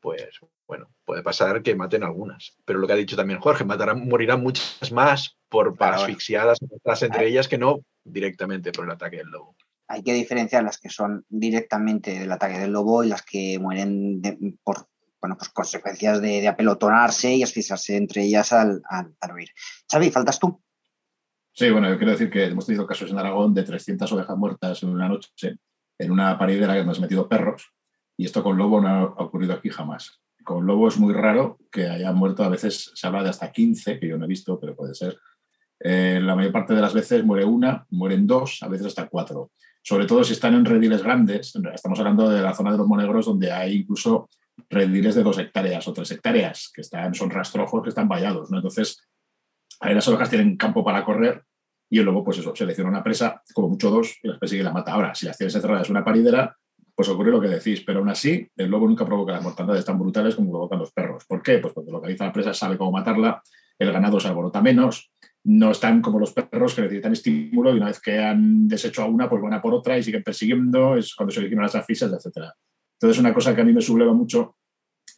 pues 0.00 0.40
bueno, 0.66 0.90
puede 1.04 1.22
pasar 1.22 1.62
que 1.62 1.74
maten 1.74 2.04
algunas. 2.04 2.56
Pero 2.64 2.78
lo 2.78 2.86
que 2.86 2.92
ha 2.92 2.96
dicho 2.96 3.16
también 3.16 3.40
Jorge, 3.40 3.64
matarán, 3.64 4.06
morirán 4.06 4.42
muchas 4.42 4.92
más 4.92 5.38
por 5.48 5.74
asfixiadas 5.80 6.58
entre 7.02 7.28
ellas 7.28 7.48
que 7.48 7.58
no 7.58 7.80
directamente 8.02 8.72
por 8.72 8.84
el 8.84 8.90
ataque 8.90 9.18
del 9.18 9.28
lobo 9.28 9.56
hay 9.86 10.02
que 10.02 10.12
diferenciar 10.12 10.64
las 10.64 10.78
que 10.78 10.88
son 10.88 11.24
directamente 11.28 12.18
del 12.18 12.32
ataque 12.32 12.58
del 12.58 12.72
lobo 12.72 13.04
y 13.04 13.08
las 13.08 13.22
que 13.22 13.58
mueren 13.58 14.20
por 14.62 14.88
bueno, 15.24 15.38
pues 15.38 15.48
consecuencias 15.48 16.20
de, 16.20 16.46
apelotonarse 16.46 17.34
y 17.34 17.42
asfixiarse 17.42 17.96
entre 17.96 18.24
ellas 18.24 18.52
al, 18.52 18.82
huir. 19.34 19.48
Xavi, 19.90 20.10
¿faltas 20.10 20.38
tú? 20.38 20.62
Sí, 21.50 21.70
bueno, 21.70 21.88
yo 21.88 21.96
quiero 21.96 22.12
decir 22.12 22.28
que 22.28 22.44
hemos 22.44 22.66
tenido 22.66 22.86
casos 22.86 23.10
en 23.10 23.18
Aragón 23.18 23.54
de 23.54 23.62
300 23.62 24.12
ovejas 24.12 24.36
muertas 24.36 24.82
en 24.82 24.90
una 24.90 25.08
noche 25.08 25.56
en 25.98 26.10
una 26.10 26.36
paridera 26.36 26.74
que 26.74 26.80
hemos 26.80 27.00
metido 27.00 27.26
perros 27.26 27.72
y 28.18 28.26
esto 28.26 28.42
con 28.42 28.58
lobo 28.58 28.82
no 28.82 28.88
ha 28.88 29.04
ocurrido 29.24 29.54
aquí 29.54 29.70
jamás. 29.70 30.20
Con 30.44 30.66
lobo 30.66 30.88
es 30.88 30.98
muy 30.98 31.14
raro 31.14 31.56
que 31.72 31.88
hayan 31.88 32.16
muerto, 32.16 32.44
a 32.44 32.50
veces 32.50 32.92
se 32.94 33.06
habla 33.06 33.22
de 33.22 33.30
hasta 33.30 33.50
15, 33.50 33.98
que 33.98 34.06
yo 34.06 34.18
no 34.18 34.26
he 34.26 34.28
visto, 34.28 34.60
pero 34.60 34.76
puede 34.76 34.94
ser. 34.94 35.18
Eh, 35.80 36.20
la 36.22 36.36
mayor 36.36 36.52
parte 36.52 36.74
de 36.74 36.82
las 36.82 36.92
veces 36.92 37.24
muere 37.24 37.46
una, 37.46 37.86
mueren 37.88 38.26
dos, 38.26 38.58
a 38.62 38.68
veces 38.68 38.88
hasta 38.88 39.08
cuatro 39.08 39.52
sobre 39.84 40.06
todo 40.06 40.24
si 40.24 40.32
están 40.32 40.54
en 40.54 40.64
rediles 40.64 41.02
grandes. 41.02 41.54
Estamos 41.74 41.98
hablando 41.98 42.30
de 42.30 42.40
la 42.40 42.54
zona 42.54 42.72
de 42.72 42.78
los 42.78 42.86
monegros 42.86 43.26
donde 43.26 43.52
hay 43.52 43.76
incluso 43.76 44.30
rediles 44.70 45.14
de 45.14 45.22
dos 45.22 45.38
hectáreas 45.38 45.86
o 45.88 45.92
tres 45.92 46.10
hectáreas, 46.10 46.70
que 46.74 46.80
están, 46.80 47.14
son 47.14 47.30
rastrojos 47.30 47.82
que 47.82 47.88
están 47.90 48.08
vallados. 48.08 48.50
¿no? 48.50 48.58
Entonces, 48.58 49.02
las 49.80 50.08
ovejas 50.08 50.30
tienen 50.30 50.56
campo 50.56 50.84
para 50.84 51.04
correr 51.04 51.44
y 51.90 52.00
lobo, 52.00 52.24
pues 52.24 52.38
eso, 52.38 52.56
selecciona 52.56 52.90
una 52.90 53.04
presa, 53.04 53.42
como 53.52 53.68
mucho 53.68 53.90
dos, 53.90 54.18
y 54.22 54.28
las 54.28 54.38
persigue 54.38 54.62
y 54.62 54.64
la 54.64 54.72
mata. 54.72 54.92
Ahora, 54.92 55.14
si 55.14 55.26
las 55.26 55.38
tienes 55.38 55.54
encerradas 55.54 55.88
en 55.88 55.96
una 55.96 56.04
paridera, 56.04 56.56
pues 56.94 57.08
ocurre 57.08 57.30
lo 57.30 57.40
que 57.40 57.48
decís, 57.48 57.82
pero 57.84 58.00
aún 58.00 58.08
así 58.08 58.48
el 58.56 58.70
lobo 58.70 58.88
nunca 58.88 59.04
provoca 59.04 59.32
las 59.32 59.42
mortandades 59.42 59.84
tan 59.84 59.98
brutales 59.98 60.34
como 60.34 60.50
provocan 60.50 60.78
los 60.78 60.92
perros. 60.92 61.24
¿Por 61.26 61.42
qué? 61.42 61.58
Pues 61.58 61.74
porque 61.74 61.90
localiza 61.90 62.24
la 62.24 62.32
presa, 62.32 62.54
sabe 62.54 62.78
cómo 62.78 62.92
matarla, 62.92 63.42
el 63.78 63.92
ganado 63.92 64.20
se 64.20 64.28
alborota 64.28 64.62
menos, 64.62 65.10
no 65.44 65.72
están 65.72 66.00
como 66.00 66.18
los 66.18 66.32
perros 66.32 66.74
que 66.74 66.82
necesitan 66.82 67.12
estímulo 67.12 67.72
y 67.72 67.76
una 67.76 67.86
vez 67.86 68.00
que 68.00 68.18
han 68.18 68.68
deshecho 68.68 69.02
a 69.02 69.06
una, 69.06 69.28
pues 69.28 69.42
van 69.42 69.54
a 69.54 69.62
por 69.62 69.74
otra 69.74 69.98
y 69.98 70.02
siguen 70.02 70.22
persiguiendo, 70.22 70.96
es 70.96 71.14
cuando 71.14 71.32
se 71.32 71.40
originan 71.40 71.64
las 71.64 71.74
afisas, 71.74 72.12
etc. 72.12 72.48
Entonces, 73.04 73.20
una 73.20 73.34
cosa 73.34 73.54
que 73.54 73.60
a 73.60 73.64
mí 73.64 73.74
me 73.74 73.82
subleva 73.82 74.14
mucho 74.14 74.56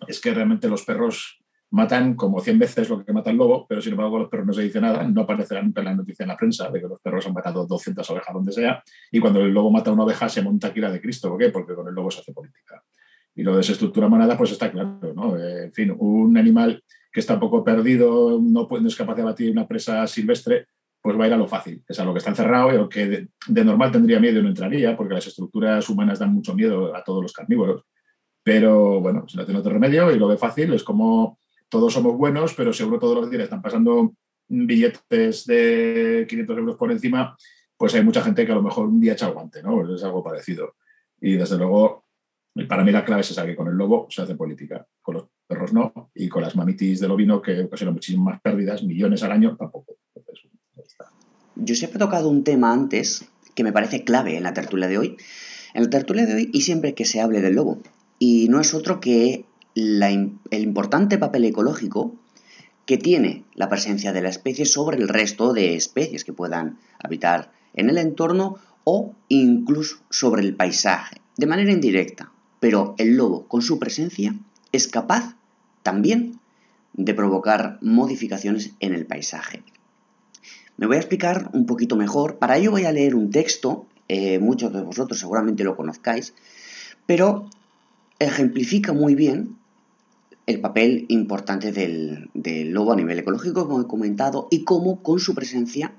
es 0.09 0.20
que 0.20 0.35
realmente 0.35 0.68
los 0.68 0.83
perros 0.83 1.38
matan 1.70 2.16
como 2.16 2.40
100 2.40 2.59
veces 2.59 2.88
lo 2.88 3.05
que 3.05 3.12
mata 3.12 3.31
el 3.31 3.37
lobo, 3.37 3.64
pero 3.68 3.81
sin 3.81 3.92
embargo 3.92 4.18
los 4.18 4.29
perros 4.29 4.44
no 4.44 4.53
se 4.53 4.62
dice 4.62 4.81
nada, 4.81 5.05
no 5.05 5.20
aparecerá 5.20 5.62
nunca 5.62 5.85
la 5.85 5.94
noticia 5.94 6.25
en 6.25 6.31
la 6.31 6.37
prensa 6.37 6.68
de 6.68 6.81
que 6.81 6.88
los 6.88 7.01
perros 7.01 7.25
han 7.29 7.33
matado 7.33 7.64
200 7.64 8.11
ovejas 8.11 8.35
donde 8.35 8.51
sea, 8.51 8.83
y 9.12 9.20
cuando 9.20 9.40
el 9.40 9.53
lobo 9.53 9.70
mata 9.70 9.92
una 9.92 10.03
oveja 10.03 10.29
se 10.29 10.42
monta 10.42 10.66
aquí 10.66 10.81
la 10.81 10.90
de 10.90 11.01
Cristo, 11.01 11.29
¿por 11.29 11.38
qué? 11.38 11.51
Porque 11.51 11.77
con 11.77 11.87
el 11.87 11.94
lobo 11.94 12.11
se 12.11 12.22
hace 12.22 12.33
política. 12.33 12.83
Y 13.37 13.44
lo 13.44 13.55
de 13.55 13.61
esa 13.61 13.70
estructura 13.70 14.09
manada, 14.09 14.37
pues 14.37 14.51
está 14.51 14.72
claro, 14.72 15.14
¿no? 15.14 15.38
Eh, 15.38 15.66
en 15.66 15.72
fin, 15.72 15.94
un 15.96 16.37
animal 16.37 16.83
que 17.12 17.20
está 17.20 17.35
un 17.35 17.40
poco 17.40 17.62
perdido, 17.62 18.40
no, 18.42 18.68
es 18.85 18.96
capaz 18.96 19.14
de 19.14 19.22
batir 19.22 19.53
una 19.53 19.68
presa 19.68 20.05
silvestre, 20.09 20.66
pues 21.06 21.16
va 21.16 21.22
a 21.22 21.26
ir 21.28 21.34
a 21.34 21.36
lo 21.36 21.46
fácil, 21.46 21.84
es 21.86 22.00
a 22.00 22.04
lo 22.04 22.12
que 22.12 22.18
está 22.18 22.30
encerrado 22.30 22.72
y 22.72 22.74
a 22.74 22.78
lo 22.78 22.88
que 22.88 23.28
de, 23.46 23.64
normal 23.64 23.92
tendría 23.92 24.18
miedo 24.18 24.40
y 24.40 24.42
no 24.42 24.48
entraría, 24.48 24.96
porque 24.96 25.14
las 25.14 25.24
estructuras 25.24 25.88
humanas 25.88 26.18
dan 26.18 26.34
mucho 26.34 26.52
miedo 26.52 26.96
a 26.96 27.04
todos 27.04 27.22
los 27.22 27.32
carnívoros. 27.32 27.84
Pero 28.42 29.00
bueno, 29.00 29.24
si 29.28 29.36
no 29.36 29.44
tiene 29.44 29.60
otro 29.60 29.72
remedio 29.72 30.10
y 30.10 30.18
lo 30.18 30.26
ve 30.26 30.36
fácil, 30.36 30.74
es 30.74 30.82
como 30.82 31.38
todos 31.68 31.92
somos 31.92 32.16
buenos, 32.16 32.54
pero 32.54 32.72
seguro 32.72 32.98
todos 32.98 33.14
los 33.18 33.30
días 33.30 33.44
están 33.44 33.62
pasando 33.62 34.14
billetes 34.48 35.46
de 35.46 36.26
500 36.28 36.58
euros 36.58 36.76
por 36.76 36.90
encima, 36.90 37.36
pues 37.76 37.94
hay 37.94 38.02
mucha 38.02 38.22
gente 38.22 38.44
que 38.44 38.50
a 38.50 38.57
lo 38.57 38.62
mejor 38.62 38.86
un 38.86 38.98
día 39.00 39.12
echa 39.12 39.28
guante, 39.28 39.62
¿no? 39.62 39.94
Es 39.94 40.02
algo 40.02 40.24
parecido. 40.24 40.74
Y 41.20 41.36
desde 41.36 41.57
luego, 41.57 42.07
para 42.68 42.82
mí 42.82 42.90
la 42.90 43.04
clave 43.04 43.20
es 43.20 43.30
esa, 43.30 43.46
que 43.46 43.54
con 43.54 43.68
el 43.68 43.74
lobo 43.74 44.09
se 44.11 44.22
hace 44.22 44.34
política, 44.34 44.84
con 45.00 45.14
los 45.14 45.28
perros 45.46 45.72
no, 45.72 46.11
y 46.16 46.28
con 46.28 46.42
las 46.42 46.57
mamitis 46.57 46.98
del 46.98 47.12
ovino, 47.12 47.40
que 47.40 47.61
ocasionan 47.61 47.94
muchísimas 47.94 48.40
pérdidas, 48.40 48.82
millones 48.82 49.22
al 49.22 49.30
año, 49.30 49.57
tampoco. 49.57 49.98
Yo 51.57 51.74
siempre 51.74 51.96
he 51.96 52.00
tocado 52.00 52.28
un 52.28 52.44
tema 52.44 52.72
antes 52.72 53.24
que 53.54 53.64
me 53.64 53.72
parece 53.72 54.04
clave 54.04 54.36
en 54.36 54.42
la 54.42 54.52
tertulia 54.52 54.88
de 54.88 54.98
hoy. 54.98 55.16
En 55.72 55.84
la 55.84 55.90
tertulia 55.90 56.26
de 56.26 56.34
hoy 56.34 56.50
y 56.52 56.61
siempre 56.61 56.94
que 56.94 57.07
se 57.07 57.20
hable 57.20 57.40
del 57.40 57.54
lobo. 57.54 57.78
Y 58.18 58.48
no 58.50 58.61
es 58.61 58.74
otro 58.74 59.00
que 59.00 59.46
el 59.74 60.38
importante 60.50 61.16
papel 61.18 61.46
ecológico 61.46 62.14
que 62.84 62.98
tiene 62.98 63.44
la 63.54 63.68
presencia 63.68 64.12
de 64.12 64.22
la 64.22 64.28
especie 64.28 64.66
sobre 64.66 64.98
el 64.98 65.09
resto 65.09 65.54
de 65.54 65.76
especies 65.76 66.24
que 66.24 66.32
puedan 66.32 66.78
habitar 67.02 67.52
en 67.74 67.90
el 67.90 67.98
entorno 67.98 68.57
o 68.84 69.14
incluso 69.28 69.96
sobre 70.11 70.42
el 70.42 70.54
paisaje, 70.54 71.20
de 71.36 71.46
manera 71.46 71.72
indirecta. 71.72 72.32
Pero 72.61 72.94
el 72.98 73.16
lobo, 73.16 73.48
con 73.48 73.62
su 73.62 73.78
presencia, 73.78 74.34
es 74.72 74.88
capaz 74.88 75.36
también 75.82 76.38
de 76.92 77.14
provocar 77.14 77.78
modificaciones 77.80 78.72
en 78.80 78.94
el 78.94 79.07
paisaje. 79.07 79.62
Me 80.77 80.87
voy 80.87 80.97
a 80.97 81.01
explicar 81.01 81.51
un 81.53 81.66
poquito 81.66 81.97
mejor. 81.97 82.37
Para 82.37 82.59
ello 82.59 82.70
voy 82.70 82.85
a 82.85 82.93
leer 82.93 83.14
un 83.14 83.31
texto, 83.31 83.87
eh, 84.09 84.39
muchos 84.39 84.72
de 84.72 84.83
vosotros 84.83 85.18
seguramente 85.18 85.64
lo 85.64 85.77
conozcáis, 85.77 86.35
pero 87.07 87.49
ejemplifica 88.18 88.93
muy 88.93 89.14
bien 89.14 89.57
el 90.47 90.61
papel 90.61 91.07
importante 91.09 91.72
del, 91.72 92.31
lobo 92.72 92.93
a 92.93 92.97
nivel 92.97 93.18
ecológico, 93.18 93.66
como 93.66 93.81
he 93.81 93.87
comentado, 93.87 94.47
y 94.51 94.64
cómo 94.64 95.03
con 95.03 95.18
su 95.18 95.35
presencia 95.35 95.93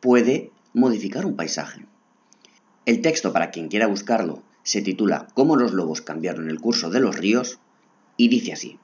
puede 0.00 0.50
modificar 0.72 1.26
un 1.26 1.36
paisaje. 1.36 1.84
El 2.86 3.02
texto, 3.02 3.32
para 3.32 3.50
quien 3.50 3.68
quiera 3.68 3.86
buscarlo, 3.86 4.42
se 4.62 4.82
titula 4.82 5.28
Cómo 5.34 5.56
los 5.56 5.72
lobos 5.72 6.00
cambiaron 6.00 6.48
el 6.48 6.60
curso 6.60 6.90
de 6.90 7.00
los 7.00 7.16
ríos 7.16 7.58
y 8.16 8.28
dice 8.28 8.52
así. 8.52 8.78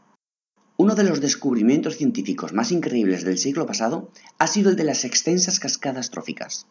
Uno 0.88 0.94
de 0.94 1.04
los 1.04 1.20
descubrimientos 1.20 1.98
científicos 1.98 2.54
más 2.54 2.72
increíbles 2.72 3.22
del 3.22 3.36
siglo 3.36 3.66
pasado 3.66 4.08
ha 4.38 4.46
sido 4.46 4.70
el 4.70 4.76
de 4.76 4.84
las 4.84 5.04
extensas 5.04 5.60
cascadas 5.60 6.10
tróficas. 6.10 6.66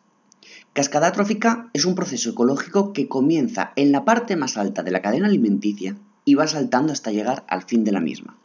Cascada 0.74 1.12
trófica 1.12 1.70
es 1.74 1.86
un 1.86 1.94
proceso 1.94 2.32
ecológico 2.32 2.94
que 2.94 3.08
comienza 3.08 3.74
en 3.76 3.92
la 3.92 4.06
parte 4.06 4.36
más 4.36 4.58
alta 4.58 4.82
de 4.82 4.90
la 4.90 5.04
cadena 5.04 5.28
alimenticia 5.28 5.98
y 6.26 6.34
va 6.34 6.48
saltando 6.48 6.94
hasta 6.94 7.12
llegar 7.12 7.46
al 7.48 7.62
fin 7.62 7.84
de 7.84 7.92
la 7.92 8.00
misma. 8.00 8.36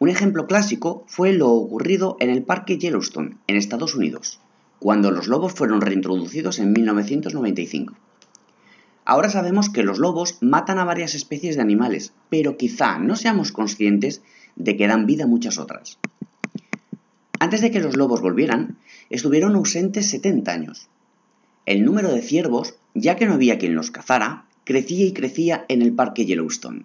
Un 0.00 0.10
ejemplo 0.10 0.46
clásico 0.46 1.02
fue 1.06 1.32
lo 1.32 1.48
ocurrido 1.48 2.18
en 2.20 2.28
el 2.28 2.42
Parque 2.42 2.76
Yellowstone, 2.76 3.38
en 3.46 3.56
Estados 3.56 3.94
Unidos, 3.94 4.38
cuando 4.80 5.10
los 5.10 5.28
lobos 5.28 5.54
fueron 5.54 5.80
reintroducidos 5.80 6.58
en 6.58 6.74
1995. 6.74 7.94
Ahora 9.06 9.30
sabemos 9.30 9.70
que 9.70 9.82
los 9.82 9.98
lobos 9.98 10.36
matan 10.42 10.78
a 10.78 10.84
varias 10.84 11.14
especies 11.14 11.56
de 11.56 11.62
animales, 11.62 12.12
pero 12.28 12.58
quizá 12.58 12.98
no 12.98 13.16
seamos 13.16 13.52
conscientes 13.52 14.20
de 14.58 14.76
que 14.76 14.86
dan 14.86 15.06
vida 15.06 15.24
a 15.24 15.28
muchas 15.28 15.58
otras. 15.58 15.98
Antes 17.40 17.60
de 17.60 17.70
que 17.70 17.80
los 17.80 17.96
lobos 17.96 18.20
volvieran, 18.20 18.76
estuvieron 19.08 19.54
ausentes 19.54 20.10
70 20.10 20.52
años. 20.52 20.88
El 21.64 21.84
número 21.84 22.10
de 22.10 22.20
ciervos, 22.20 22.74
ya 22.94 23.16
que 23.16 23.26
no 23.26 23.34
había 23.34 23.58
quien 23.58 23.74
los 23.74 23.90
cazara, 23.90 24.46
crecía 24.64 25.06
y 25.06 25.12
crecía 25.12 25.64
en 25.68 25.80
el 25.80 25.94
parque 25.94 26.26
Yellowstone. 26.26 26.84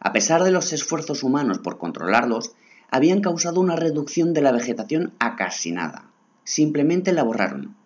A 0.00 0.12
pesar 0.12 0.42
de 0.42 0.50
los 0.50 0.72
esfuerzos 0.72 1.22
humanos 1.22 1.60
por 1.60 1.78
controlarlos, 1.78 2.52
habían 2.90 3.20
causado 3.20 3.60
una 3.60 3.76
reducción 3.76 4.34
de 4.34 4.42
la 4.42 4.52
vegetación 4.52 5.12
a 5.20 5.36
casi 5.36 5.70
nada. 5.70 6.10
Simplemente 6.44 7.12
la 7.12 7.22
borraron. 7.22 7.76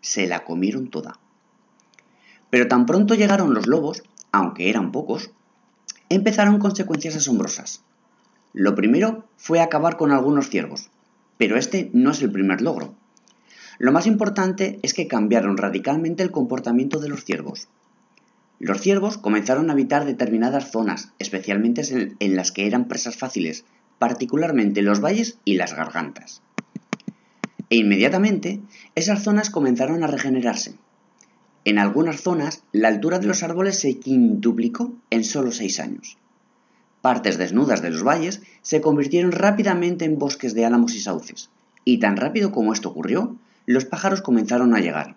Se 0.00 0.26
la 0.26 0.44
comieron 0.44 0.88
toda. 0.88 1.18
Pero 2.48 2.66
tan 2.66 2.86
pronto 2.86 3.14
llegaron 3.14 3.52
los 3.52 3.66
lobos, 3.66 4.02
aunque 4.32 4.70
eran 4.70 4.90
pocos, 4.90 5.30
empezaron 6.08 6.58
consecuencias 6.58 7.16
asombrosas. 7.16 7.82
Lo 8.58 8.74
primero 8.74 9.28
fue 9.36 9.60
acabar 9.60 9.98
con 9.98 10.12
algunos 10.12 10.48
ciervos, 10.48 10.88
pero 11.36 11.58
este 11.58 11.90
no 11.92 12.12
es 12.12 12.22
el 12.22 12.32
primer 12.32 12.62
logro. 12.62 12.94
Lo 13.78 13.92
más 13.92 14.06
importante 14.06 14.78
es 14.82 14.94
que 14.94 15.06
cambiaron 15.06 15.58
radicalmente 15.58 16.22
el 16.22 16.30
comportamiento 16.30 16.98
de 16.98 17.10
los 17.10 17.26
ciervos. 17.26 17.68
Los 18.58 18.80
ciervos 18.80 19.18
comenzaron 19.18 19.68
a 19.68 19.74
habitar 19.74 20.06
determinadas 20.06 20.70
zonas, 20.70 21.12
especialmente 21.18 21.82
en 22.18 22.34
las 22.34 22.50
que 22.50 22.66
eran 22.66 22.88
presas 22.88 23.18
fáciles, 23.18 23.66
particularmente 23.98 24.80
los 24.80 25.04
valles 25.04 25.36
y 25.44 25.56
las 25.56 25.74
gargantas. 25.76 26.40
E 27.68 27.76
inmediatamente 27.76 28.60
esas 28.94 29.22
zonas 29.22 29.50
comenzaron 29.50 30.02
a 30.02 30.06
regenerarse. 30.06 30.76
En 31.66 31.78
algunas 31.78 32.22
zonas 32.22 32.62
la 32.72 32.88
altura 32.88 33.18
de 33.18 33.26
los 33.26 33.42
árboles 33.42 33.78
se 33.78 33.98
quintuplicó 33.98 34.94
en 35.10 35.24
solo 35.24 35.52
seis 35.52 35.78
años. 35.78 36.16
Partes 37.06 37.38
desnudas 37.38 37.82
de 37.82 37.90
los 37.90 38.02
valles 38.02 38.42
se 38.62 38.80
convirtieron 38.80 39.30
rápidamente 39.30 40.04
en 40.04 40.18
bosques 40.18 40.54
de 40.54 40.64
álamos 40.64 40.92
y 40.96 41.00
sauces, 41.00 41.50
y 41.84 42.00
tan 42.00 42.16
rápido 42.16 42.50
como 42.50 42.72
esto 42.72 42.88
ocurrió, 42.88 43.36
los 43.64 43.84
pájaros 43.84 44.22
comenzaron 44.22 44.74
a 44.74 44.80
llegar. 44.80 45.16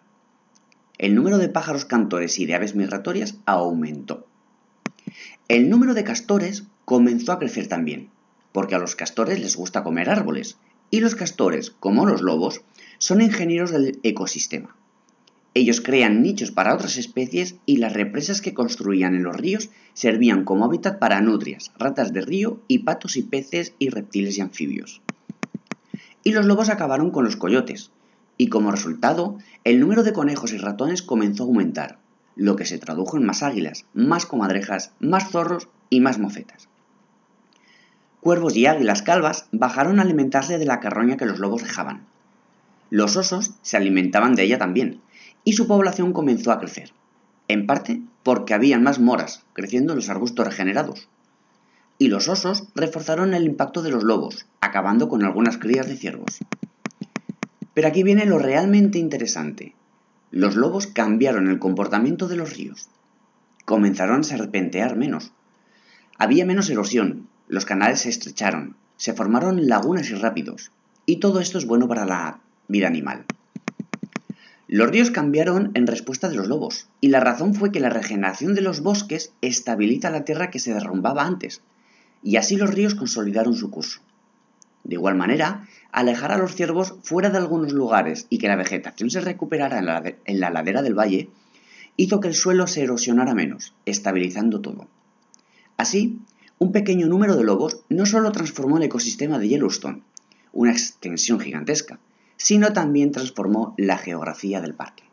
El 0.99 1.15
número 1.15 1.39
de 1.39 1.49
pájaros 1.49 1.85
cantores 1.85 2.37
y 2.37 2.45
de 2.45 2.53
aves 2.53 2.75
migratorias 2.75 3.37
aumentó. 3.47 4.27
El 5.47 5.71
número 5.71 5.95
de 5.95 6.03
castores 6.03 6.65
comenzó 6.85 7.31
a 7.31 7.39
crecer 7.39 7.65
también, 7.65 8.11
porque 8.51 8.75
a 8.75 8.79
los 8.79 8.95
castores 8.95 9.39
les 9.39 9.55
gusta 9.55 9.83
comer 9.83 10.11
árboles, 10.11 10.57
y 10.91 10.99
los 10.99 11.15
castores, 11.15 11.71
como 11.71 12.05
los 12.05 12.21
lobos, 12.21 12.61
son 12.99 13.19
ingenieros 13.19 13.71
del 13.71 13.99
ecosistema. 14.03 14.75
Ellos 15.53 15.81
crean 15.81 16.21
nichos 16.21 16.51
para 16.51 16.73
otras 16.73 16.97
especies 16.97 17.55
y 17.65 17.77
las 17.77 17.93
represas 17.93 18.41
que 18.41 18.53
construían 18.53 19.15
en 19.15 19.23
los 19.23 19.35
ríos 19.35 19.69
servían 19.93 20.43
como 20.43 20.65
hábitat 20.65 20.99
para 20.99 21.21
nutrias, 21.21 21.71
ratas 21.77 22.13
de 22.13 22.21
río 22.21 22.59
y 22.67 22.79
patos 22.79 23.17
y 23.17 23.23
peces 23.23 23.73
y 23.79 23.89
reptiles 23.89 24.37
y 24.37 24.41
anfibios. 24.41 25.01
Y 26.23 26.33
los 26.33 26.45
lobos 26.45 26.69
acabaron 26.69 27.11
con 27.11 27.25
los 27.25 27.35
coyotes, 27.35 27.91
y 28.37 28.47
como 28.47 28.71
resultado, 28.71 29.37
el 29.63 29.79
número 29.79 30.03
de 30.03 30.13
conejos 30.13 30.53
y 30.53 30.57
ratones 30.57 31.01
comenzó 31.01 31.43
a 31.43 31.47
aumentar, 31.47 31.97
lo 32.35 32.55
que 32.55 32.65
se 32.65 32.77
tradujo 32.77 33.17
en 33.17 33.25
más 33.25 33.43
águilas, 33.43 33.85
más 33.93 34.25
comadrejas, 34.25 34.93
más 34.99 35.31
zorros 35.31 35.67
y 35.89 35.99
más 35.99 36.19
mofetas. 36.19 36.69
Cuervos 38.21 38.55
y 38.55 38.65
águilas 38.65 39.01
calvas 39.01 39.47
bajaron 39.51 39.99
a 39.99 40.03
alimentarse 40.03 40.57
de 40.57 40.65
la 40.65 40.79
carroña 40.79 41.17
que 41.17 41.25
los 41.25 41.39
lobos 41.39 41.63
dejaban. 41.63 42.05
Los 42.89 43.17
osos 43.17 43.51
se 43.61 43.77
alimentaban 43.77 44.35
de 44.35 44.43
ella 44.43 44.57
también, 44.57 45.01
y 45.49 45.53
su 45.53 45.65
población 45.65 46.13
comenzó 46.13 46.51
a 46.51 46.59
crecer, 46.59 46.91
en 47.47 47.65
parte 47.65 48.03
porque 48.21 48.53
habían 48.53 48.83
más 48.83 48.99
moras 48.99 49.45
creciendo 49.53 49.93
en 49.93 49.95
los 49.95 50.09
arbustos 50.09 50.45
regenerados. 50.45 51.09
Y 51.97 52.09
los 52.09 52.27
osos 52.27 52.67
reforzaron 52.75 53.33
el 53.33 53.45
impacto 53.45 53.81
de 53.81 53.89
los 53.89 54.03
lobos, 54.03 54.45
acabando 54.61 55.09
con 55.09 55.23
algunas 55.23 55.57
crías 55.57 55.87
de 55.87 55.97
ciervos. 55.97 56.37
Pero 57.73 57.87
aquí 57.87 58.03
viene 58.03 58.27
lo 58.27 58.37
realmente 58.37 58.99
interesante. 58.99 59.73
Los 60.29 60.55
lobos 60.55 60.85
cambiaron 60.85 61.47
el 61.47 61.57
comportamiento 61.57 62.27
de 62.27 62.35
los 62.35 62.55
ríos. 62.55 62.87
Comenzaron 63.65 64.19
a 64.19 64.23
serpentear 64.25 64.97
menos. 64.97 65.31
Había 66.19 66.45
menos 66.45 66.69
erosión, 66.69 67.27
los 67.47 67.65
canales 67.65 68.01
se 68.01 68.09
estrecharon, 68.09 68.75
se 68.97 69.13
formaron 69.13 69.67
lagunas 69.67 70.11
y 70.11 70.13
rápidos, 70.13 70.71
y 71.07 71.15
todo 71.15 71.39
esto 71.39 71.57
es 71.57 71.65
bueno 71.65 71.87
para 71.87 72.05
la 72.05 72.39
vida 72.67 72.85
animal. 72.85 73.25
Los 74.71 74.87
ríos 74.91 75.09
cambiaron 75.09 75.71
en 75.73 75.87
respuesta 75.87 76.29
de 76.29 76.35
los 76.35 76.47
lobos, 76.47 76.89
y 77.01 77.07
la 77.07 77.19
razón 77.19 77.55
fue 77.55 77.71
que 77.71 77.79
la 77.79 77.89
regeneración 77.89 78.53
de 78.53 78.61
los 78.61 78.81
bosques 78.81 79.33
estabiliza 79.41 80.11
la 80.11 80.25
tierra 80.25 80.51
que 80.51 80.59
se 80.59 80.75
derrumbaba 80.75 81.25
antes, 81.25 81.63
y 82.21 82.35
así 82.35 82.55
los 82.55 82.71
ríos 82.71 82.93
consolidaron 82.93 83.55
su 83.55 83.71
curso. 83.71 84.01
De 84.83 84.93
igual 84.93 85.15
manera, 85.15 85.67
alejar 85.91 86.31
a 86.31 86.37
los 86.37 86.53
ciervos 86.53 86.93
fuera 87.01 87.31
de 87.31 87.39
algunos 87.39 87.73
lugares 87.73 88.27
y 88.29 88.37
que 88.37 88.47
la 88.47 88.57
vegetación 88.57 89.09
se 89.09 89.21
recuperara 89.21 89.79
en 90.25 90.39
la, 90.39 90.49
ladera 90.51 90.83
del 90.83 90.93
valle, 90.93 91.31
hizo 91.97 92.19
que 92.19 92.27
el 92.27 92.35
suelo 92.35 92.67
se 92.67 92.83
erosionara 92.83 93.33
menos, 93.33 93.73
estabilizando 93.87 94.61
todo. 94.61 94.87
Así, 95.77 96.19
un 96.59 96.71
pequeño 96.71 97.07
número 97.07 97.35
de 97.35 97.43
lobos 97.43 97.79
no 97.89 98.05
solo 98.05 98.31
transformó 98.31 98.77
el 98.77 98.83
ecosistema 98.83 99.39
de 99.39 99.47
Yellowstone, 99.47 100.03
una 100.53 100.71
extensión 100.71 101.39
gigantesca, 101.39 101.97
sino 102.39 102.73
también 102.73 103.11
transformó 103.11 103.75
la 103.77 103.97
geografía 103.97 104.61
del 104.61 104.73
parque. 104.73 105.03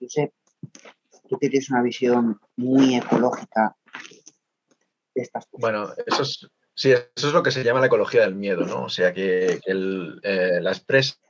Josep, 0.00 0.32
tú 1.28 1.36
tienes 1.38 1.70
una 1.70 1.82
visión 1.82 2.40
muy 2.56 2.96
ecológica 2.96 3.76
de 5.14 5.22
estas 5.22 5.46
cosas. 5.46 5.60
Bueno, 5.60 5.90
eso 6.06 6.22
es, 6.22 6.48
sí, 6.74 6.90
eso 6.90 7.28
es 7.28 7.32
lo 7.32 7.42
que 7.42 7.50
se 7.50 7.62
llama 7.62 7.80
la 7.80 7.86
ecología 7.86 8.22
del 8.22 8.34
miedo, 8.34 8.64
¿no? 8.64 8.84
O 8.84 8.88
sea, 8.88 9.12
que, 9.12 9.60
eh, 9.64 10.60
las 10.60 10.80
presas 10.80 11.20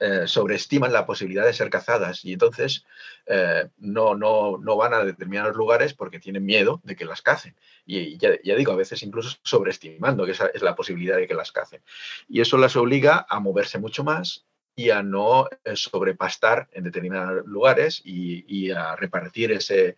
eh, 0.00 0.26
sobreestiman 0.26 0.92
la 0.92 1.06
posibilidad 1.06 1.44
de 1.44 1.52
ser 1.52 1.70
cazadas 1.70 2.24
y 2.24 2.32
entonces 2.32 2.84
eh, 3.26 3.68
no, 3.78 4.14
no, 4.14 4.58
no, 4.58 4.76
van 4.76 4.94
a 4.94 5.04
determinados 5.04 5.56
lugares 5.56 5.94
porque 5.94 6.20
tienen 6.20 6.44
miedo 6.44 6.80
de 6.84 6.94
que 6.94 7.04
las 7.04 7.22
cacen. 7.22 7.56
Y 7.84 8.16
ya, 8.18 8.30
digo, 8.42 8.72
a 8.72 8.76
veces 8.76 9.02
incluso 9.02 9.36
sobreestimando 9.42 10.24
que 10.24 10.32
esa 10.32 10.46
es 10.48 10.62
la 10.62 10.76
posibilidad 10.76 11.16
de 11.16 11.26
que 11.26 11.34
las 11.34 11.52
cacen. 11.52 11.82
Y 12.28 12.40
eso 12.40 12.58
las 12.58 12.76
obliga 12.76 13.26
a 13.28 13.40
moverse 13.40 13.78
mucho 13.78 14.04
más 14.04 14.46
y 14.74 14.90
a 14.90 15.02
no 15.02 15.48
eh, 15.64 15.74
sobrepastar 15.74 16.68
en 16.72 16.84
determinados 16.84 17.44
lugares 17.46 18.02
y 18.04 18.70
a 18.70 18.94
repartir 18.94 19.52
ese, 19.52 19.96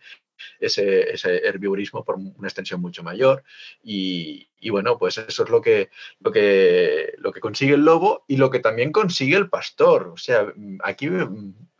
ese, 0.59 1.17
herbivorismo 1.23 2.03
por 2.03 2.15
una 2.15 2.47
extensión 2.47 2.81
mucho 2.81 3.03
mayor. 3.03 3.43
Y, 3.83 4.47
bueno, 4.69 4.97
pues 4.97 5.17
eso 5.17 5.43
es 5.43 5.49
lo 5.49 5.61
que, 5.61 5.89
lo, 6.19 6.31
que, 6.31 7.13
lo 7.17 7.31
que 7.31 7.39
consigue 7.39 7.73
el 7.73 7.85
lobo 7.85 8.23
y 8.27 8.37
lo 8.37 8.49
que 8.49 8.59
también 8.59 8.91
consigue 8.91 9.37
el 9.37 9.49
pastor. 9.49 10.07
O 10.07 10.17
sea, 10.17 10.51
aquí 10.83 11.09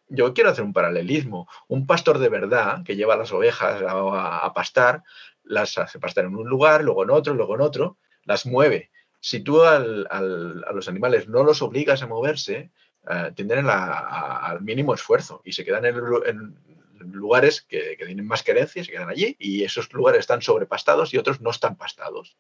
yo 0.09 0.33
quiero 0.33 0.49
hacer 0.49 0.63
un 0.63 0.73
paralelismo. 0.73 1.47
Un 1.67 1.85
pastor 1.85 2.19
de 2.19 2.29
verdad 2.29 2.83
que 2.83 2.95
lleva 2.95 3.15
las 3.15 3.31
ovejas 3.31 3.81
a, 3.87 4.51
pastar, 4.53 5.03
las 5.43 5.77
hace 5.77 5.99
pastar 5.99 6.25
en 6.25 6.35
un 6.35 6.47
lugar, 6.47 6.83
luego 6.83 7.03
en 7.03 7.11
otro, 7.11 7.33
luego 7.33 7.55
en 7.55 7.61
otro, 7.61 7.97
las 8.23 8.45
mueve. 8.45 8.91
Si 9.21 9.41
tú 9.41 9.63
a 9.63 9.79
los 9.79 10.87
animales 10.87 11.27
no 11.27 11.43
los 11.43 11.61
obligas 11.61 12.01
a 12.01 12.07
moverse, 12.07 12.71
eh, 13.09 13.31
tienden 13.33 13.65
al 13.69 14.61
mínimo 14.61 14.93
esfuerzo 14.93 15.41
y 15.45 15.53
se 15.53 15.63
quedan 15.63 15.85
en, 15.85 16.55
lugares 16.99 17.61
que, 17.61 17.95
tienen 17.97 18.25
más 18.25 18.43
querencia, 18.43 18.83
se 18.83 18.91
quedan 18.91 19.09
allí 19.09 19.35
y 19.39 19.63
esos 19.63 19.91
lugares 19.93 20.21
están 20.21 20.41
sobrepastados 20.41 21.13
y 21.13 21.17
otros 21.17 21.41
no 21.41 21.51
están 21.51 21.75
pastados. 21.75 22.37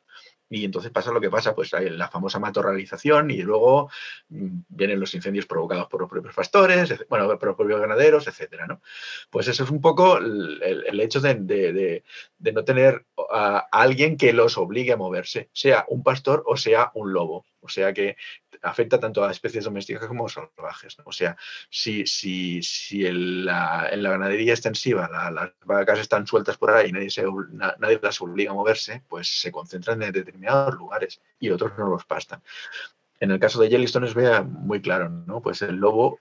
Y 0.49 0.65
entonces 0.65 0.91
pasa 0.91 1.11
lo 1.11 1.21
que 1.21 1.29
pasa, 1.29 1.53
pues 1.53 1.73
hay 1.73 1.89
la 1.89 2.09
famosa 2.09 2.39
matorralización 2.39 3.29
y 3.29 3.41
luego 3.43 3.89
mm, 4.29 4.61
vienen 4.69 4.99
los 4.99 5.13
incendios 5.13 5.45
provocados 5.45 5.87
por 5.87 6.01
los 6.01 6.09
propios 6.09 6.33
pastores, 6.33 7.05
bueno, 7.07 7.27
por 7.37 7.49
los 7.49 7.57
propios 7.57 7.79
ganaderos, 7.79 8.27
etcétera, 8.27 8.65
¿no? 8.65 8.81
Pues 9.29 9.47
eso 9.47 9.63
es 9.63 9.69
un 9.69 9.79
poco 9.79 10.17
el, 10.17 10.99
hecho 10.99 11.21
de, 11.21 12.03
no 12.39 12.63
tener 12.63 13.05
a 13.31 13.67
alguien 13.71 14.17
que 14.17 14.33
los 14.33 14.57
obligue 14.57 14.93
a 14.93 14.97
moverse, 14.97 15.49
sea 15.53 15.85
un 15.87 16.03
pastor 16.03 16.43
o 16.45 16.57
sea 16.57 16.91
un 16.93 17.13
lobo. 17.13 17.45
O 17.61 17.67
sea 17.67 17.93
que 17.93 18.15
afecta 18.61 18.99
tanto 18.99 19.23
a 19.23 19.31
especies 19.31 19.65
domésticas 19.65 20.07
como 20.07 20.29
salvajes. 20.29 20.97
O 21.03 21.11
sea, 21.11 21.37
si, 21.69 22.05
si, 22.05 22.61
si 22.63 23.05
en, 23.05 23.45
la, 23.45 23.89
ganadería 23.91 24.53
extensiva 24.53 25.09
las 25.31 25.51
vacas 25.65 25.99
están 25.99 26.25
sueltas 26.25 26.57
por 26.57 26.71
ahí 26.71 26.89
y 26.89 26.91
nadie, 26.91 27.09
se, 27.09 27.23
nadie 27.51 27.99
las 28.01 28.21
obliga 28.21 28.51
a 28.51 28.55
moverse, 28.55 29.03
pues 29.07 29.39
se 29.39 29.51
concentran 29.51 30.01
en 30.01 30.11
determinados 30.11 30.75
lugares 30.75 31.21
y 31.39 31.49
otros 31.49 31.77
no 31.77 31.89
los 31.89 32.05
pastan. 32.05 32.41
En 33.19 33.31
el 33.31 33.39
caso 33.39 33.59
de 33.59 33.69
Yellowstone 33.69 34.07
es 34.07 34.13
vea 34.13 34.41
muy 34.41 34.81
claro, 34.81 35.09
¿no? 35.09 35.41
Pues 35.41 35.61
el 35.61 35.75
lobo 35.75 36.19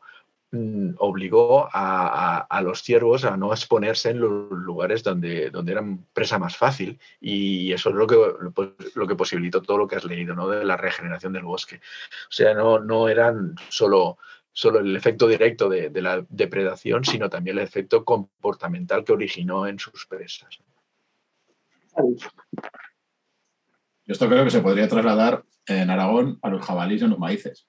obligó 0.50 1.68
a, 1.70 2.60
los 2.62 2.82
ciervos 2.82 3.24
a 3.24 3.36
no 3.36 3.52
exponerse 3.52 4.10
en 4.10 4.20
los 4.20 4.50
lugares 4.50 5.02
donde, 5.02 5.50
donde 5.50 5.72
eran 5.72 6.06
presa 6.12 6.38
más 6.38 6.56
fácil 6.56 6.98
y 7.20 7.72
eso 7.72 7.90
es 7.90 7.94
lo 7.94 8.06
que, 8.06 8.16
pues, 8.54 8.70
lo 8.94 9.06
que 9.06 9.14
posibilitó 9.14 9.60
todo 9.60 9.76
lo 9.76 9.86
que 9.86 9.96
has 9.96 10.04
leído 10.04 10.34
¿no? 10.34 10.48
de 10.48 10.64
la 10.64 10.78
regeneración 10.78 11.34
del 11.34 11.42
bosque. 11.44 11.76
O 11.76 12.32
sea, 12.32 12.54
no, 12.54 12.78
no 12.78 13.08
eran 13.08 13.56
solo, 13.68 14.18
solo 14.52 14.78
el 14.78 14.96
efecto 14.96 15.28
directo 15.28 15.68
de, 15.68 15.90
la 16.00 16.24
depredación, 16.30 17.04
sino 17.04 17.28
también 17.28 17.58
el 17.58 17.64
efecto 17.64 18.04
comportamental 18.04 19.04
que 19.04 19.12
originó 19.12 19.66
en 19.66 19.78
sus 19.78 20.06
presas. 20.06 20.58
Esto 24.06 24.28
creo 24.28 24.44
que 24.44 24.50
se 24.50 24.62
podría 24.62 24.88
trasladar 24.88 25.44
en 25.66 25.90
Aragón 25.90 26.38
a 26.40 26.48
los 26.48 26.64
jabalíes 26.64 27.02
y 27.02 27.06
los 27.06 27.18
maíces 27.18 27.66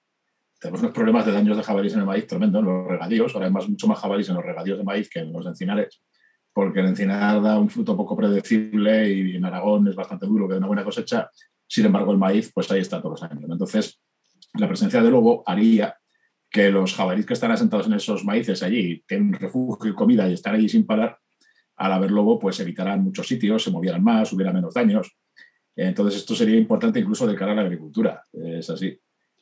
tenemos 0.60 0.82
unos 0.82 0.94
problemas 0.94 1.26
de 1.26 1.32
daños 1.32 1.56
de 1.56 1.64
jabalíes 1.64 1.94
en 1.94 2.02
el 2.02 2.06
maíz 2.06 2.28
tremendo 2.28 2.60
en 2.60 2.66
los 2.66 2.88
regadíos. 2.88 3.34
Ahora 3.34 3.48
hay 3.48 3.54
más, 3.54 3.68
mucho 3.70 3.88
más 3.88 4.00
jabalíes 4.00 4.30
en 4.30 4.36
los 4.36 4.46
regadíos 4.46 4.78
de 4.78 4.84
maíz 4.84 5.10
que 5.10 5.20
en 5.20 5.32
los 5.32 5.46
encinares, 5.46 6.02
porque 6.54 6.82
el 6.82 6.88
encinar 6.88 7.42
da 7.42 7.58
un 7.58 7.70
fruto 7.70 7.96
poco 7.96 8.16
predecible 8.18 9.10
y 9.10 9.36
en 9.38 9.46
Aragón 9.46 9.88
es 9.88 9.96
bastante 9.96 10.26
duro 10.26 10.48
que 10.48 10.54
da 10.54 10.58
una 10.58 10.68
buena 10.68 10.84
cosecha. 10.84 11.30
Sin 11.66 11.86
embargo, 11.86 12.12
el 12.12 12.18
maíz, 12.18 12.52
pues 12.54 12.70
ahí 12.72 12.82
está 12.82 13.02
todos 13.02 13.22
los 13.22 13.32
años. 13.32 13.46
Entonces, 13.50 14.02
la 14.56 14.68
presencia 14.68 15.02
del 15.02 15.12
lobo 15.12 15.44
haría 15.46 15.96
que 16.50 16.72
los 16.72 16.96
jabalíes 16.96 17.26
que 17.26 17.34
están 17.34 17.52
asentados 17.52 17.88
en 17.88 17.94
esos 17.94 18.26
maíces 18.26 18.64
allí 18.64 19.04
tienen 19.08 19.34
refugio 19.34 19.92
y 19.92 19.94
comida 19.96 20.28
y 20.28 20.34
están 20.34 20.56
allí 20.56 20.68
sin 20.68 20.86
parar, 20.86 21.18
al 21.78 21.94
haber 21.94 22.12
lobo, 22.12 22.38
pues 22.38 22.60
evitarán 22.60 23.04
muchos 23.04 23.28
sitios, 23.28 23.64
se 23.64 23.72
movieran 23.72 24.04
más, 24.04 24.34
hubiera 24.34 24.52
menos 24.52 24.74
daños. 24.74 25.16
Entonces, 25.76 26.20
esto 26.20 26.36
sería 26.36 26.58
importante 26.58 27.00
incluso 27.00 27.26
de 27.26 27.36
cara 27.36 27.54
a 27.54 27.56
la 27.56 27.62
agricultura. 27.62 28.22
Es 28.34 28.70
así. 28.70 29.00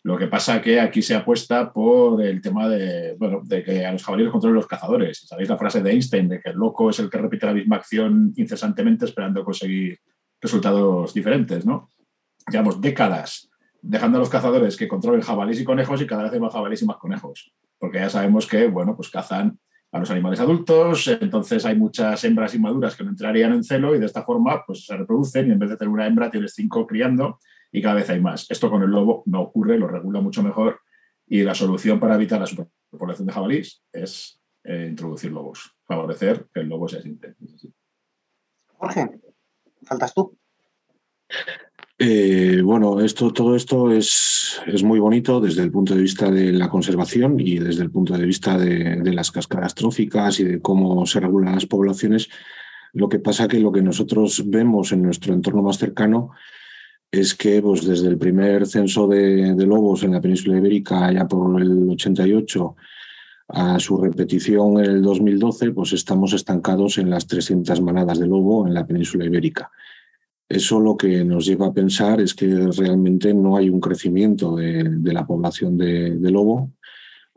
Lo 0.07 0.17
que 0.17 0.27
pasa 0.27 0.61
que 0.61 0.79
aquí 0.79 1.01
se 1.01 1.15
apuesta 1.15 1.73
por 1.73 2.21
el 2.21 2.41
tema 2.41 2.69
de, 2.69 3.17
bueno, 3.19 3.41
de 3.43 3.61
que 3.61 3.85
a 3.85 3.91
los 3.91 4.01
jabalíes 4.05 4.31
controlen 4.31 4.55
los 4.55 4.65
cazadores. 4.65 5.25
¿Sabéis 5.27 5.49
la 5.49 5.57
frase 5.57 5.83
de 5.83 5.91
Einstein 5.91 6.29
de 6.29 6.39
que 6.39 6.51
el 6.51 6.55
loco 6.55 6.89
es 6.89 6.99
el 6.99 7.09
que 7.09 7.17
repite 7.17 7.45
la 7.45 7.53
misma 7.53 7.75
acción 7.75 8.31
incesantemente 8.37 9.03
esperando 9.03 9.43
conseguir 9.43 9.99
resultados 10.39 11.13
diferentes, 11.13 11.65
¿no? 11.65 11.89
Llevamos 12.49 12.79
décadas 12.79 13.49
dejando 13.81 14.17
a 14.17 14.21
los 14.21 14.29
cazadores 14.29 14.77
que 14.77 14.87
controlen 14.87 15.19
jabalíes 15.19 15.59
y 15.59 15.65
conejos 15.65 16.01
y 16.01 16.07
cada 16.07 16.23
vez 16.23 16.31
hay 16.31 16.39
más 16.39 16.53
jabalíes 16.53 16.83
y 16.83 16.85
más 16.85 16.97
conejos, 16.97 17.51
porque 17.77 17.97
ya 17.97 18.09
sabemos 18.09 18.47
que, 18.47 18.67
bueno, 18.67 18.95
pues 18.95 19.09
cazan 19.09 19.59
a 19.91 19.99
los 19.99 20.09
animales 20.09 20.39
adultos, 20.39 21.05
entonces 21.19 21.65
hay 21.65 21.75
muchas 21.75 22.23
hembras 22.23 22.55
inmaduras 22.55 22.95
que 22.95 23.03
no 23.03 23.09
entrarían 23.09 23.51
en 23.51 23.63
celo 23.65 23.93
y 23.93 23.99
de 23.99 24.05
esta 24.05 24.23
forma 24.23 24.63
pues 24.65 24.85
se 24.85 24.95
reproducen 24.95 25.49
y 25.49 25.51
en 25.51 25.59
vez 25.59 25.69
de 25.69 25.75
tener 25.75 25.93
una 25.93 26.07
hembra 26.07 26.31
tienes 26.31 26.53
cinco 26.53 26.87
criando 26.87 27.39
y 27.77 27.81
cada 27.81 27.93
vez 27.93 28.09
hay 28.09 28.19
más. 28.19 28.49
Esto 28.49 28.71
con 28.71 28.81
el 28.81 28.89
lobo 28.89 29.21
no 29.27 29.39
ocurre, 29.41 29.77
lo 29.77 29.87
regula 29.87 30.19
mucho 30.19 30.41
mejor 30.41 30.79
y 31.27 31.43
la 31.43 31.53
solución 31.53 31.99
para 31.99 32.15
evitar 32.15 32.39
la 32.39 32.47
superpoblación 32.47 33.27
de 33.27 33.33
jabalíes 33.33 33.83
es 33.93 34.41
eh, 34.63 34.87
introducir 34.89 35.31
lobos, 35.31 35.75
favorecer 35.85 36.47
que 36.51 36.61
el 36.61 36.69
lobo 36.69 36.87
se 36.87 36.97
asiente. 36.97 37.35
Jorge, 38.65 39.19
faltas 39.83 40.11
tú. 40.15 40.35
Eh, 41.99 42.61
bueno, 42.63 42.99
esto, 42.99 43.31
todo 43.31 43.55
esto 43.55 43.91
es, 43.91 44.59
es, 44.65 44.81
muy 44.81 44.99
bonito 44.99 45.39
desde 45.39 45.61
el 45.61 45.71
punto 45.71 45.93
de 45.93 46.01
vista 46.01 46.31
de 46.31 46.51
la 46.53 46.69
conservación 46.69 47.39
y 47.39 47.59
desde 47.59 47.83
el 47.83 47.91
punto 47.91 48.17
de 48.17 48.25
vista 48.25 48.57
de, 48.57 49.01
de, 49.01 49.13
las 49.13 49.31
cascadas 49.31 49.75
tróficas 49.75 50.39
y 50.39 50.45
de 50.45 50.61
cómo 50.61 51.05
se 51.05 51.19
regulan 51.19 51.53
las 51.53 51.67
poblaciones. 51.67 52.29
Lo 52.93 53.07
que 53.07 53.19
pasa 53.19 53.47
que 53.47 53.59
lo 53.59 53.71
que 53.71 53.81
nosotros 53.83 54.49
vemos 54.49 54.91
en 54.91 55.03
nuestro 55.03 55.33
entorno 55.35 55.61
más 55.61 55.77
cercano 55.77 56.31
es 57.11 57.35
que 57.35 57.61
pues, 57.61 57.85
desde 57.85 58.07
el 58.07 58.17
primer 58.17 58.65
censo 58.67 59.07
de, 59.07 59.53
lobos 59.65 60.03
en 60.03 60.11
la 60.11 60.21
península 60.21 60.57
ibérica, 60.57 61.11
ya 61.11 61.27
por 61.27 61.61
el 61.61 61.89
88, 61.89 62.75
a 63.49 63.79
su 63.79 63.97
repetición 63.97 64.79
en 64.79 64.91
el 64.91 65.01
2012, 65.01 65.71
pues 65.71 65.93
estamos 65.93 66.33
estancados 66.33 66.97
en 66.97 67.09
las 67.09 67.27
300 67.27 67.79
manadas 67.81 68.19
de 68.19 68.27
lobo 68.27 68.67
en 68.67 68.73
la 68.73 68.85
península 68.85 69.25
ibérica. 69.25 69.71
Eso 70.49 70.79
lo 70.79 70.95
que 70.97 71.23
nos 71.23 71.45
lleva 71.45 71.67
a 71.67 71.73
pensar 71.73 72.19
es 72.21 72.33
que 72.33 72.47
realmente 72.47 73.33
no 73.33 73.57
hay 73.57 73.69
un 73.69 73.79
crecimiento 73.79 74.55
de, 74.55 74.99
la 75.03 75.25
población 75.25 75.77
de, 75.77 76.17
lobo, 76.31 76.71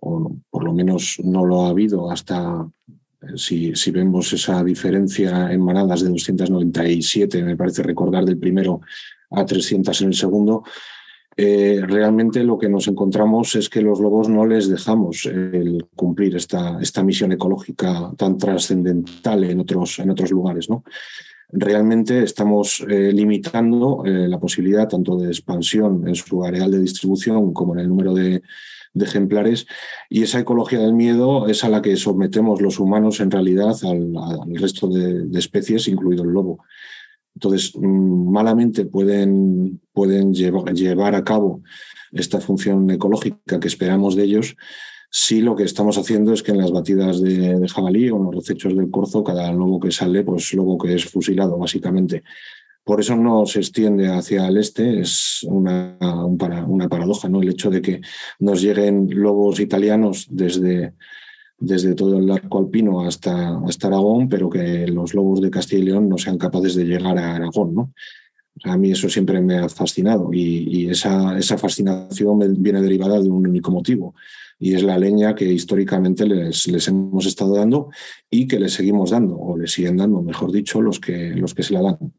o 0.01 0.37
por 0.49 0.64
lo 0.64 0.73
menos 0.73 1.18
no 1.23 1.45
lo 1.45 1.62
ha 1.62 1.68
habido 1.68 2.11
hasta, 2.11 2.68
si, 3.37 3.75
si 3.77 3.91
vemos 3.91 4.33
esa 4.33 4.64
diferencia 4.64 5.53
en 5.53 5.61
manadas 5.61 6.03
de 6.03 6.09
297, 6.09 7.43
me 7.43 7.57
parece 7.57 7.83
recordar 7.83 8.25
del 8.25 8.39
primero 8.39 8.81
a 9.31 9.45
300 9.45 10.01
en 10.03 10.09
el 10.09 10.14
segundo, 10.14 10.62
eh, 11.37 11.81
realmente 11.87 12.43
lo 12.45 12.59
que 12.59 12.68
nos 12.68 12.89
encontramos 12.89 13.55
es 13.55 13.68
que 13.68 13.81
los 13.81 14.01
lobos 14.01 14.28
no 14.28 14.45
les 14.45 14.68
dejamos 14.68 15.26
el 15.26 15.87
cumplir 15.95 16.37
esta, 16.37 16.78
esta 16.81 17.03
misión 17.03 17.33
ecológica 17.33 18.12
tan 18.16 18.37
trascendental 18.37 19.45
en 19.45 19.61
otros, 19.61 20.01
en 20.01 20.11
otros 20.11 20.31
lugares. 20.31 20.68
¿no? 20.68 20.85
Realmente 21.53 22.22
estamos 22.22 22.85
eh, 22.89 23.12
limitando 23.12 24.03
eh, 24.05 24.28
la 24.28 24.39
posibilidad 24.39 24.89
tanto 24.89 25.16
de 25.16 25.28
expansión 25.28 26.07
en 26.07 26.14
su 26.14 26.45
areal 26.45 26.72
de 26.72 26.81
distribución 26.81 27.53
como 27.55 27.74
en 27.74 27.81
el 27.81 27.89
número 27.89 28.12
de, 28.12 28.43
ejemplares 28.93 29.66
y 30.09 30.24
esa 30.24 30.41
ecología 30.41 30.81
del 30.81 30.95
miedo 30.95 31.47
es 31.47 31.62
a 31.62 31.68
la 31.68 31.81
que 31.81 31.97
sometemos 31.97 32.61
los 32.61 32.81
humanos 32.81 33.20
en 33.20 33.31
realidad 33.31 33.76
al, 33.85 34.12
resto 34.61 34.89
de, 34.89 35.26
de 35.26 35.39
especies, 35.39 35.87
incluido 35.87 36.24
el 36.24 36.31
lobo. 36.31 36.59
Entonces, 37.35 37.72
mm, 37.76 38.31
malamente 38.31 38.85
pueden, 38.87 39.81
pueden 39.93 40.35
llevar, 40.35 41.14
a 41.14 41.24
cabo 41.24 41.62
esta 42.12 42.41
función 42.41 42.91
ecológica 42.91 43.61
que 43.61 43.68
esperamos 43.68 44.16
de 44.16 44.24
ellos 44.24 44.57
si 45.12 45.41
lo 45.41 45.57
que 45.57 45.64
estamos 45.64 45.99
haciendo 45.99 46.33
es 46.33 46.43
que 46.43 46.53
en 46.53 46.59
las 46.59 46.70
batidas 46.70 47.20
de, 47.20 47.66
jabalí 47.68 48.11
o 48.11 48.16
en 48.16 48.24
los 48.26 48.35
recechos 48.37 48.76
del 48.76 48.91
corzo, 48.91 49.24
cada 49.24 49.53
lobo 49.53 49.81
que 49.81 49.91
sale, 49.91 50.22
pues 50.22 50.55
lobo 50.55 50.78
que 50.78 50.95
es 50.95 51.05
fusilado, 51.05 51.59
básicamente. 51.59 52.22
Por 52.85 53.01
eso 53.01 53.16
no 53.16 53.45
se 53.45 53.59
extiende 53.59 54.07
hacia 54.07 54.47
el 54.47 54.57
este, 54.59 55.01
es 55.01 55.43
una, 55.43 55.99
una 56.68 56.89
paradoja, 56.89 57.28
¿no? 57.28 57.43
El 57.43 57.51
hecho 57.51 57.70
de 57.70 57.83
que 57.83 58.01
nos 58.39 58.62
lleguen 58.62 59.09
lobos 59.11 59.59
italianos 59.59 60.28
desde, 60.31 60.95
desde 61.61 61.95
todo 61.95 62.19
el 62.19 62.31
arco 62.31 62.59
alpino 62.59 63.03
hasta, 63.03 63.59
hasta 63.59 63.87
Aragón, 63.87 64.29
pero 64.29 64.51
que 64.51 64.87
los 64.89 65.15
lobos 65.15 65.41
de 65.41 65.51
Castilla 65.51 65.83
y 65.83 65.85
León 65.87 66.09
no 66.09 66.19
sean 66.19 66.39
capaces 66.39 66.75
de 66.75 66.85
llegar 66.85 67.17
a 67.19 67.37
Aragón. 67.37 67.75
¿no? 67.75 67.93
a 68.65 68.77
mí 68.77 68.91
eso 68.91 69.09
siempre 69.09 69.41
me 69.41 69.59
ha 69.59 69.69
fascinado 69.69 70.31
y, 70.33 70.89
esa, 70.91 71.39
esa, 71.39 71.57
fascinación 71.57 72.39
viene 72.63 72.83
derivada 72.83 73.21
de 73.21 73.29
un 73.29 73.47
único 73.47 73.71
motivo 73.71 74.15
y 74.59 74.75
es 74.75 74.83
la 74.83 74.99
leña 74.99 75.35
que 75.35 75.47
históricamente 75.47 76.27
les, 76.27 76.67
les, 76.67 76.89
hemos 76.89 77.27
estado 77.27 77.55
dando 77.55 77.91
y 78.29 78.47
que 78.47 78.61
les 78.61 78.75
seguimos 78.75 79.11
dando, 79.11 79.39
o 79.39 79.57
les 79.57 79.73
siguen 79.73 79.97
dando, 79.97 80.21
mejor 80.21 80.53
dicho, 80.53 80.83
los 80.83 81.01
que, 81.01 81.31
los 81.31 81.55
que 81.55 81.63
se 81.63 81.73
la 81.73 81.83
dan. 81.83 82.13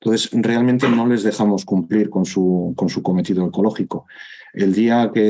Entonces, 0.00 0.30
realmente 0.32 0.88
no 0.88 1.06
les 1.08 1.24
dejamos 1.24 1.64
cumplir 1.64 2.08
con 2.08 2.24
su, 2.24 2.72
con 2.76 2.88
su 2.88 3.02
cometido 3.02 3.46
ecológico. 3.46 4.06
El 4.54 4.72
día 4.72 5.10
que, 5.12 5.20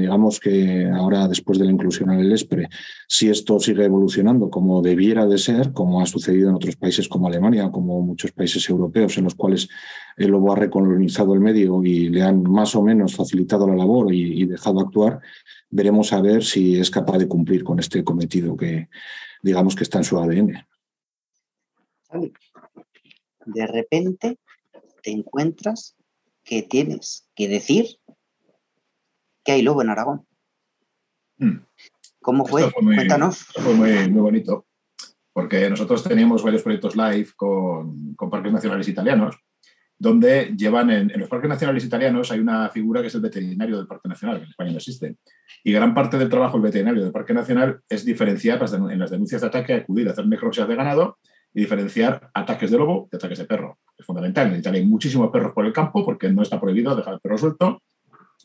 digamos 0.00 0.40
que 0.40 0.90
ahora 0.90 1.28
después 1.28 1.58
de 1.58 1.64
la 1.64 1.70
inclusión 1.70 2.10
en 2.10 2.20
el 2.20 2.32
ESPRE, 2.32 2.68
si 3.06 3.28
esto 3.28 3.60
sigue 3.60 3.84
evolucionando 3.84 4.50
como 4.50 4.82
debiera 4.82 5.26
de 5.26 5.38
ser, 5.38 5.72
como 5.72 6.00
ha 6.00 6.06
sucedido 6.06 6.50
en 6.50 6.56
otros 6.56 6.76
países 6.76 7.08
como 7.08 7.28
Alemania, 7.28 7.70
como 7.70 8.02
muchos 8.02 8.32
países 8.32 8.68
europeos 8.68 9.16
en 9.16 9.24
los 9.24 9.36
cuales 9.36 9.68
el 10.16 10.32
lobo 10.32 10.52
ha 10.52 10.56
recolonizado 10.56 11.32
el 11.32 11.40
medio 11.40 11.82
y 11.84 12.08
le 12.08 12.22
han 12.22 12.42
más 12.42 12.74
o 12.74 12.82
menos 12.82 13.14
facilitado 13.14 13.68
la 13.68 13.76
labor 13.76 14.12
y, 14.12 14.42
y 14.42 14.46
dejado 14.46 14.80
actuar, 14.80 15.20
veremos 15.70 16.12
a 16.12 16.20
ver 16.20 16.42
si 16.42 16.78
es 16.78 16.90
capaz 16.90 17.18
de 17.18 17.28
cumplir 17.28 17.62
con 17.62 17.78
este 17.78 18.02
cometido 18.02 18.56
que 18.56 18.88
digamos 19.42 19.76
que 19.76 19.84
está 19.84 19.98
en 19.98 20.04
su 20.04 20.18
ADN. 20.18 20.66
De 23.46 23.66
repente 23.66 24.38
te 25.02 25.10
encuentras 25.10 25.96
que 26.44 26.62
tienes 26.62 27.28
que 27.34 27.48
decir 27.48 27.86
que 29.44 29.52
hay 29.52 29.62
lobo 29.62 29.82
en 29.82 29.90
Aragón. 29.90 30.26
Hmm. 31.38 31.58
¿Cómo 32.20 32.44
fue? 32.44 32.70
Cuéntanos. 32.72 33.38
Fue 33.54 33.74
muy, 33.74 34.08
bonito, 34.08 34.66
porque 35.32 35.70
nosotros 35.70 36.02
teníamos 36.02 36.42
varios 36.42 36.62
proyectos 36.62 36.96
live 36.96 37.28
con, 37.36 38.14
con 38.14 38.30
parques 38.30 38.52
nacionales 38.52 38.88
italianos, 38.88 39.36
donde 39.98 40.54
llevan 40.56 40.90
en, 40.90 41.12
los 41.16 41.28
parques 41.28 41.48
nacionales 41.48 41.84
italianos 41.84 42.30
hay 42.30 42.40
una 42.40 42.68
figura 42.68 43.00
que 43.00 43.06
es 43.06 43.14
el 43.14 43.20
veterinario 43.20 43.76
del 43.78 43.86
Parque 43.86 44.08
Nacional, 44.08 44.38
que 44.38 44.44
en 44.44 44.50
España 44.50 44.70
no 44.72 44.76
existe. 44.76 45.16
Y 45.62 45.72
gran 45.72 45.94
parte 45.94 46.18
del 46.18 46.28
trabajo 46.28 46.54
del 46.54 46.64
veterinario 46.64 47.02
del 47.02 47.12
Parque 47.12 47.32
Nacional 47.32 47.80
es 47.88 48.04
diferenciar 48.04 48.60
en 48.72 48.98
las 48.98 49.10
denuncias 49.10 49.40
de 49.40 49.46
ataque, 49.46 49.74
acudir 49.74 50.08
a 50.08 50.12
hacer 50.12 50.26
necropsias 50.26 50.68
de 50.68 50.74
ganado 50.74 51.18
y 51.56 51.60
diferenciar 51.60 52.30
ataques 52.34 52.70
de 52.70 52.76
lobo 52.76 53.08
de 53.10 53.16
ataques 53.16 53.38
de 53.38 53.46
perro. 53.46 53.78
Es 53.96 54.04
fundamental. 54.04 54.52
En 54.52 54.58
Italia 54.58 54.78
hay 54.78 54.86
muchísimos 54.86 55.30
perros 55.30 55.54
por 55.54 55.64
el 55.64 55.72
campo 55.72 56.04
porque 56.04 56.28
no 56.28 56.42
está 56.42 56.60
prohibido 56.60 56.94
dejar 56.94 57.14
el 57.14 57.20
perro 57.20 57.38
suelto, 57.38 57.82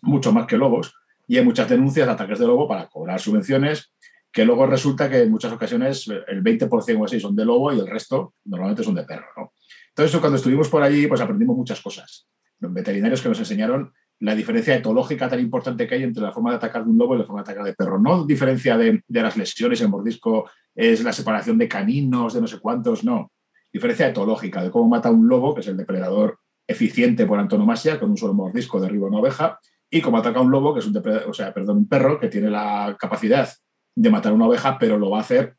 mucho 0.01 0.31
más 0.31 0.47
que 0.47 0.55
lobos, 0.55 0.95
y 1.27 1.37
hay 1.37 1.43
muchas 1.43 1.67
denuncias 1.67 2.07
de 2.07 2.13
ataques 2.13 2.39
de 2.39 2.47
lobo 2.47 2.69
para 2.69 2.87
cobrar 2.87 3.19
subvenciones, 3.19 3.91
que 4.31 4.45
luego 4.45 4.65
resulta 4.65 5.09
que 5.09 5.23
en 5.23 5.29
muchas 5.29 5.51
ocasiones 5.51 6.07
el 6.07 6.41
20% 6.41 7.01
o 7.01 7.03
así 7.03 7.19
son 7.19 7.35
de 7.35 7.43
lobo 7.43 7.73
y 7.73 7.79
el 7.79 7.87
resto 7.87 8.33
normalmente 8.45 8.81
son 8.81 8.95
de 8.95 9.03
perro. 9.03 9.27
¿no? 9.35 9.51
Entonces, 9.89 10.17
cuando 10.21 10.37
estuvimos 10.37 10.69
por 10.69 10.81
allí, 10.81 11.05
pues 11.07 11.19
aprendimos 11.19 11.57
muchas 11.57 11.81
cosas. 11.81 12.29
Los 12.59 12.73
veterinarios 12.73 13.21
que 13.21 13.27
nos 13.27 13.39
enseñaron 13.39 13.91
la 14.21 14.35
diferencia 14.35 14.75
etológica 14.75 15.27
tan 15.27 15.39
importante 15.39 15.87
que 15.87 15.95
hay 15.95 16.03
entre 16.03 16.21
la 16.21 16.31
forma 16.31 16.51
de 16.51 16.57
atacar 16.57 16.83
de 16.83 16.91
un 16.91 16.97
lobo 16.97 17.15
y 17.15 17.19
la 17.19 17.23
forma 17.25 17.41
de 17.41 17.51
atacar 17.51 17.65
de 17.65 17.73
perro. 17.73 17.99
No 17.99 18.23
diferencia 18.23 18.77
de, 18.77 19.03
las 19.07 19.35
lesiones, 19.35 19.81
el 19.81 19.89
mordisco 19.89 20.49
es 20.75 21.03
la 21.03 21.11
separación 21.11 21.57
de 21.57 21.67
caninos, 21.67 22.35
de 22.35 22.41
no 22.41 22.47
sé 22.47 22.59
cuántos, 22.59 23.03
no. 23.03 23.31
Diferencia 23.73 24.07
etológica 24.07 24.61
de 24.61 24.69
cómo 24.69 24.87
mata 24.87 25.09
un 25.09 25.27
lobo, 25.27 25.55
que 25.55 25.61
es 25.61 25.67
el 25.67 25.77
depredador 25.77 26.39
eficiente 26.67 27.25
por 27.25 27.39
antonomasia, 27.39 27.99
con 27.99 28.11
un 28.11 28.17
solo 28.17 28.35
mordisco 28.35 28.79
derriba 28.79 29.07
una 29.07 29.17
oveja, 29.17 29.59
y 29.89 30.01
cómo 30.01 30.19
ataca 30.19 30.39
un 30.39 30.51
lobo, 30.51 30.73
que 30.73 30.81
es 30.81 30.85
un, 30.85 30.95
o 31.27 31.33
sea, 31.33 31.51
perdón, 31.51 31.77
un 31.77 31.87
perro 31.87 32.19
que 32.19 32.27
tiene 32.27 32.51
la 32.51 32.95
capacidad 32.99 33.49
de 33.95 34.09
matar 34.11 34.33
una 34.33 34.47
oveja, 34.47 34.77
pero 34.79 34.99
lo 34.99 35.09
va 35.09 35.17
a 35.17 35.21
hacer 35.21 35.55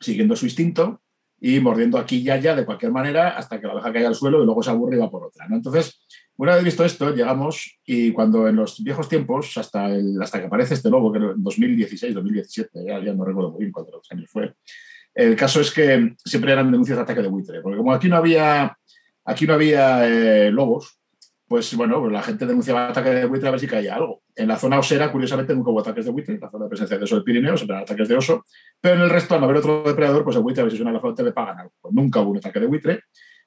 siguiendo 0.00 0.34
su 0.34 0.46
instinto 0.46 1.00
y 1.44 1.58
mordiendo 1.58 1.98
aquí 1.98 2.18
y 2.18 2.30
allá 2.30 2.54
de 2.54 2.64
cualquier 2.64 2.92
manera 2.92 3.30
hasta 3.30 3.60
que 3.60 3.66
la 3.66 3.74
oveja 3.74 3.92
caiga 3.92 4.08
al 4.08 4.14
suelo 4.14 4.40
y 4.40 4.46
luego 4.46 4.62
se 4.62 4.70
aburre 4.70 4.96
y 4.96 5.00
va 5.00 5.10
por 5.10 5.24
otra. 5.24 5.48
¿no? 5.48 5.56
Entonces, 5.56 6.00
una 6.36 6.54
vez 6.54 6.62
visto 6.62 6.84
esto, 6.84 7.12
llegamos 7.12 7.80
y 7.84 8.12
cuando 8.12 8.46
en 8.46 8.54
los 8.54 8.80
viejos 8.82 9.08
tiempos, 9.08 9.58
hasta, 9.58 9.88
hasta 10.20 10.38
que 10.38 10.46
aparece 10.46 10.74
este 10.74 10.88
lobo, 10.88 11.10
que 11.10 11.18
en 11.18 11.42
2016, 11.42 12.14
2017, 12.14 12.84
ya, 12.86 13.00
no 13.12 13.24
recuerdo 13.24 13.50
muy 13.50 13.62
bien 13.62 13.72
cuántos 13.72 14.06
años 14.12 14.30
fue, 14.30 14.54
el 15.14 15.34
caso 15.34 15.60
es 15.60 15.72
que 15.72 16.14
siempre 16.24 16.52
eran 16.52 16.70
denuncias 16.70 16.96
de 16.96 17.02
ataque 17.02 17.22
de 17.22 17.28
buitre, 17.28 17.60
porque 17.60 17.76
como 17.76 17.92
aquí 17.92 18.08
no 18.08 18.16
había, 18.16 18.78
aquí 19.24 19.44
no 19.44 19.54
había 19.54 20.08
eh, 20.08 20.52
lobos, 20.52 21.00
pues 21.52 21.76
bueno, 21.76 22.00
pues 22.00 22.10
la 22.10 22.22
gente 22.22 22.46
denunciaba 22.46 22.88
ataque 22.88 23.10
de 23.10 23.26
buitre 23.26 23.46
a 23.46 23.50
ver 23.50 23.60
si 23.60 23.66
caía 23.66 23.96
algo. 23.96 24.22
En 24.34 24.48
la 24.48 24.56
zona 24.56 24.78
osera, 24.78 25.12
curiosamente, 25.12 25.54
nunca 25.54 25.70
hubo 25.70 25.80
ataques 25.80 26.06
de 26.06 26.10
buitre, 26.10 26.36
en 26.36 26.40
la 26.40 26.50
zona 26.50 26.64
de 26.64 26.70
presencia 26.70 26.96
de 26.96 27.04
oso 27.04 27.16
del 27.16 27.24
Pirineo, 27.24 27.58
siempre 27.58 27.74
eran 27.74 27.82
ataques 27.82 28.08
de 28.08 28.16
oso, 28.16 28.46
pero 28.80 28.94
en 28.94 29.02
el 29.02 29.10
resto, 29.10 29.34
al 29.34 29.40
no 29.40 29.44
haber 29.44 29.58
otro 29.58 29.82
depredador, 29.82 30.24
pues 30.24 30.34
el 30.36 30.42
buitre 30.42 30.62
a 30.62 30.64
ver 30.64 30.70
si 30.70 30.78
suena 30.78 30.90
la 30.90 30.98
flota 30.98 31.22
le 31.22 31.32
pagan 31.32 31.58
algo. 31.58 31.74
Pues 31.78 31.92
nunca 31.92 32.20
hubo 32.20 32.30
un 32.30 32.38
ataque 32.38 32.58
de 32.58 32.66
buitre, 32.68 33.00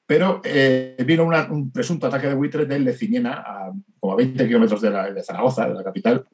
pero 0.06 0.40
eh, 0.44 0.96
vino 1.04 1.24
un 1.26 1.72
presunto 1.72 2.06
ataque 2.06 2.28
de 2.28 2.36
buitre 2.36 2.68
de 2.68 2.78
Leciniena, 2.78 3.44
a 3.44 3.72
como 4.00 4.14
a 4.14 4.18
20 4.18 4.46
kilómetros 4.46 4.82
de, 4.82 5.24
Zaragoza, 5.24 5.68
de 5.68 5.74
la 5.74 5.84
capital, 5.84 6.28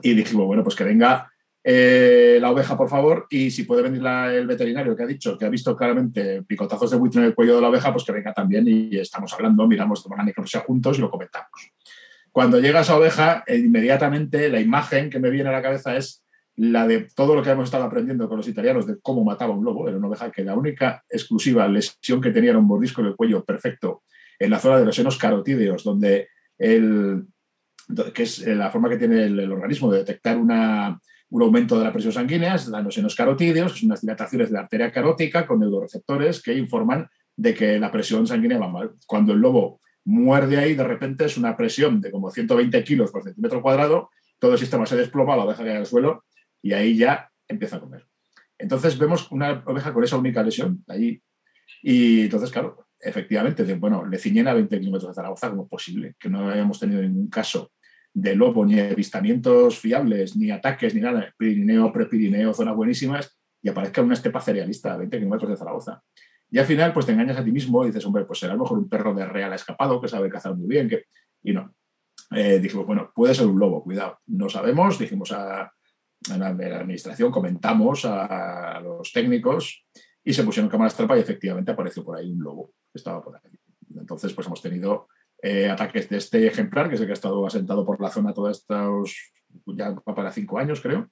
y 0.00 0.14
dijimos, 0.14 0.46
bueno, 0.46 0.62
pues 0.62 0.76
que 0.76 0.84
venga 0.84 1.32
eh, 1.64 2.38
la 2.40 2.50
oveja, 2.50 2.76
por 2.76 2.88
favor, 2.88 3.26
y 3.30 3.50
si 3.50 3.64
puede 3.64 3.82
venir 3.82 4.02
el 4.06 4.46
veterinario 4.46 4.96
que 4.96 5.02
ha 5.02 5.06
dicho 5.06 5.36
que 5.36 5.44
ha 5.44 5.50
visto 5.50 5.76
claramente 5.76 6.42
picotazos 6.42 6.90
de 6.90 6.96
buitre 6.96 7.20
en 7.20 7.26
el 7.26 7.34
cuello 7.34 7.56
de 7.56 7.60
la 7.60 7.68
oveja, 7.68 7.92
pues 7.92 8.04
que 8.04 8.12
venga 8.12 8.32
también 8.32 8.66
y 8.66 8.96
estamos 8.96 9.32
hablando, 9.34 9.66
miramos 9.66 10.04
una 10.06 10.22
necropsia 10.22 10.60
juntos 10.60 10.98
y 10.98 11.00
lo 11.00 11.10
comentamos. 11.10 11.72
Cuando 12.30 12.60
llega 12.60 12.80
esa 12.80 12.96
oveja, 12.96 13.42
eh, 13.46 13.56
inmediatamente 13.56 14.48
la 14.48 14.60
imagen 14.60 15.10
que 15.10 15.18
me 15.18 15.30
viene 15.30 15.48
a 15.48 15.52
la 15.52 15.62
cabeza 15.62 15.96
es 15.96 16.24
la 16.56 16.86
de 16.86 17.08
todo 17.14 17.34
lo 17.34 17.42
que 17.42 17.50
hemos 17.50 17.64
estado 17.64 17.84
aprendiendo 17.84 18.28
con 18.28 18.38
los 18.38 18.48
italianos 18.48 18.86
de 18.86 18.98
cómo 19.00 19.24
mataba 19.24 19.54
un 19.54 19.64
lobo. 19.64 19.88
Era 19.88 19.98
una 19.98 20.08
oveja 20.08 20.30
que 20.30 20.44
la 20.44 20.54
única 20.54 21.04
exclusiva 21.08 21.68
lesión 21.68 22.20
que 22.20 22.30
tenía 22.30 22.50
era 22.50 22.58
un 22.58 22.66
mordisco 22.66 23.00
en 23.00 23.08
el 23.08 23.16
cuello 23.16 23.44
perfecto 23.44 24.02
en 24.38 24.50
la 24.50 24.58
zona 24.58 24.78
de 24.78 24.84
los 24.84 24.94
senos 24.94 25.18
carotídeos, 25.18 25.82
donde 25.82 26.28
el, 26.56 27.26
que 28.14 28.22
es 28.22 28.46
la 28.46 28.70
forma 28.70 28.88
que 28.88 28.96
tiene 28.96 29.24
el 29.24 29.52
organismo 29.52 29.90
de 29.90 29.98
detectar 29.98 30.36
una, 30.36 31.00
un 31.30 31.42
aumento 31.42 31.78
de 31.78 31.84
la 31.84 31.92
presión 31.92 32.12
sanguínea, 32.12 32.56
los 32.82 32.94
senos 32.94 33.14
carotídeos, 33.14 33.78
son 33.78 33.88
unas 33.88 34.00
dilataciones 34.00 34.48
de 34.48 34.54
la 34.54 34.60
arteria 34.60 34.90
carótica 34.90 35.46
con 35.46 35.60
neuroreceptores 35.60 36.42
que 36.42 36.54
informan 36.54 37.08
de 37.36 37.54
que 37.54 37.78
la 37.78 37.90
presión 37.90 38.26
sanguínea 38.26 38.58
va 38.58 38.68
mal. 38.68 38.92
Cuando 39.06 39.32
el 39.32 39.40
lobo 39.40 39.80
muerde 40.04 40.56
ahí, 40.56 40.74
de 40.74 40.84
repente 40.84 41.26
es 41.26 41.36
una 41.36 41.56
presión 41.56 42.00
de 42.00 42.10
como 42.10 42.30
120 42.30 42.82
kilos 42.82 43.10
por 43.10 43.22
centímetro 43.22 43.60
cuadrado, 43.60 44.10
todo 44.38 44.52
el 44.52 44.58
sistema 44.58 44.86
se 44.86 44.96
desploma, 44.96 45.36
la 45.36 45.46
deja 45.46 45.64
caer 45.64 45.76
al 45.76 45.86
suelo 45.86 46.24
y 46.62 46.72
ahí 46.72 46.96
ya 46.96 47.30
empieza 47.46 47.76
a 47.76 47.80
comer. 47.80 48.06
Entonces 48.56 48.98
vemos 48.98 49.30
una 49.30 49.62
oveja 49.66 49.92
con 49.92 50.02
esa 50.02 50.16
única 50.16 50.42
lesión 50.42 50.84
ahí. 50.88 51.20
Y 51.82 52.22
entonces, 52.22 52.50
claro, 52.50 52.86
efectivamente, 52.98 53.62
bueno, 53.74 54.06
le 54.06 54.18
ciñen 54.18 54.48
a 54.48 54.54
20 54.54 54.80
kilómetros 54.80 55.10
de 55.10 55.14
Zaragoza, 55.14 55.50
como 55.50 55.68
posible, 55.68 56.16
que 56.18 56.28
no 56.28 56.48
hayamos 56.48 56.80
tenido 56.80 57.02
ningún 57.02 57.28
caso 57.28 57.70
de 58.20 58.34
lobo, 58.34 58.66
ni 58.66 58.80
avistamientos 58.80 59.78
fiables, 59.78 60.36
ni 60.36 60.50
ataques, 60.50 60.94
ni 60.94 61.00
nada. 61.00 61.32
Pirineo, 61.36 61.92
prepirineo, 61.92 62.52
zonas 62.52 62.74
buenísimas, 62.74 63.38
y 63.62 63.68
aparezca 63.68 64.02
una 64.02 64.14
estepa 64.14 64.40
cerealista 64.40 64.94
a 64.94 64.96
20 64.96 65.18
kilómetros 65.18 65.50
de 65.50 65.56
Zaragoza. 65.56 66.02
Y 66.50 66.58
al 66.58 66.66
final, 66.66 66.92
pues 66.92 67.06
te 67.06 67.12
engañas 67.12 67.36
a 67.36 67.44
ti 67.44 67.52
mismo 67.52 67.84
y 67.84 67.88
dices, 67.88 68.04
hombre, 68.06 68.24
pues 68.24 68.40
será 68.40 68.54
a 68.54 68.56
lo 68.56 68.62
mejor 68.62 68.78
un 68.78 68.88
perro 68.88 69.14
de 69.14 69.26
real 69.26 69.52
escapado 69.52 70.00
que 70.00 70.08
sabe 70.08 70.30
cazar 70.30 70.56
muy 70.56 70.66
bien. 70.66 70.88
Que... 70.88 71.04
Y 71.42 71.52
no. 71.52 71.74
Eh, 72.34 72.58
dijimos, 72.58 72.86
bueno, 72.86 73.12
puede 73.14 73.34
ser 73.34 73.46
un 73.46 73.58
lobo, 73.58 73.82
cuidado. 73.82 74.18
No 74.26 74.48
sabemos, 74.48 74.98
dijimos 74.98 75.30
a, 75.32 75.72
la 76.36 76.46
administración, 76.48 77.30
comentamos 77.30 78.04
a, 78.04 78.80
los 78.80 79.12
técnicos 79.12 79.86
y 80.24 80.32
se 80.32 80.42
pusieron 80.42 80.68
cámaras 80.68 80.96
trampa 80.96 81.16
y 81.16 81.20
efectivamente 81.20 81.70
apareció 81.70 82.04
por 82.04 82.16
ahí 82.16 82.32
un 82.32 82.42
lobo 82.42 82.72
que 82.92 82.98
estaba 82.98 83.22
por 83.22 83.36
ahí. 83.36 83.58
Entonces, 83.96 84.32
pues 84.32 84.46
hemos 84.46 84.60
tenido 84.60 85.08
eh, 85.42 85.68
ataques 85.68 86.08
de 86.08 86.16
este 86.16 86.46
ejemplar, 86.46 86.88
que 86.88 86.96
es 86.96 87.00
el 87.00 87.06
que 87.06 87.12
ha 87.12 87.14
estado 87.14 87.46
asentado 87.46 87.84
por 87.84 88.00
la 88.00 88.10
zona 88.10 88.34
todos 88.34 88.58
estos, 88.58 89.32
ya 89.66 89.94
para 89.94 90.32
cinco 90.32 90.58
años, 90.58 90.80
creo. 90.80 91.08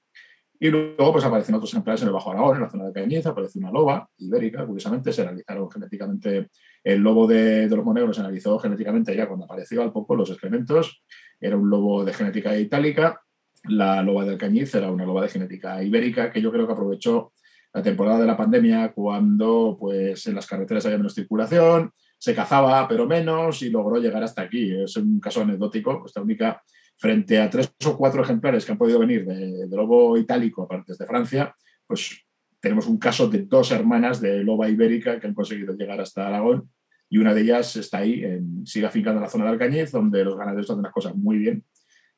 Y 0.59 0.71
luego 0.71 1.13
pues 1.13 1.25
aparecen 1.25 1.55
otros 1.55 1.71
ejemplares 1.71 2.01
en 2.01 2.09
el 2.09 2.15
Bajo 2.15 2.31
Aragón, 2.31 2.57
en 2.57 2.63
la 2.63 2.71
zona 2.71 2.87
de 2.87 2.93
Cañiz, 2.93 3.27
aparece 3.27 3.59
una 3.59 3.71
loba 3.71 4.09
ibérica, 4.17 4.65
curiosamente 4.65 5.13
se 5.13 5.23
analizaron 5.23 5.71
genéticamente, 5.71 6.49
el 6.83 7.01
lobo 7.01 7.27
de, 7.27 7.69
de 7.69 7.77
los 7.77 7.85
monegros 7.85 8.17
se 8.17 8.23
analizó 8.23 8.59
genéticamente 8.59 9.15
ya 9.15 9.29
cuando 9.29 9.45
apareció 9.45 9.83
al 9.83 9.93
poco 9.93 10.17
los 10.17 10.31
excrementos, 10.31 11.03
era 11.39 11.57
un 11.57 11.69
lobo 11.69 12.05
de 12.05 12.15
genética 12.15 12.57
itálica, 12.57 13.21
la 13.65 14.03
loba 14.03 14.25
del 14.25 14.39
Cañiz 14.39 14.75
era 14.75 14.91
una 14.91 15.05
loba 15.05 15.23
de 15.23 15.29
genética 15.29 15.83
ibérica 15.83 16.31
que 16.31 16.41
yo 16.41 16.51
creo 16.51 16.67
que 16.67 16.73
aprovechó 16.73 17.33
la 17.75 17.83
temporada 17.83 18.21
de 18.21 18.27
la 18.27 18.37
pandemia 18.37 18.93
cuando 18.93 19.77
pues 19.79 20.27
en 20.27 20.35
las 20.35 20.47
carreteras 20.47 20.87
había 20.87 20.99
menos 20.99 21.15
circulación, 21.15 21.93
se 22.19 22.35
cazaba, 22.35 22.87
pero 22.89 23.07
menos, 23.07 23.63
y 23.63 23.71
logró 23.71 23.99
llegar 23.99 24.23
hasta 24.23 24.43
aquí. 24.43 24.73
Es 24.73 24.97
un 24.97 25.21
caso 25.21 25.43
anecdótico, 25.43 26.05
esta 26.07 26.23
única, 26.23 26.63
frente 26.97 27.41
a 27.41 27.51
tres 27.51 27.73
o 27.85 27.97
cuatro 27.97 28.23
ejemplares 28.23 28.65
que 28.65 28.73
han 28.73 28.79
podido 28.79 28.99
venir 28.99 29.25
de, 29.27 29.67
lobo 29.69 30.17
itálico, 30.17 30.63
aparte 30.63 30.95
de 30.99 31.07
Francia, 31.07 31.55
pues 31.87 32.25
tenemos 32.61 32.87
un 32.87 32.99
caso 32.99 33.29
de 33.29 33.43
dos 33.43 33.71
hermanas 33.71 34.21
de 34.21 34.43
loba 34.43 34.69
ibérica 34.69 35.21
que 35.21 35.27
han 35.27 35.35
conseguido 35.35 35.75
llegar 35.75 36.01
hasta 36.01 36.27
Aragón, 36.27 36.71
y 37.09 37.19
una 37.19 37.35
de 37.35 37.43
ellas 37.43 37.77
está 37.77 37.99
ahí, 37.99 38.25
en, 38.25 38.67
sigue 38.67 38.87
afincada 38.87 39.17
en 39.17 39.23
la 39.23 39.29
zona 39.29 39.45
de 39.45 39.51
Alcañiz, 39.51 39.93
donde 39.93 40.25
los 40.25 40.37
ganaderos 40.37 40.71
hacen 40.71 40.83
las 40.83 40.93
cosas 40.93 41.15
muy 41.15 41.39
bien 41.39 41.65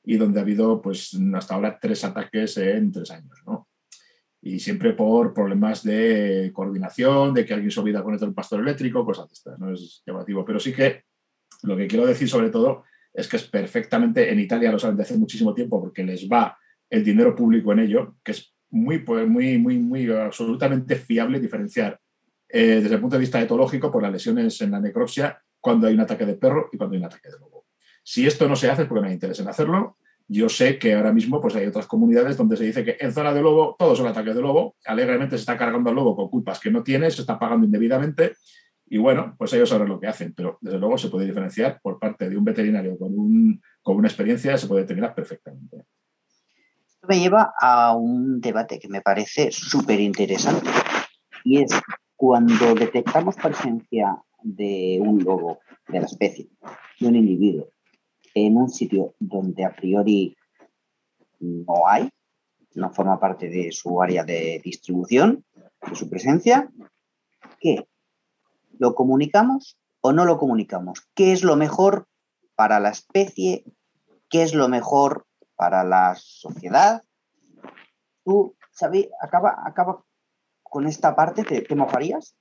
y 0.04 0.16
donde 0.16 0.40
ha 0.40 0.42
habido 0.42 0.80
pues 0.80 1.14
hasta 1.34 1.54
ahora 1.54 1.78
tres 1.78 2.02
ataques 2.04 2.56
en 2.56 2.90
tres 2.90 3.10
años. 3.10 3.42
¿no? 3.46 3.67
Y 4.40 4.60
siempre 4.60 4.92
por 4.92 5.34
problemas 5.34 5.82
de 5.82 6.50
coordinación, 6.52 7.34
de 7.34 7.44
que 7.44 7.54
alguien 7.54 7.70
se 7.70 7.80
olvida 7.80 8.02
poner 8.02 8.22
el 8.22 8.34
pastor 8.34 8.60
eléctrico, 8.60 9.04
cosas 9.04 9.28
de 9.28 9.34
estas, 9.34 9.58
no 9.58 9.72
es 9.72 10.02
llamativo. 10.06 10.44
Pero 10.44 10.60
sí 10.60 10.72
que 10.72 11.04
lo 11.62 11.76
que 11.76 11.86
quiero 11.86 12.06
decir 12.06 12.28
sobre 12.28 12.50
todo 12.50 12.84
es 13.12 13.26
que 13.26 13.36
es 13.36 13.44
perfectamente, 13.44 14.30
en 14.30 14.38
Italia 14.38 14.70
lo 14.70 14.78
saben 14.78 14.96
de 14.96 15.02
hace 15.02 15.18
muchísimo 15.18 15.54
tiempo 15.54 15.80
porque 15.80 16.04
les 16.04 16.28
va 16.28 16.56
el 16.88 17.04
dinero 17.04 17.34
público 17.34 17.72
en 17.72 17.80
ello, 17.80 18.16
que 18.22 18.32
es 18.32 18.54
muy, 18.70 18.98
pues, 19.00 19.26
muy, 19.26 19.58
muy, 19.58 19.78
muy 19.78 20.10
absolutamente 20.10 20.96
fiable 20.96 21.40
diferenciar 21.40 22.00
eh, 22.48 22.80
desde 22.80 22.94
el 22.94 23.00
punto 23.00 23.16
de 23.16 23.20
vista 23.20 23.40
etológico 23.40 23.90
por 23.90 24.02
las 24.02 24.12
lesiones 24.12 24.60
en 24.60 24.70
la 24.70 24.80
necropsia 24.80 25.42
cuando 25.60 25.86
hay 25.86 25.94
un 25.94 26.00
ataque 26.00 26.24
de 26.24 26.34
perro 26.34 26.68
y 26.72 26.76
cuando 26.76 26.94
hay 26.94 27.00
un 27.00 27.06
ataque 27.06 27.28
de 27.28 27.38
lobo. 27.38 27.66
Si 28.02 28.26
esto 28.26 28.48
no 28.48 28.56
se 28.56 28.70
hace 28.70 28.82
es 28.82 28.88
porque 28.88 29.02
no 29.02 29.08
hay 29.08 29.14
interés 29.14 29.40
en 29.40 29.48
hacerlo 29.48 29.98
yo 30.28 30.48
sé 30.50 30.78
que 30.78 30.94
ahora 30.94 31.12
mismo 31.12 31.40
pues, 31.40 31.56
hay 31.56 31.66
otras 31.66 31.86
comunidades 31.86 32.36
donde 32.36 32.56
se 32.56 32.64
dice 32.64 32.84
que 32.84 32.96
en 33.00 33.12
zona 33.12 33.32
de 33.32 33.42
lobo 33.42 33.74
todos 33.78 33.96
son 33.96 34.06
ataques 34.06 34.34
de 34.34 34.42
lobo, 34.42 34.76
alegremente 34.84 35.36
se 35.36 35.40
está 35.40 35.56
cargando 35.56 35.88
al 35.88 35.96
lobo 35.96 36.14
con 36.14 36.28
culpas 36.28 36.60
que 36.60 36.70
no 36.70 36.82
tiene, 36.82 37.10
se 37.10 37.22
está 37.22 37.38
pagando 37.38 37.64
indebidamente 37.64 38.34
y 38.90 38.98
bueno, 38.98 39.34
pues 39.36 39.52
ellos 39.52 39.68
saben 39.68 39.88
lo 39.88 40.00
que 40.00 40.06
hacen, 40.06 40.32
pero 40.34 40.58
desde 40.60 40.78
luego 40.78 40.96
se 40.96 41.08
puede 41.08 41.26
diferenciar 41.26 41.80
por 41.82 41.98
parte 41.98 42.28
de 42.28 42.36
un 42.36 42.44
veterinario 42.44 42.98
con, 42.98 43.18
un, 43.18 43.60
con 43.82 43.96
una 43.96 44.08
experiencia, 44.08 44.56
se 44.56 44.66
puede 44.66 44.82
determinar 44.82 45.14
perfectamente. 45.14 45.84
Esto 46.86 47.06
me 47.08 47.18
lleva 47.18 47.52
a 47.60 47.94
un 47.94 48.40
debate 48.40 48.78
que 48.78 48.88
me 48.88 49.00
parece 49.00 49.50
súper 49.50 50.00
interesante 50.00 50.68
y 51.44 51.62
es 51.62 51.70
cuando 52.16 52.74
detectamos 52.74 53.36
presencia 53.36 54.16
de 54.42 54.98
un 55.00 55.22
lobo 55.22 55.60
de 55.88 56.00
la 56.00 56.06
especie, 56.06 56.48
de 56.98 57.06
un 57.06 57.16
individuo, 57.16 57.70
en 58.46 58.56
un 58.56 58.68
sitio 58.68 59.14
donde 59.18 59.64
a 59.64 59.74
priori 59.74 60.36
no 61.40 61.86
hay, 61.86 62.10
no 62.74 62.90
forma 62.90 63.18
parte 63.18 63.48
de 63.48 63.72
su 63.72 64.00
área 64.02 64.24
de 64.24 64.60
distribución, 64.64 65.44
de 65.88 65.96
su 65.96 66.08
presencia, 66.08 66.70
¿qué? 67.60 67.86
¿Lo 68.78 68.94
comunicamos 68.94 69.78
o 70.00 70.12
no 70.12 70.24
lo 70.24 70.38
comunicamos? 70.38 71.08
¿Qué 71.14 71.32
es 71.32 71.42
lo 71.42 71.56
mejor 71.56 72.06
para 72.54 72.80
la 72.80 72.90
especie? 72.90 73.64
¿Qué 74.28 74.42
es 74.42 74.54
lo 74.54 74.68
mejor 74.68 75.26
para 75.56 75.84
la 75.84 76.14
sociedad? 76.16 77.02
Tú, 78.24 78.56
¿sabes? 78.72 79.08
Acaba, 79.20 79.56
acaba 79.64 80.04
con 80.62 80.86
esta 80.86 81.16
parte, 81.16 81.44
¿te, 81.44 81.62
te 81.62 81.74
mojarías? 81.74 82.36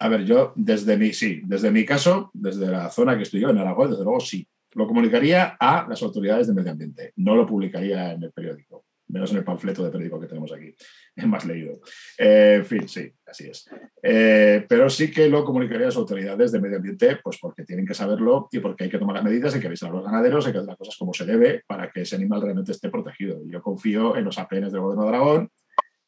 A 0.00 0.08
ver, 0.08 0.24
yo 0.24 0.52
desde 0.54 0.96
mi, 0.96 1.12
sí, 1.12 1.40
desde 1.44 1.70
mi 1.70 1.84
caso, 1.84 2.30
desde 2.32 2.66
la 2.66 2.90
zona 2.90 3.16
que 3.16 3.24
estoy 3.24 3.40
yo, 3.40 3.50
en 3.50 3.58
Aragón, 3.58 3.90
desde 3.90 4.04
luego 4.04 4.20
sí. 4.20 4.46
Lo 4.74 4.86
comunicaría 4.86 5.56
a 5.58 5.86
las 5.88 6.02
autoridades 6.02 6.46
de 6.46 6.54
medio 6.54 6.72
ambiente, 6.72 7.12
no 7.16 7.34
lo 7.34 7.46
publicaría 7.46 8.12
en 8.12 8.22
el 8.22 8.32
periódico, 8.32 8.84
menos 9.08 9.30
en 9.30 9.38
el 9.38 9.44
panfleto 9.44 9.82
de 9.82 9.90
periódico 9.90 10.20
que 10.20 10.26
tenemos 10.26 10.52
aquí, 10.52 10.74
es 11.16 11.26
más 11.26 11.44
leído. 11.44 11.80
Eh, 12.18 12.56
en 12.58 12.64
fin, 12.64 12.88
sí, 12.88 13.10
así 13.26 13.48
es. 13.48 13.68
Eh, 14.02 14.64
pero 14.68 14.88
sí 14.90 15.10
que 15.10 15.28
lo 15.28 15.44
comunicaría 15.44 15.86
a 15.86 15.88
las 15.88 15.96
autoridades 15.96 16.52
de 16.52 16.60
medio 16.60 16.76
ambiente, 16.76 17.18
pues 17.22 17.38
porque 17.40 17.64
tienen 17.64 17.86
que 17.86 17.94
saberlo 17.94 18.48
y 18.52 18.58
porque 18.58 18.84
hay 18.84 18.90
que 18.90 18.98
tomar 18.98 19.16
las 19.16 19.24
medidas, 19.24 19.54
hay 19.54 19.60
que 19.60 19.66
avisar 19.66 19.90
a 19.90 19.94
los 19.94 20.04
ganaderos, 20.04 20.46
hay 20.46 20.52
que 20.52 20.58
hacer 20.58 20.68
las 20.68 20.78
cosas 20.78 20.96
como 20.96 21.14
se 21.14 21.24
debe 21.24 21.62
para 21.66 21.90
que 21.90 22.02
ese 22.02 22.16
animal 22.16 22.42
realmente 22.42 22.72
esté 22.72 22.90
protegido. 22.90 23.40
Yo 23.46 23.62
confío 23.62 24.16
en 24.16 24.24
los 24.24 24.38
APNs 24.38 24.72
del 24.72 24.82
Gobierno 24.82 25.04
de 25.04 25.08
Aragón, 25.08 25.50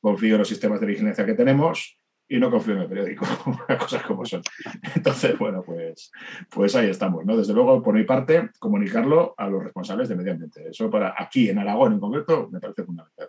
confío 0.01 0.35
en 0.35 0.41
los 0.41 0.49
sistemas 0.49 0.81
de 0.81 0.87
vigilancia 0.87 1.27
que 1.27 1.35
tenemos 1.35 2.00
y 2.31 2.39
no 2.39 2.49
confío 2.49 2.75
en 2.75 2.83
el 2.83 2.89
periódico, 2.89 3.27
las 3.69 3.79
cosas 3.79 4.03
como 4.05 4.25
son. 4.25 4.41
Entonces, 4.95 5.37
bueno, 5.37 5.65
pues, 5.67 6.13
pues 6.49 6.77
ahí 6.77 6.89
estamos, 6.89 7.27
¿no? 7.27 7.37
Desde 7.37 7.53
luego, 7.53 7.83
por 7.83 7.93
mi 7.95 8.05
parte, 8.05 8.51
comunicarlo 8.61 9.35
a 9.37 9.49
los 9.49 9.65
responsables 9.65 10.09
de 10.09 10.15
medio 10.15 10.33
ambiente. 10.33 10.69
Eso 10.71 10.89
para 10.89 11.13
aquí, 11.19 11.49
en 11.49 11.59
Aragón 11.59 11.95
en 11.95 12.01
concreto, 12.01 12.49
me 12.53 12.61
parece 12.61 12.85
fundamental. 12.85 13.29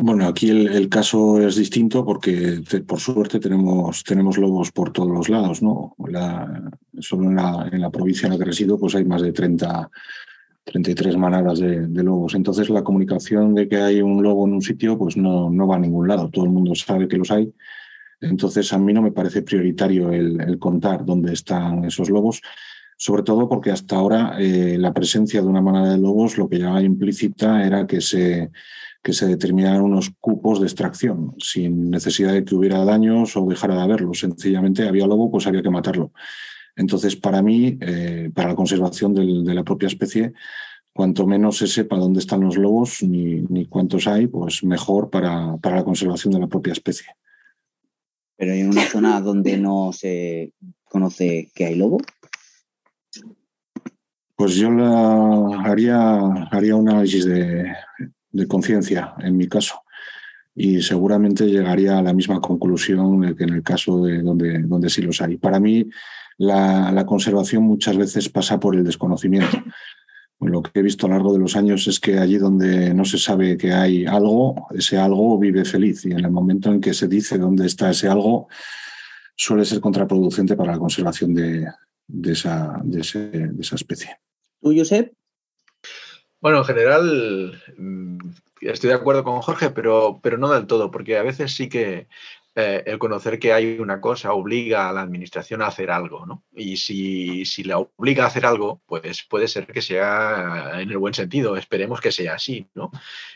Bueno, 0.00 0.28
aquí 0.28 0.50
el, 0.50 0.88
caso 0.88 1.40
es 1.40 1.56
distinto 1.56 2.04
porque 2.04 2.62
por 2.86 3.00
suerte 3.00 3.40
tenemos, 3.40 4.04
tenemos 4.04 4.38
lobos 4.38 4.70
por 4.70 4.92
todos 4.92 5.10
los 5.10 5.28
lados, 5.28 5.60
¿no? 5.60 5.96
solo 7.00 7.24
en 7.24 7.34
la, 7.34 7.68
en 7.72 7.80
la 7.80 7.90
provincia 7.90 8.26
en 8.26 8.34
la 8.34 8.38
que 8.38 8.44
resido 8.44 8.78
pues 8.78 8.94
hay 8.94 9.04
más 9.04 9.22
de 9.22 9.32
30 9.32 9.90
33 10.70 11.16
manadas 11.16 11.58
de, 11.60 12.02
lobos. 12.02 12.34
Entonces 12.34 12.68
la 12.68 12.84
comunicación 12.84 13.54
de 13.54 13.68
que 13.68 13.76
hay 13.76 14.02
un 14.02 14.22
lobo 14.22 14.46
en 14.46 14.54
un 14.54 14.62
sitio 14.62 14.98
pues 14.98 15.16
no, 15.16 15.50
no 15.50 15.66
va 15.66 15.76
a 15.76 15.78
ningún 15.78 16.06
lado. 16.06 16.30
Todo 16.30 16.44
el 16.44 16.50
mundo 16.50 16.74
sabe 16.74 17.08
que 17.08 17.16
los 17.16 17.30
hay. 17.30 17.52
Entonces 18.20 18.72
a 18.72 18.78
mí 18.78 18.92
no 18.92 19.02
me 19.02 19.12
parece 19.12 19.42
prioritario 19.42 20.12
el, 20.12 20.58
contar 20.58 21.04
dónde 21.04 21.32
están 21.32 21.84
esos 21.84 22.10
lobos, 22.10 22.42
sobre 22.96 23.22
todo 23.22 23.48
porque 23.48 23.70
hasta 23.70 23.96
ahora 23.96 24.36
eh, 24.38 24.76
la 24.78 24.92
presencia 24.92 25.40
de 25.40 25.46
una 25.46 25.62
manada 25.62 25.92
de 25.92 25.98
lobos 25.98 26.36
lo 26.36 26.48
que 26.48 26.58
ya 26.58 26.80
implícita 26.82 27.64
era 27.64 27.86
que 27.86 28.00
se, 28.00 28.50
que 29.02 29.12
se 29.12 29.26
determinaran 29.26 29.82
unos 29.82 30.10
cupos 30.20 30.60
de 30.60 30.66
extracción, 30.66 31.34
sin 31.38 31.90
necesidad 31.90 32.32
de 32.32 32.44
que 32.44 32.54
hubiera 32.54 32.84
daños 32.84 33.36
o 33.36 33.46
dejara 33.46 33.76
de 33.76 33.82
haberlos. 33.82 34.18
Sencillamente 34.18 34.86
había 34.86 35.06
lobo, 35.06 35.30
pues 35.30 35.46
había 35.46 35.62
que 35.62 35.70
matarlo. 35.70 36.12
Entonces, 36.78 37.16
para 37.16 37.42
mí, 37.42 37.76
eh, 37.80 38.30
para 38.34 38.48
la 38.48 38.54
conservación 38.54 39.12
de 39.14 39.54
la 39.54 39.64
propia 39.64 39.88
especie, 39.88 40.32
cuanto 40.98 41.28
menos 41.28 41.58
se 41.58 41.68
sepa 41.68 41.96
dónde 41.96 42.18
están 42.18 42.40
los 42.40 42.56
lobos 42.56 43.04
ni, 43.04 43.66
cuántos 43.66 44.08
hay, 44.08 44.26
pues 44.26 44.64
mejor 44.64 45.10
para, 45.10 45.56
la 45.62 45.84
conservación 45.84 46.32
de 46.32 46.40
la 46.40 46.48
propia 46.48 46.72
especie. 46.72 47.06
Pero 48.36 48.52
en 48.52 48.68
una 48.68 48.82
zona 48.82 49.20
donde 49.20 49.58
no 49.58 49.92
se 49.92 50.54
conoce 50.82 51.52
que 51.54 51.66
hay 51.66 51.76
lobo. 51.76 51.98
Pues 54.34 54.56
yo 54.56 54.72
la 54.72 55.62
haría, 55.64 56.18
haría 56.50 56.74
un 56.74 56.88
análisis 56.88 57.24
de, 57.24 57.72
conciencia 58.48 59.14
en 59.20 59.36
mi 59.36 59.46
caso 59.46 59.82
y 60.52 60.82
seguramente 60.82 61.46
llegaría 61.46 61.98
a 61.98 62.02
la 62.02 62.12
misma 62.12 62.40
conclusión 62.40 63.36
que 63.36 63.44
en 63.44 63.50
el 63.50 63.62
caso 63.62 64.04
de 64.04 64.20
donde, 64.20 64.62
donde 64.62 64.90
sí 64.90 65.00
los 65.02 65.20
hay. 65.22 65.36
Para 65.36 65.60
mí, 65.60 65.88
la, 66.38 67.04
conservación 67.04 67.64
muchas 67.64 67.96
veces 67.96 68.28
pasa 68.28 68.58
por 68.58 68.74
el 68.74 68.84
desconocimiento. 68.84 69.56
Lo 70.40 70.62
que 70.62 70.78
he 70.78 70.82
visto 70.82 71.06
a 71.06 71.08
lo 71.08 71.16
largo 71.16 71.32
de 71.32 71.40
los 71.40 71.56
años 71.56 71.88
es 71.88 71.98
que 71.98 72.16
allí 72.16 72.38
donde 72.38 72.94
no 72.94 73.04
se 73.04 73.18
sabe 73.18 73.56
que 73.56 73.72
hay 73.72 74.06
algo, 74.06 74.68
ese 74.70 74.96
algo 74.96 75.36
vive 75.36 75.64
feliz 75.64 76.04
y 76.04 76.12
en 76.12 76.20
el 76.20 76.30
momento 76.30 76.70
en 76.70 76.80
que 76.80 76.94
se 76.94 77.08
dice 77.08 77.38
dónde 77.38 77.66
está 77.66 77.90
ese 77.90 78.06
algo, 78.06 78.46
suele 79.34 79.64
ser 79.64 79.80
contraproducente 79.80 80.54
para 80.54 80.74
la 80.74 80.78
conservación 80.78 81.34
de, 81.34 81.66
esa, 82.30 82.80
de, 82.84 83.00
esa 83.00 83.74
especie. 83.74 84.20
¿Tú, 84.60 84.72
Josep? 84.76 85.12
Bueno, 86.40 86.58
en 86.58 86.64
general 86.64 87.60
mm, 87.76 88.18
estoy 88.60 88.90
de 88.90 88.94
acuerdo 88.94 89.24
con 89.24 89.40
Jorge, 89.40 89.70
pero, 89.70 90.20
pero 90.22 90.38
no 90.38 90.52
del 90.52 90.68
todo, 90.68 90.92
porque 90.92 91.18
a 91.18 91.24
veces 91.24 91.52
sí 91.52 91.68
que 91.68 92.06
eh, 92.60 92.82
el 92.86 92.98
conocer 92.98 93.38
que 93.38 93.52
hay 93.52 93.78
una 93.78 94.00
cosa 94.00 94.32
obliga 94.32 94.88
a 94.88 94.92
la 94.92 95.02
administración 95.02 95.62
a 95.62 95.68
hacer 95.68 95.92
algo, 95.92 96.26
¿no? 96.26 96.42
Y 96.52 96.76
si, 96.76 97.44
si 97.44 97.62
la 97.62 97.78
obliga 97.78 98.24
a 98.24 98.26
hacer 98.26 98.44
algo, 98.46 98.82
pues 98.84 99.22
puede 99.22 99.46
ser 99.46 99.68
que 99.68 99.80
sea 99.80 100.80
en 100.80 100.90
el 100.90 100.98
buen 100.98 101.14
sentido, 101.14 101.56
esperemos 101.56 102.00
que 102.00 102.10
sea 102.10 102.34
así, 102.34 102.66
¿no? 102.74 102.90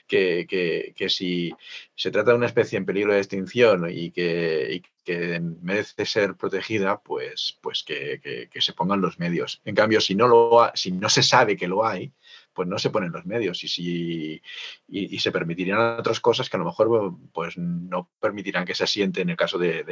Que, 0.09 0.45
que, 0.49 1.09
si 1.09 1.55
se 1.95 2.11
trata 2.11 2.33
de 2.33 2.37
una 2.39 2.47
especie 2.47 2.77
en 2.77 2.85
peligro 2.85 3.13
de 3.13 3.21
extinción 3.21 3.89
y 3.89 4.11
que, 4.11 4.83
que 5.05 5.41
merece 5.41 6.05
ser 6.05 6.35
protegida, 6.35 7.01
pues, 7.01 7.59
pues 7.61 7.85
que, 7.85 8.49
se 8.59 8.73
pongan 8.73 9.01
los 9.01 9.21
medios. 9.21 9.61
En 9.65 9.77
cambio, 9.77 10.01
si 10.01 10.17
no, 10.17 10.27
lo 10.27 10.71
si 10.75 10.91
no 10.91 11.09
se 11.09 11.23
sabe 11.23 11.57
que 11.57 11.69
lo 11.69 11.87
hay, 11.87 12.13
pues 12.53 12.69
no 12.69 12.79
se 12.79 12.91
ponen 12.91 13.13
los 13.13 13.27
medios 13.27 13.63
y, 13.65 13.69
si, 13.69 14.43
y, 14.89 15.19
se 15.19 15.33
permitirían 15.33 15.99
otras 15.99 16.21
cosas 16.21 16.49
que 16.49 16.57
a 16.57 16.61
lo 16.61 16.67
mejor 16.67 17.15
pues 17.33 17.57
no 17.57 18.11
permitirán 18.21 18.65
que 18.65 18.75
se 18.75 18.85
asiente 18.85 19.21
en 19.21 19.31
el 19.31 19.37
caso 19.37 19.59
de, 19.59 19.85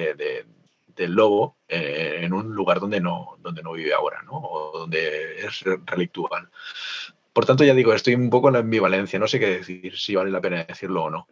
del 0.97 1.13
lobo 1.13 1.57
eh, 1.69 2.21
en 2.21 2.33
un 2.33 2.55
lugar 2.55 2.81
donde 2.81 3.01
no, 3.01 3.37
donde 3.41 3.63
no 3.63 3.73
vive 3.73 3.95
ahora, 3.95 4.23
¿no? 4.23 4.33
O 4.33 4.79
donde 4.79 5.45
es 5.45 5.65
relictual. 5.87 6.51
Por 7.33 7.47
tanto, 7.47 7.63
ya 7.63 7.75
digo, 7.75 7.95
estoy 7.95 8.15
un 8.17 8.29
poco 8.29 8.49
en 8.49 8.55
la 8.55 8.61
ambivalencia, 8.61 9.19
no 9.19 9.29
sé 9.29 9.39
qué 9.39 9.47
decir, 9.47 9.97
si 9.97 10.17
vale 10.17 10.33
la 10.33 10.41
pena 10.41 10.65
decirlo 10.65 11.05
o 11.05 11.11
no. 11.11 11.29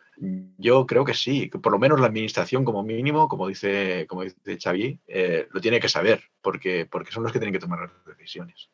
Yo 0.57 0.87
creo 0.87 1.05
que 1.05 1.15
sí, 1.15 1.51
que 1.51 1.59
por 1.59 1.73
lo 1.73 1.79
menos 1.79 2.01
la 2.01 2.07
administración 2.07 2.65
como 2.65 2.85
mínimo, 2.85 3.29
como 3.29 3.49
dice, 3.49 4.07
como 4.09 4.23
dice 4.23 4.59
Xavi, 4.63 5.01
eh, 5.09 5.49
lo 5.51 5.61
tiene 5.61 5.81
que 5.81 5.89
saber, 5.89 6.23
porque, 6.41 6.87
porque 6.87 7.11
son 7.11 7.25
los 7.25 7.33
que 7.33 7.41
tienen 7.41 7.53
que 7.53 7.59
tomar 7.59 7.81
las 7.81 8.17
decisiones. 8.17 8.71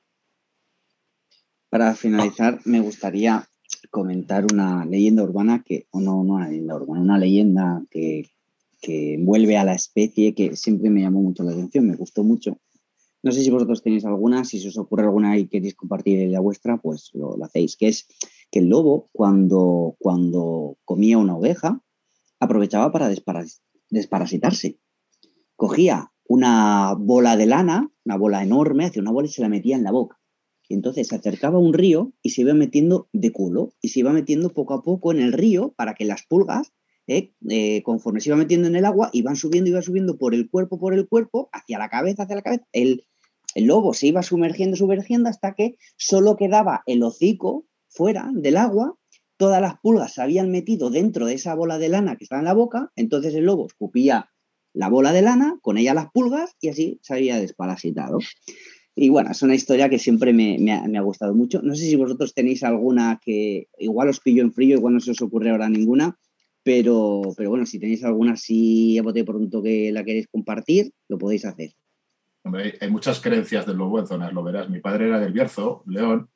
Para 1.75 1.97
finalizar, 1.97 2.61
me 2.67 2.79
gustaría 2.79 3.49
comentar 3.91 4.47
una 4.53 4.85
leyenda 4.85 5.25
urbana 5.25 5.65
que, 5.67 5.89
o 5.91 5.99
no, 5.99 6.23
no 6.23 6.35
una 6.35 6.47
leyenda 6.47 6.77
urbana, 6.77 7.01
una 7.01 7.19
leyenda 7.19 7.83
que, 7.91 8.31
que 8.81 9.15
envuelve 9.15 9.57
a 9.57 9.65
la 9.65 9.75
especie 9.75 10.37
que 10.37 10.55
siempre 10.55 10.89
me 10.89 11.01
llamó 11.01 11.21
mucho 11.21 11.43
la 11.43 11.51
atención, 11.51 11.89
me 11.89 11.97
gustó 11.97 12.23
mucho. 12.23 12.59
No 13.25 13.33
sé 13.33 13.43
si 13.43 13.51
vosotros 13.51 13.83
tenéis 13.83 14.05
alguna, 14.05 14.45
si 14.45 14.61
se 14.61 14.69
os 14.69 14.79
ocurre 14.79 15.03
alguna 15.03 15.37
y 15.37 15.49
queréis 15.49 15.75
compartir 15.75 16.31
la 16.31 16.39
vuestra, 16.39 16.77
pues 16.77 17.11
lo, 17.13 17.37
hacéis, 17.45 17.77
que 17.77 17.89
es 17.89 18.07
que 18.53 18.61
el 18.61 18.69
lobo 18.69 19.09
cuando, 19.11 19.97
cuando 19.99 20.77
comía 20.85 21.19
una 21.19 21.37
oveja 21.37 21.83
aprovechaba 22.39 22.93
para 22.93 23.11
desparasitarse. 23.91 24.79
Cogía 25.57 26.13
una 26.29 26.95
bola 26.97 27.37
de 27.37 27.47
lana, 27.47 27.91
una 28.05 28.17
bola 28.17 28.45
enorme, 28.45 28.85
hacía 28.85 29.03
una 29.03 29.11
bola 29.11 29.27
y 29.27 29.33
se 29.33 29.43
la 29.43 29.49
metía 29.49 29.75
en 29.75 29.83
la 29.83 29.91
boca. 29.91 30.21
Y 30.69 30.75
entonces 30.75 31.09
se 31.09 31.17
acercaba 31.17 31.57
a 31.57 31.61
un 31.61 31.75
río 31.75 32.13
y 32.23 32.31
se 32.31 32.43
iba 32.43 32.55
metiendo 32.55 33.09
de 33.13 33.33
culo 33.33 33.75
y 33.81 33.89
se 33.89 34.01
iba 34.01 34.13
metiendo 34.13 34.51
poco 34.51 34.75
a 34.75 34.83
poco 34.83 35.13
en 35.13 35.21
el 35.21 35.33
río 35.33 35.75
para 35.77 35.95
que 35.95 36.05
las 36.05 36.25
pulgas, 36.27 36.73
eh, 37.07 37.33
eh, 37.49 37.83
conforme 37.83 38.21
se 38.21 38.31
iba 38.31 38.37
metiendo 38.37 38.69
en 38.69 38.77
el 38.77 38.85
agua, 38.85 39.11
iban 39.13 39.37
subiendo, 39.37 39.71
iban 39.71 39.83
subiendo 39.83 40.17
por 40.17 40.35
el 40.35 40.49
cuerpo, 40.49 40.79
por 40.79 40.95
el 40.95 41.07
cuerpo, 41.07 41.51
hacia 41.53 41.79
la 41.79 41.91
cabeza, 41.91 42.23
hacia 42.23 42.37
la 42.37 42.43
cabeza. 42.43 42.67
El, 42.73 43.05
el 43.55 43.65
lobo 43.65 43.95
se 43.95 44.07
iba 44.07 44.23
sumergiendo, 44.23 44.77
sumergiendo 44.77 45.29
hasta 45.29 45.55
que 45.55 45.77
solo 45.97 46.37
quedaba 46.37 46.83
el 46.87 47.03
hocico 47.03 47.67
fuera 47.89 48.31
del 48.35 48.57
agua. 48.57 48.97
Todas 49.37 49.61
las 49.61 49.79
pulgas 49.81 50.15
se 50.15 50.23
habían 50.23 50.51
metido 50.51 50.91
dentro 50.91 51.27
de 51.27 51.35
esa 51.35 51.55
bola 51.55 51.79
de 51.79 51.89
lana 51.89 52.17
que 52.17 52.25
estaba 52.25 52.41
en 52.41 52.47
la 52.47 52.55
boca. 52.55 52.93
Entonces 52.97 53.35
el 53.35 53.45
lobo 53.45 53.67
escupía 53.67 54.31
la 54.75 54.89
bola 54.89 55.13
de 55.13 55.23
lana, 55.23 55.59
con 55.63 55.79
ella 55.79 55.95
las 55.95 56.11
pulgas 56.11 56.57
y 56.61 56.69
así 56.69 56.99
se 57.03 57.15
había 57.15 57.39
desparasitado. 57.41 58.19
Y 58.97 59.09
bueno, 59.09 59.31
es 59.33 59.43
una 59.43 59.55
historia 59.55 59.89
que 59.89 59.99
siempre 59.99 60.33
me, 60.33 60.73
ha, 60.73 61.01
gustado 61.01 61.35
mucho. 61.35 61.61
No 61.63 61.75
sé 61.75 61.85
si 61.85 61.97
vosotros 61.97 62.33
tenéis 62.33 62.63
alguna 62.63 63.19
que 63.23 63.67
igual 63.79 64.09
os 64.09 64.21
pillo 64.21 64.43
en 64.43 64.53
frío, 64.53 64.77
igual 64.77 64.95
no 64.95 65.01
se 65.01 65.11
os 65.11 65.21
ocurre 65.21 65.51
ahora 65.51 65.69
ninguna, 65.69 66.17
pero, 66.63 67.23
pero 67.37 67.51
bueno, 67.51 67.67
si 67.67 67.81
tenéis 67.81 68.05
alguna 68.05 68.33
así 68.33 68.97
a 68.99 69.03
bote 69.03 69.25
pronto 69.25 69.63
que 69.63 69.91
la 69.91 70.05
queréis 70.05 70.29
compartir, 70.29 70.93
lo 71.09 71.19
podéis 71.19 71.45
hacer. 71.45 71.73
Hombre, 72.45 72.79
hay 72.81 72.91
muchas 72.91 73.21
creencias 73.21 73.67
del 73.67 73.79
lobo 73.79 73.99
en 73.99 74.07
zonas, 74.07 74.33
lo 74.33 74.45
verás. 74.45 74.71
Mi 74.71 74.81
padre 74.81 75.09
era 75.09 75.19
del 75.19 75.33
Bierzo, 75.33 75.83
León, 75.87 76.29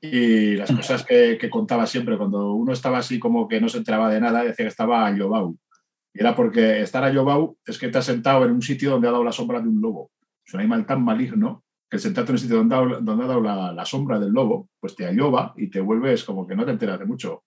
y 0.00 0.56
las 0.56 0.72
cosas 0.72 1.04
que, 1.04 1.38
contaba 1.48 1.86
siempre, 1.86 2.18
cuando 2.18 2.54
uno 2.54 2.72
estaba 2.72 2.98
así 2.98 3.20
como 3.20 3.46
que 3.46 3.60
no 3.60 3.68
se 3.68 3.78
enteraba 3.78 4.12
de 4.12 4.20
nada, 4.20 4.42
decía 4.42 4.64
que 4.64 4.70
estaba 4.70 5.06
a 5.06 5.16
Yobau. 5.16 5.56
Y 6.12 6.20
era 6.20 6.34
porque 6.34 6.80
estar 6.80 7.04
a 7.04 7.12
Yobau 7.12 7.56
es 7.64 7.78
que 7.78 7.88
te 7.88 7.98
has 7.98 8.04
sentado 8.04 8.44
en 8.44 8.50
un 8.50 8.62
sitio 8.62 8.90
donde 8.90 9.06
ha 9.06 9.12
dado 9.12 9.22
la 9.22 9.30
sombra 9.30 9.60
de 9.60 9.68
un 9.68 9.80
lobo. 9.80 10.10
Es 10.44 10.54
un 10.54 10.60
animal 10.60 10.86
tan 10.86 11.04
maligno 11.04 11.62
que 11.92 11.98
sentarte 11.98 12.30
en 12.30 12.36
un 12.36 12.38
sitio 12.38 12.56
donde, 12.56 12.74
ha 12.74 13.26
dado 13.26 13.42
la, 13.42 13.84
sombra 13.84 14.18
del 14.18 14.32
lobo, 14.32 14.70
pues 14.80 14.96
te 14.96 15.04
ayoba 15.04 15.52
y 15.58 15.68
te 15.68 15.78
vuelves 15.78 16.24
como 16.24 16.46
que 16.46 16.56
no 16.56 16.64
te 16.64 16.70
enteras 16.70 16.98
de 16.98 17.04
mucho. 17.04 17.44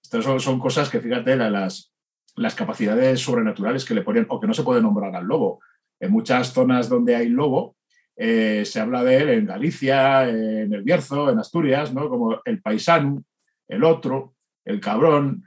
Estas 0.00 0.24
son, 0.40 0.60
cosas 0.60 0.88
que, 0.88 1.00
fíjate, 1.00 1.34
las, 1.34 1.92
las 2.36 2.54
capacidades 2.54 3.18
sobrenaturales 3.18 3.84
que 3.84 3.94
le 3.94 4.02
ponen, 4.02 4.24
o 4.28 4.38
que 4.38 4.46
no 4.46 4.54
se 4.54 4.62
puede 4.62 4.80
nombrar 4.80 5.16
al 5.16 5.26
lobo. 5.26 5.58
En 5.98 6.12
muchas 6.12 6.52
zonas 6.52 6.88
donde 6.88 7.16
hay 7.16 7.28
lobo, 7.28 7.74
eh, 8.14 8.62
se 8.64 8.78
habla 8.78 9.02
de 9.02 9.16
él 9.16 9.28
en 9.30 9.46
Galicia, 9.46 10.28
en 10.28 10.72
el 10.72 10.84
Bierzo, 10.84 11.28
en 11.30 11.40
Asturias, 11.40 11.92
¿no? 11.92 12.08
como 12.08 12.40
el 12.44 12.62
paisano, 12.62 13.24
el 13.66 13.82
otro, 13.82 14.36
el 14.64 14.78
cabrón. 14.78 15.42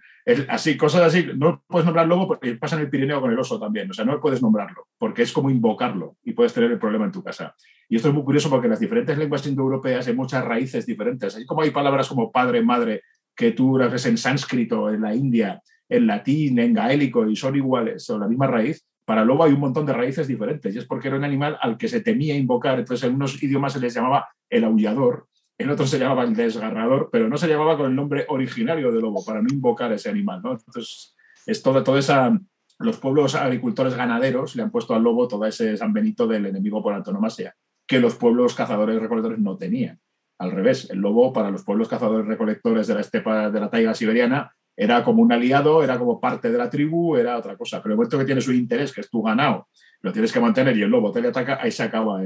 Así, 0.48 0.78
cosas 0.78 1.02
así, 1.02 1.28
no 1.36 1.64
puedes 1.68 1.86
nombrar 1.86 2.08
lobo 2.08 2.28
porque 2.28 2.56
pasa 2.56 2.76
en 2.76 2.84
el 2.84 2.90
Pirineo 2.90 3.22
con 3.22 3.32
el 3.32 3.40
oso 3.40 3.60
también, 3.60 3.90
o 3.90 3.94
sea, 3.94 4.06
no 4.06 4.20
puedes 4.20 4.42
nombrarlo, 4.42 4.88
porque 4.98 5.24
es 5.24 5.32
como 5.32 5.50
invocarlo 5.50 6.18
y 6.24 6.34
puedes 6.34 6.54
tener 6.54 6.72
el 6.72 6.80
problema 6.80 7.06
en 7.06 7.12
tu 7.12 7.24
casa. 7.24 7.56
Y 7.90 7.96
esto 7.96 8.08
es 8.08 8.14
muy 8.14 8.24
curioso 8.24 8.50
porque 8.50 8.68
en 8.68 8.72
las 8.72 8.80
diferentes 8.80 9.18
lenguas 9.18 9.46
indoeuropeas 9.46 10.08
hay 10.08 10.16
muchas 10.16 10.46
raíces 10.46 10.86
diferentes, 10.86 11.36
así 11.36 11.46
como 11.46 11.62
hay 11.62 11.72
palabras 11.72 12.08
como 12.08 12.32
padre, 12.32 12.62
madre, 12.62 13.02
que 13.36 13.52
tú 13.52 13.74
ves 13.74 14.06
en 14.06 14.18
sánscrito, 14.18 14.90
en 14.90 15.02
la 15.02 15.16
India, 15.16 15.62
en 15.90 16.08
latín, 16.08 16.60
en 16.60 16.74
gaélico, 16.74 17.28
y 17.28 17.36
son 17.36 17.56
iguales, 17.56 18.04
son 18.04 18.22
la 18.22 18.28
misma 18.28 18.48
raíz, 18.48 18.86
para 19.06 19.26
lobo 19.26 19.44
hay 19.44 19.54
un 19.54 19.60
montón 19.60 19.86
de 19.86 19.94
raíces 19.94 20.28
diferentes, 20.28 20.74
y 20.74 20.78
es 20.78 20.86
porque 20.86 21.08
era 21.08 21.18
un 21.18 21.24
animal 21.24 21.58
al 21.60 21.78
que 21.78 21.88
se 21.88 22.02
temía 22.02 22.36
invocar, 22.36 22.80
entonces 22.80 23.10
en 23.10 23.16
unos 23.16 23.42
idiomas 23.42 23.74
se 23.74 23.80
les 23.80 23.94
llamaba 23.94 24.30
el 24.50 24.64
aullador, 24.64 25.28
en 25.62 25.70
otros 25.70 25.90
se 25.90 26.00
llamaba 26.00 26.24
el 26.24 26.36
desgarrador, 26.36 27.10
pero 27.12 27.30
no 27.30 27.38
se 27.38 27.48
llamaba 27.48 27.78
con 27.78 27.88
el 27.88 27.96
nombre 27.96 28.26
originario 28.30 28.92
de 28.92 29.02
lobo, 29.02 29.24
para 29.24 29.42
no 29.42 29.48
invocar 29.52 29.92
ese 29.92 30.10
animal. 30.10 30.42
¿no? 30.44 30.52
Entonces, 30.54 31.16
es 31.46 31.62
todo, 31.62 31.84
todo 31.84 31.98
esa, 31.98 32.40
los 32.80 32.98
pueblos 32.98 33.36
agricultores 33.36 33.96
ganaderos 33.96 34.56
le 34.56 34.64
han 34.64 34.72
puesto 34.72 34.94
al 34.96 35.04
lobo 35.04 35.28
todo 35.28 35.46
ese 35.46 35.78
San 35.78 35.94
Benito 35.94 36.28
del 36.28 36.46
enemigo 36.46 36.82
por 36.82 36.94
antonomasia, 36.94 37.56
que 37.88 38.00
los 38.00 38.16
pueblos 38.16 38.56
cazadores 38.56 39.00
recolectores 39.02 39.40
no 39.40 39.58
tenían. 39.58 40.00
Al 40.40 40.52
revés, 40.52 40.90
el 40.90 41.00
lobo 41.00 41.32
para 41.34 41.52
los 41.52 41.64
pueblos 41.64 41.88
cazadores 41.88 42.26
recolectores 42.26 42.88
de 42.88 42.96
la 42.96 43.02
estepa 43.02 43.52
de 43.52 43.60
la 43.60 43.70
taiga 43.70 43.94
siberiana 43.94 44.56
era 44.76 45.04
como 45.04 45.22
un 45.22 45.32
aliado, 45.32 45.84
era 45.84 46.00
como 46.00 46.20
parte 46.20 46.52
de 46.52 46.58
la 46.58 46.70
tribu, 46.70 47.16
era 47.16 47.38
otra 47.38 47.56
cosa. 47.56 47.82
Pero 47.84 47.94
el 47.94 47.98
momento 47.98 48.18
que 48.18 48.26
tienes 48.26 48.48
un 48.48 48.56
interés, 48.56 48.92
que 48.92 49.02
es 49.02 49.10
tu 49.10 49.22
ganado, 49.22 49.68
lo 50.02 50.12
tienes 50.12 50.32
que 50.32 50.40
mantener 50.40 50.76
y 50.78 50.82
el 50.82 50.90
lobo 50.90 51.12
te 51.12 51.22
le 51.22 51.28
ataca, 51.28 51.60
ahí 51.62 51.72
se 51.72 51.84
acaba 51.84 52.24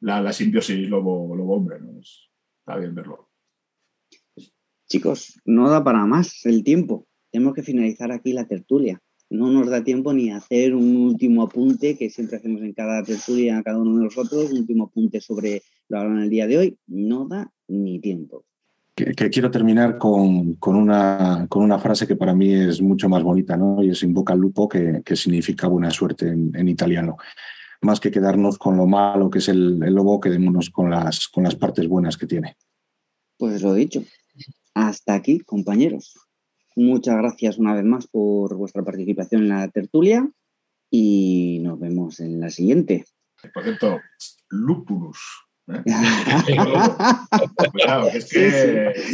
la, 0.00 0.32
simbiosis 0.32 0.88
lobo-hombre. 0.88 1.78
¿no? 1.80 2.00
Está 2.68 2.78
bien 2.78 2.94
verlo. 2.94 3.30
Chicos, 4.86 5.40
no 5.46 5.70
da 5.70 5.82
para 5.82 6.04
más 6.04 6.44
el 6.44 6.62
tiempo. 6.62 7.06
Tenemos 7.32 7.54
que 7.54 7.62
finalizar 7.62 8.12
aquí 8.12 8.34
la 8.34 8.46
tertulia. 8.46 9.00
No 9.30 9.50
nos 9.50 9.70
da 9.70 9.82
tiempo 9.82 10.12
ni 10.12 10.30
hacer 10.30 10.74
un 10.74 10.94
último 10.96 11.44
apunte 11.44 11.96
que 11.96 12.10
siempre 12.10 12.36
hacemos 12.36 12.60
en 12.60 12.74
cada 12.74 13.02
tertulia, 13.02 13.62
cada 13.62 13.78
uno 13.78 13.96
de 13.96 14.04
nosotros, 14.04 14.50
un 14.50 14.58
último 14.58 14.84
apunte 14.84 15.18
sobre 15.22 15.62
lo 15.88 15.98
hablado 15.98 16.18
en 16.18 16.24
el 16.24 16.28
día 16.28 16.46
de 16.46 16.58
hoy. 16.58 16.78
No 16.86 17.26
da 17.26 17.50
ni 17.68 18.00
tiempo 18.00 18.44
que, 19.14 19.30
quiero 19.30 19.50
terminar 19.50 19.98
con, 19.98 20.58
una, 20.60 21.46
con, 21.48 21.62
una, 21.62 21.78
frase 21.78 22.06
que 22.06 22.16
para 22.16 22.34
mí 22.34 22.52
es 22.52 22.80
mucho 22.82 23.08
más 23.08 23.22
bonita, 23.22 23.56
¿no? 23.56 23.82
Y 23.82 23.90
es 23.90 24.02
invoca 24.02 24.32
al 24.32 24.40
lupo, 24.40 24.68
que, 24.68 25.02
significa 25.14 25.68
buena 25.68 25.90
suerte 25.90 26.28
en, 26.28 26.68
italiano. 26.68 27.16
Más 27.80 28.00
que 28.00 28.10
quedarnos 28.10 28.58
con 28.58 28.76
lo 28.76 28.86
malo 28.86 29.30
que 29.30 29.38
es 29.38 29.48
el, 29.48 29.78
lobo, 29.78 30.20
quedémonos 30.20 30.70
con 30.70 30.90
las, 30.90 31.28
con 31.28 31.44
las 31.44 31.54
partes 31.54 31.88
buenas 31.88 32.16
que 32.16 32.26
tiene. 32.26 32.56
Pues 33.36 33.62
lo 33.62 33.74
dicho. 33.74 34.02
Hasta 34.74 35.14
aquí, 35.14 35.40
compañeros. 35.40 36.14
Muchas 36.76 37.16
gracias 37.16 37.58
una 37.58 37.74
vez 37.74 37.84
más 37.84 38.06
por 38.06 38.56
vuestra 38.56 38.84
participación 38.84 39.42
en 39.42 39.48
la 39.48 39.68
tertulia 39.68 40.28
y 40.90 41.60
nos 41.62 41.78
vemos 41.78 42.20
en 42.20 42.40
la 42.40 42.50
siguiente. 42.50 43.04
Por 43.52 43.62
cierto, 43.62 43.98
lupulus. 44.48 45.47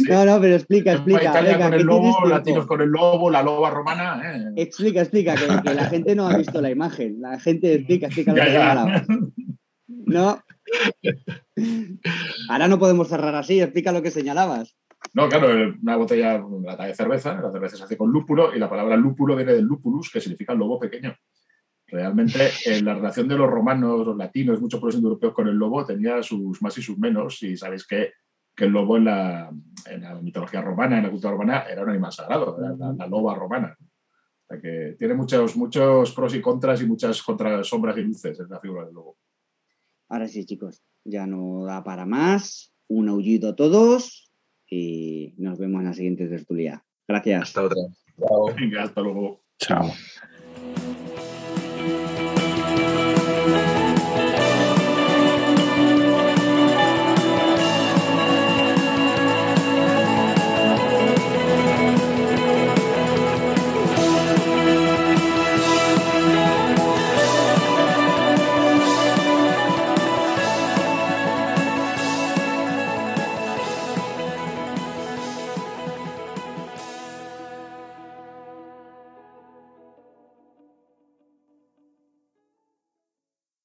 No, 0.09 0.25
no, 0.25 0.39
pero 0.39 0.55
explica, 0.55 0.93
explica. 0.93 1.23
Italia 1.23 1.59
con 1.59 1.73
el 1.73 1.83
lobo, 1.83 2.25
latinos 2.25 2.65
con 2.65 2.81
el 2.81 2.89
lobo, 2.89 3.29
la 3.29 3.43
loba 3.43 3.69
romana. 3.69 4.21
¿eh? 4.23 4.53
Explica, 4.55 5.01
explica, 5.01 5.35
que, 5.35 5.73
la 5.73 5.85
gente 5.85 6.15
no 6.15 6.27
ha 6.27 6.37
visto 6.37 6.61
la 6.61 6.69
imagen. 6.69 7.19
La 7.19 7.37
gente 7.39 7.73
explica, 7.73 8.07
explica 8.07 8.31
lo 8.33 8.37
que 8.41 9.25
No. 9.87 10.39
Ahora 12.49 12.67
no 12.69 12.79
podemos 12.79 13.09
cerrar 13.09 13.35
así, 13.35 13.59
explica 13.59 13.91
lo 13.91 14.01
que 14.01 14.11
señalabas. 14.11 14.77
No, 15.13 15.27
claro, 15.29 15.75
una 15.81 15.97
botella, 15.97 16.41
de 16.41 16.95
cerveza, 16.95 17.39
la 17.39 17.51
cerveza 17.51 17.77
se 17.77 17.83
hace 17.83 17.97
con 17.97 18.11
lúpulo 18.11 18.55
y 18.55 18.59
la 18.59 18.69
palabra 18.69 18.95
lúpulo 18.97 19.35
viene 19.35 19.53
del 19.53 19.65
lupulus, 19.65 20.09
que 20.09 20.21
significa 20.21 20.53
lobo 20.53 20.79
pequeño. 20.79 21.15
Realmente 21.87 22.49
en 22.65 22.83
la 22.83 22.95
relación 22.95 23.27
de 23.27 23.37
los 23.37 23.49
romanos, 23.49 24.07
los 24.07 24.17
latinos, 24.17 24.59
muchos 24.59 24.79
pueblos 24.79 25.01
europeos 25.01 25.33
con 25.33 25.47
el 25.47 25.55
lobo 25.55 25.85
tenía 25.85 26.23
sus 26.23 26.61
más 26.61 26.77
y 26.77 26.81
sus 26.81 26.97
menos. 26.97 27.41
Y 27.43 27.55
sabéis 27.55 27.85
que, 27.85 28.13
el 28.57 28.71
lobo 28.71 28.97
en 28.97 29.05
la, 29.05 29.51
mitología 30.21 30.61
romana, 30.61 30.97
en 30.97 31.03
la 31.03 31.11
cultura 31.11 31.33
romana, 31.33 31.65
era 31.69 31.83
un 31.83 31.89
animal 31.89 32.11
sagrado, 32.11 32.57
era 32.57 32.93
la, 32.93 33.07
loba 33.07 33.35
romana. 33.35 33.75
O 33.79 34.47
sea 34.47 34.61
que 34.61 34.95
tiene 34.97 35.13
muchos, 35.13 35.57
muchos 35.57 36.13
pros 36.13 36.33
y 36.35 36.41
contras 36.41 36.81
y 36.81 36.85
muchas 36.85 37.17
sombras 37.17 37.97
y 37.97 38.01
luces 38.01 38.39
en 38.39 38.49
la 38.49 38.59
figura 38.59 38.85
del 38.85 38.93
lobo. 38.93 39.17
Ahora 40.07 40.27
sí, 40.27 40.45
chicos, 40.45 40.83
ya 41.03 41.27
no 41.27 41.65
da 41.65 41.83
para 41.83 42.05
más. 42.05 42.73
Un 42.87 43.09
aullido 43.09 43.49
a 43.49 43.55
todos 43.55 44.31
y 44.69 45.33
nos 45.37 45.59
vemos 45.59 45.81
en 45.81 45.87
la 45.87 45.93
siguiente 45.93 46.27
tertulia. 46.27 46.85
Gracias. 47.07 47.41
Hasta 47.41 47.63
otra. 47.63 47.81
Chao. 48.17 48.47
hasta 48.79 49.01
luego. 49.01 49.43
Chao. 49.57 49.91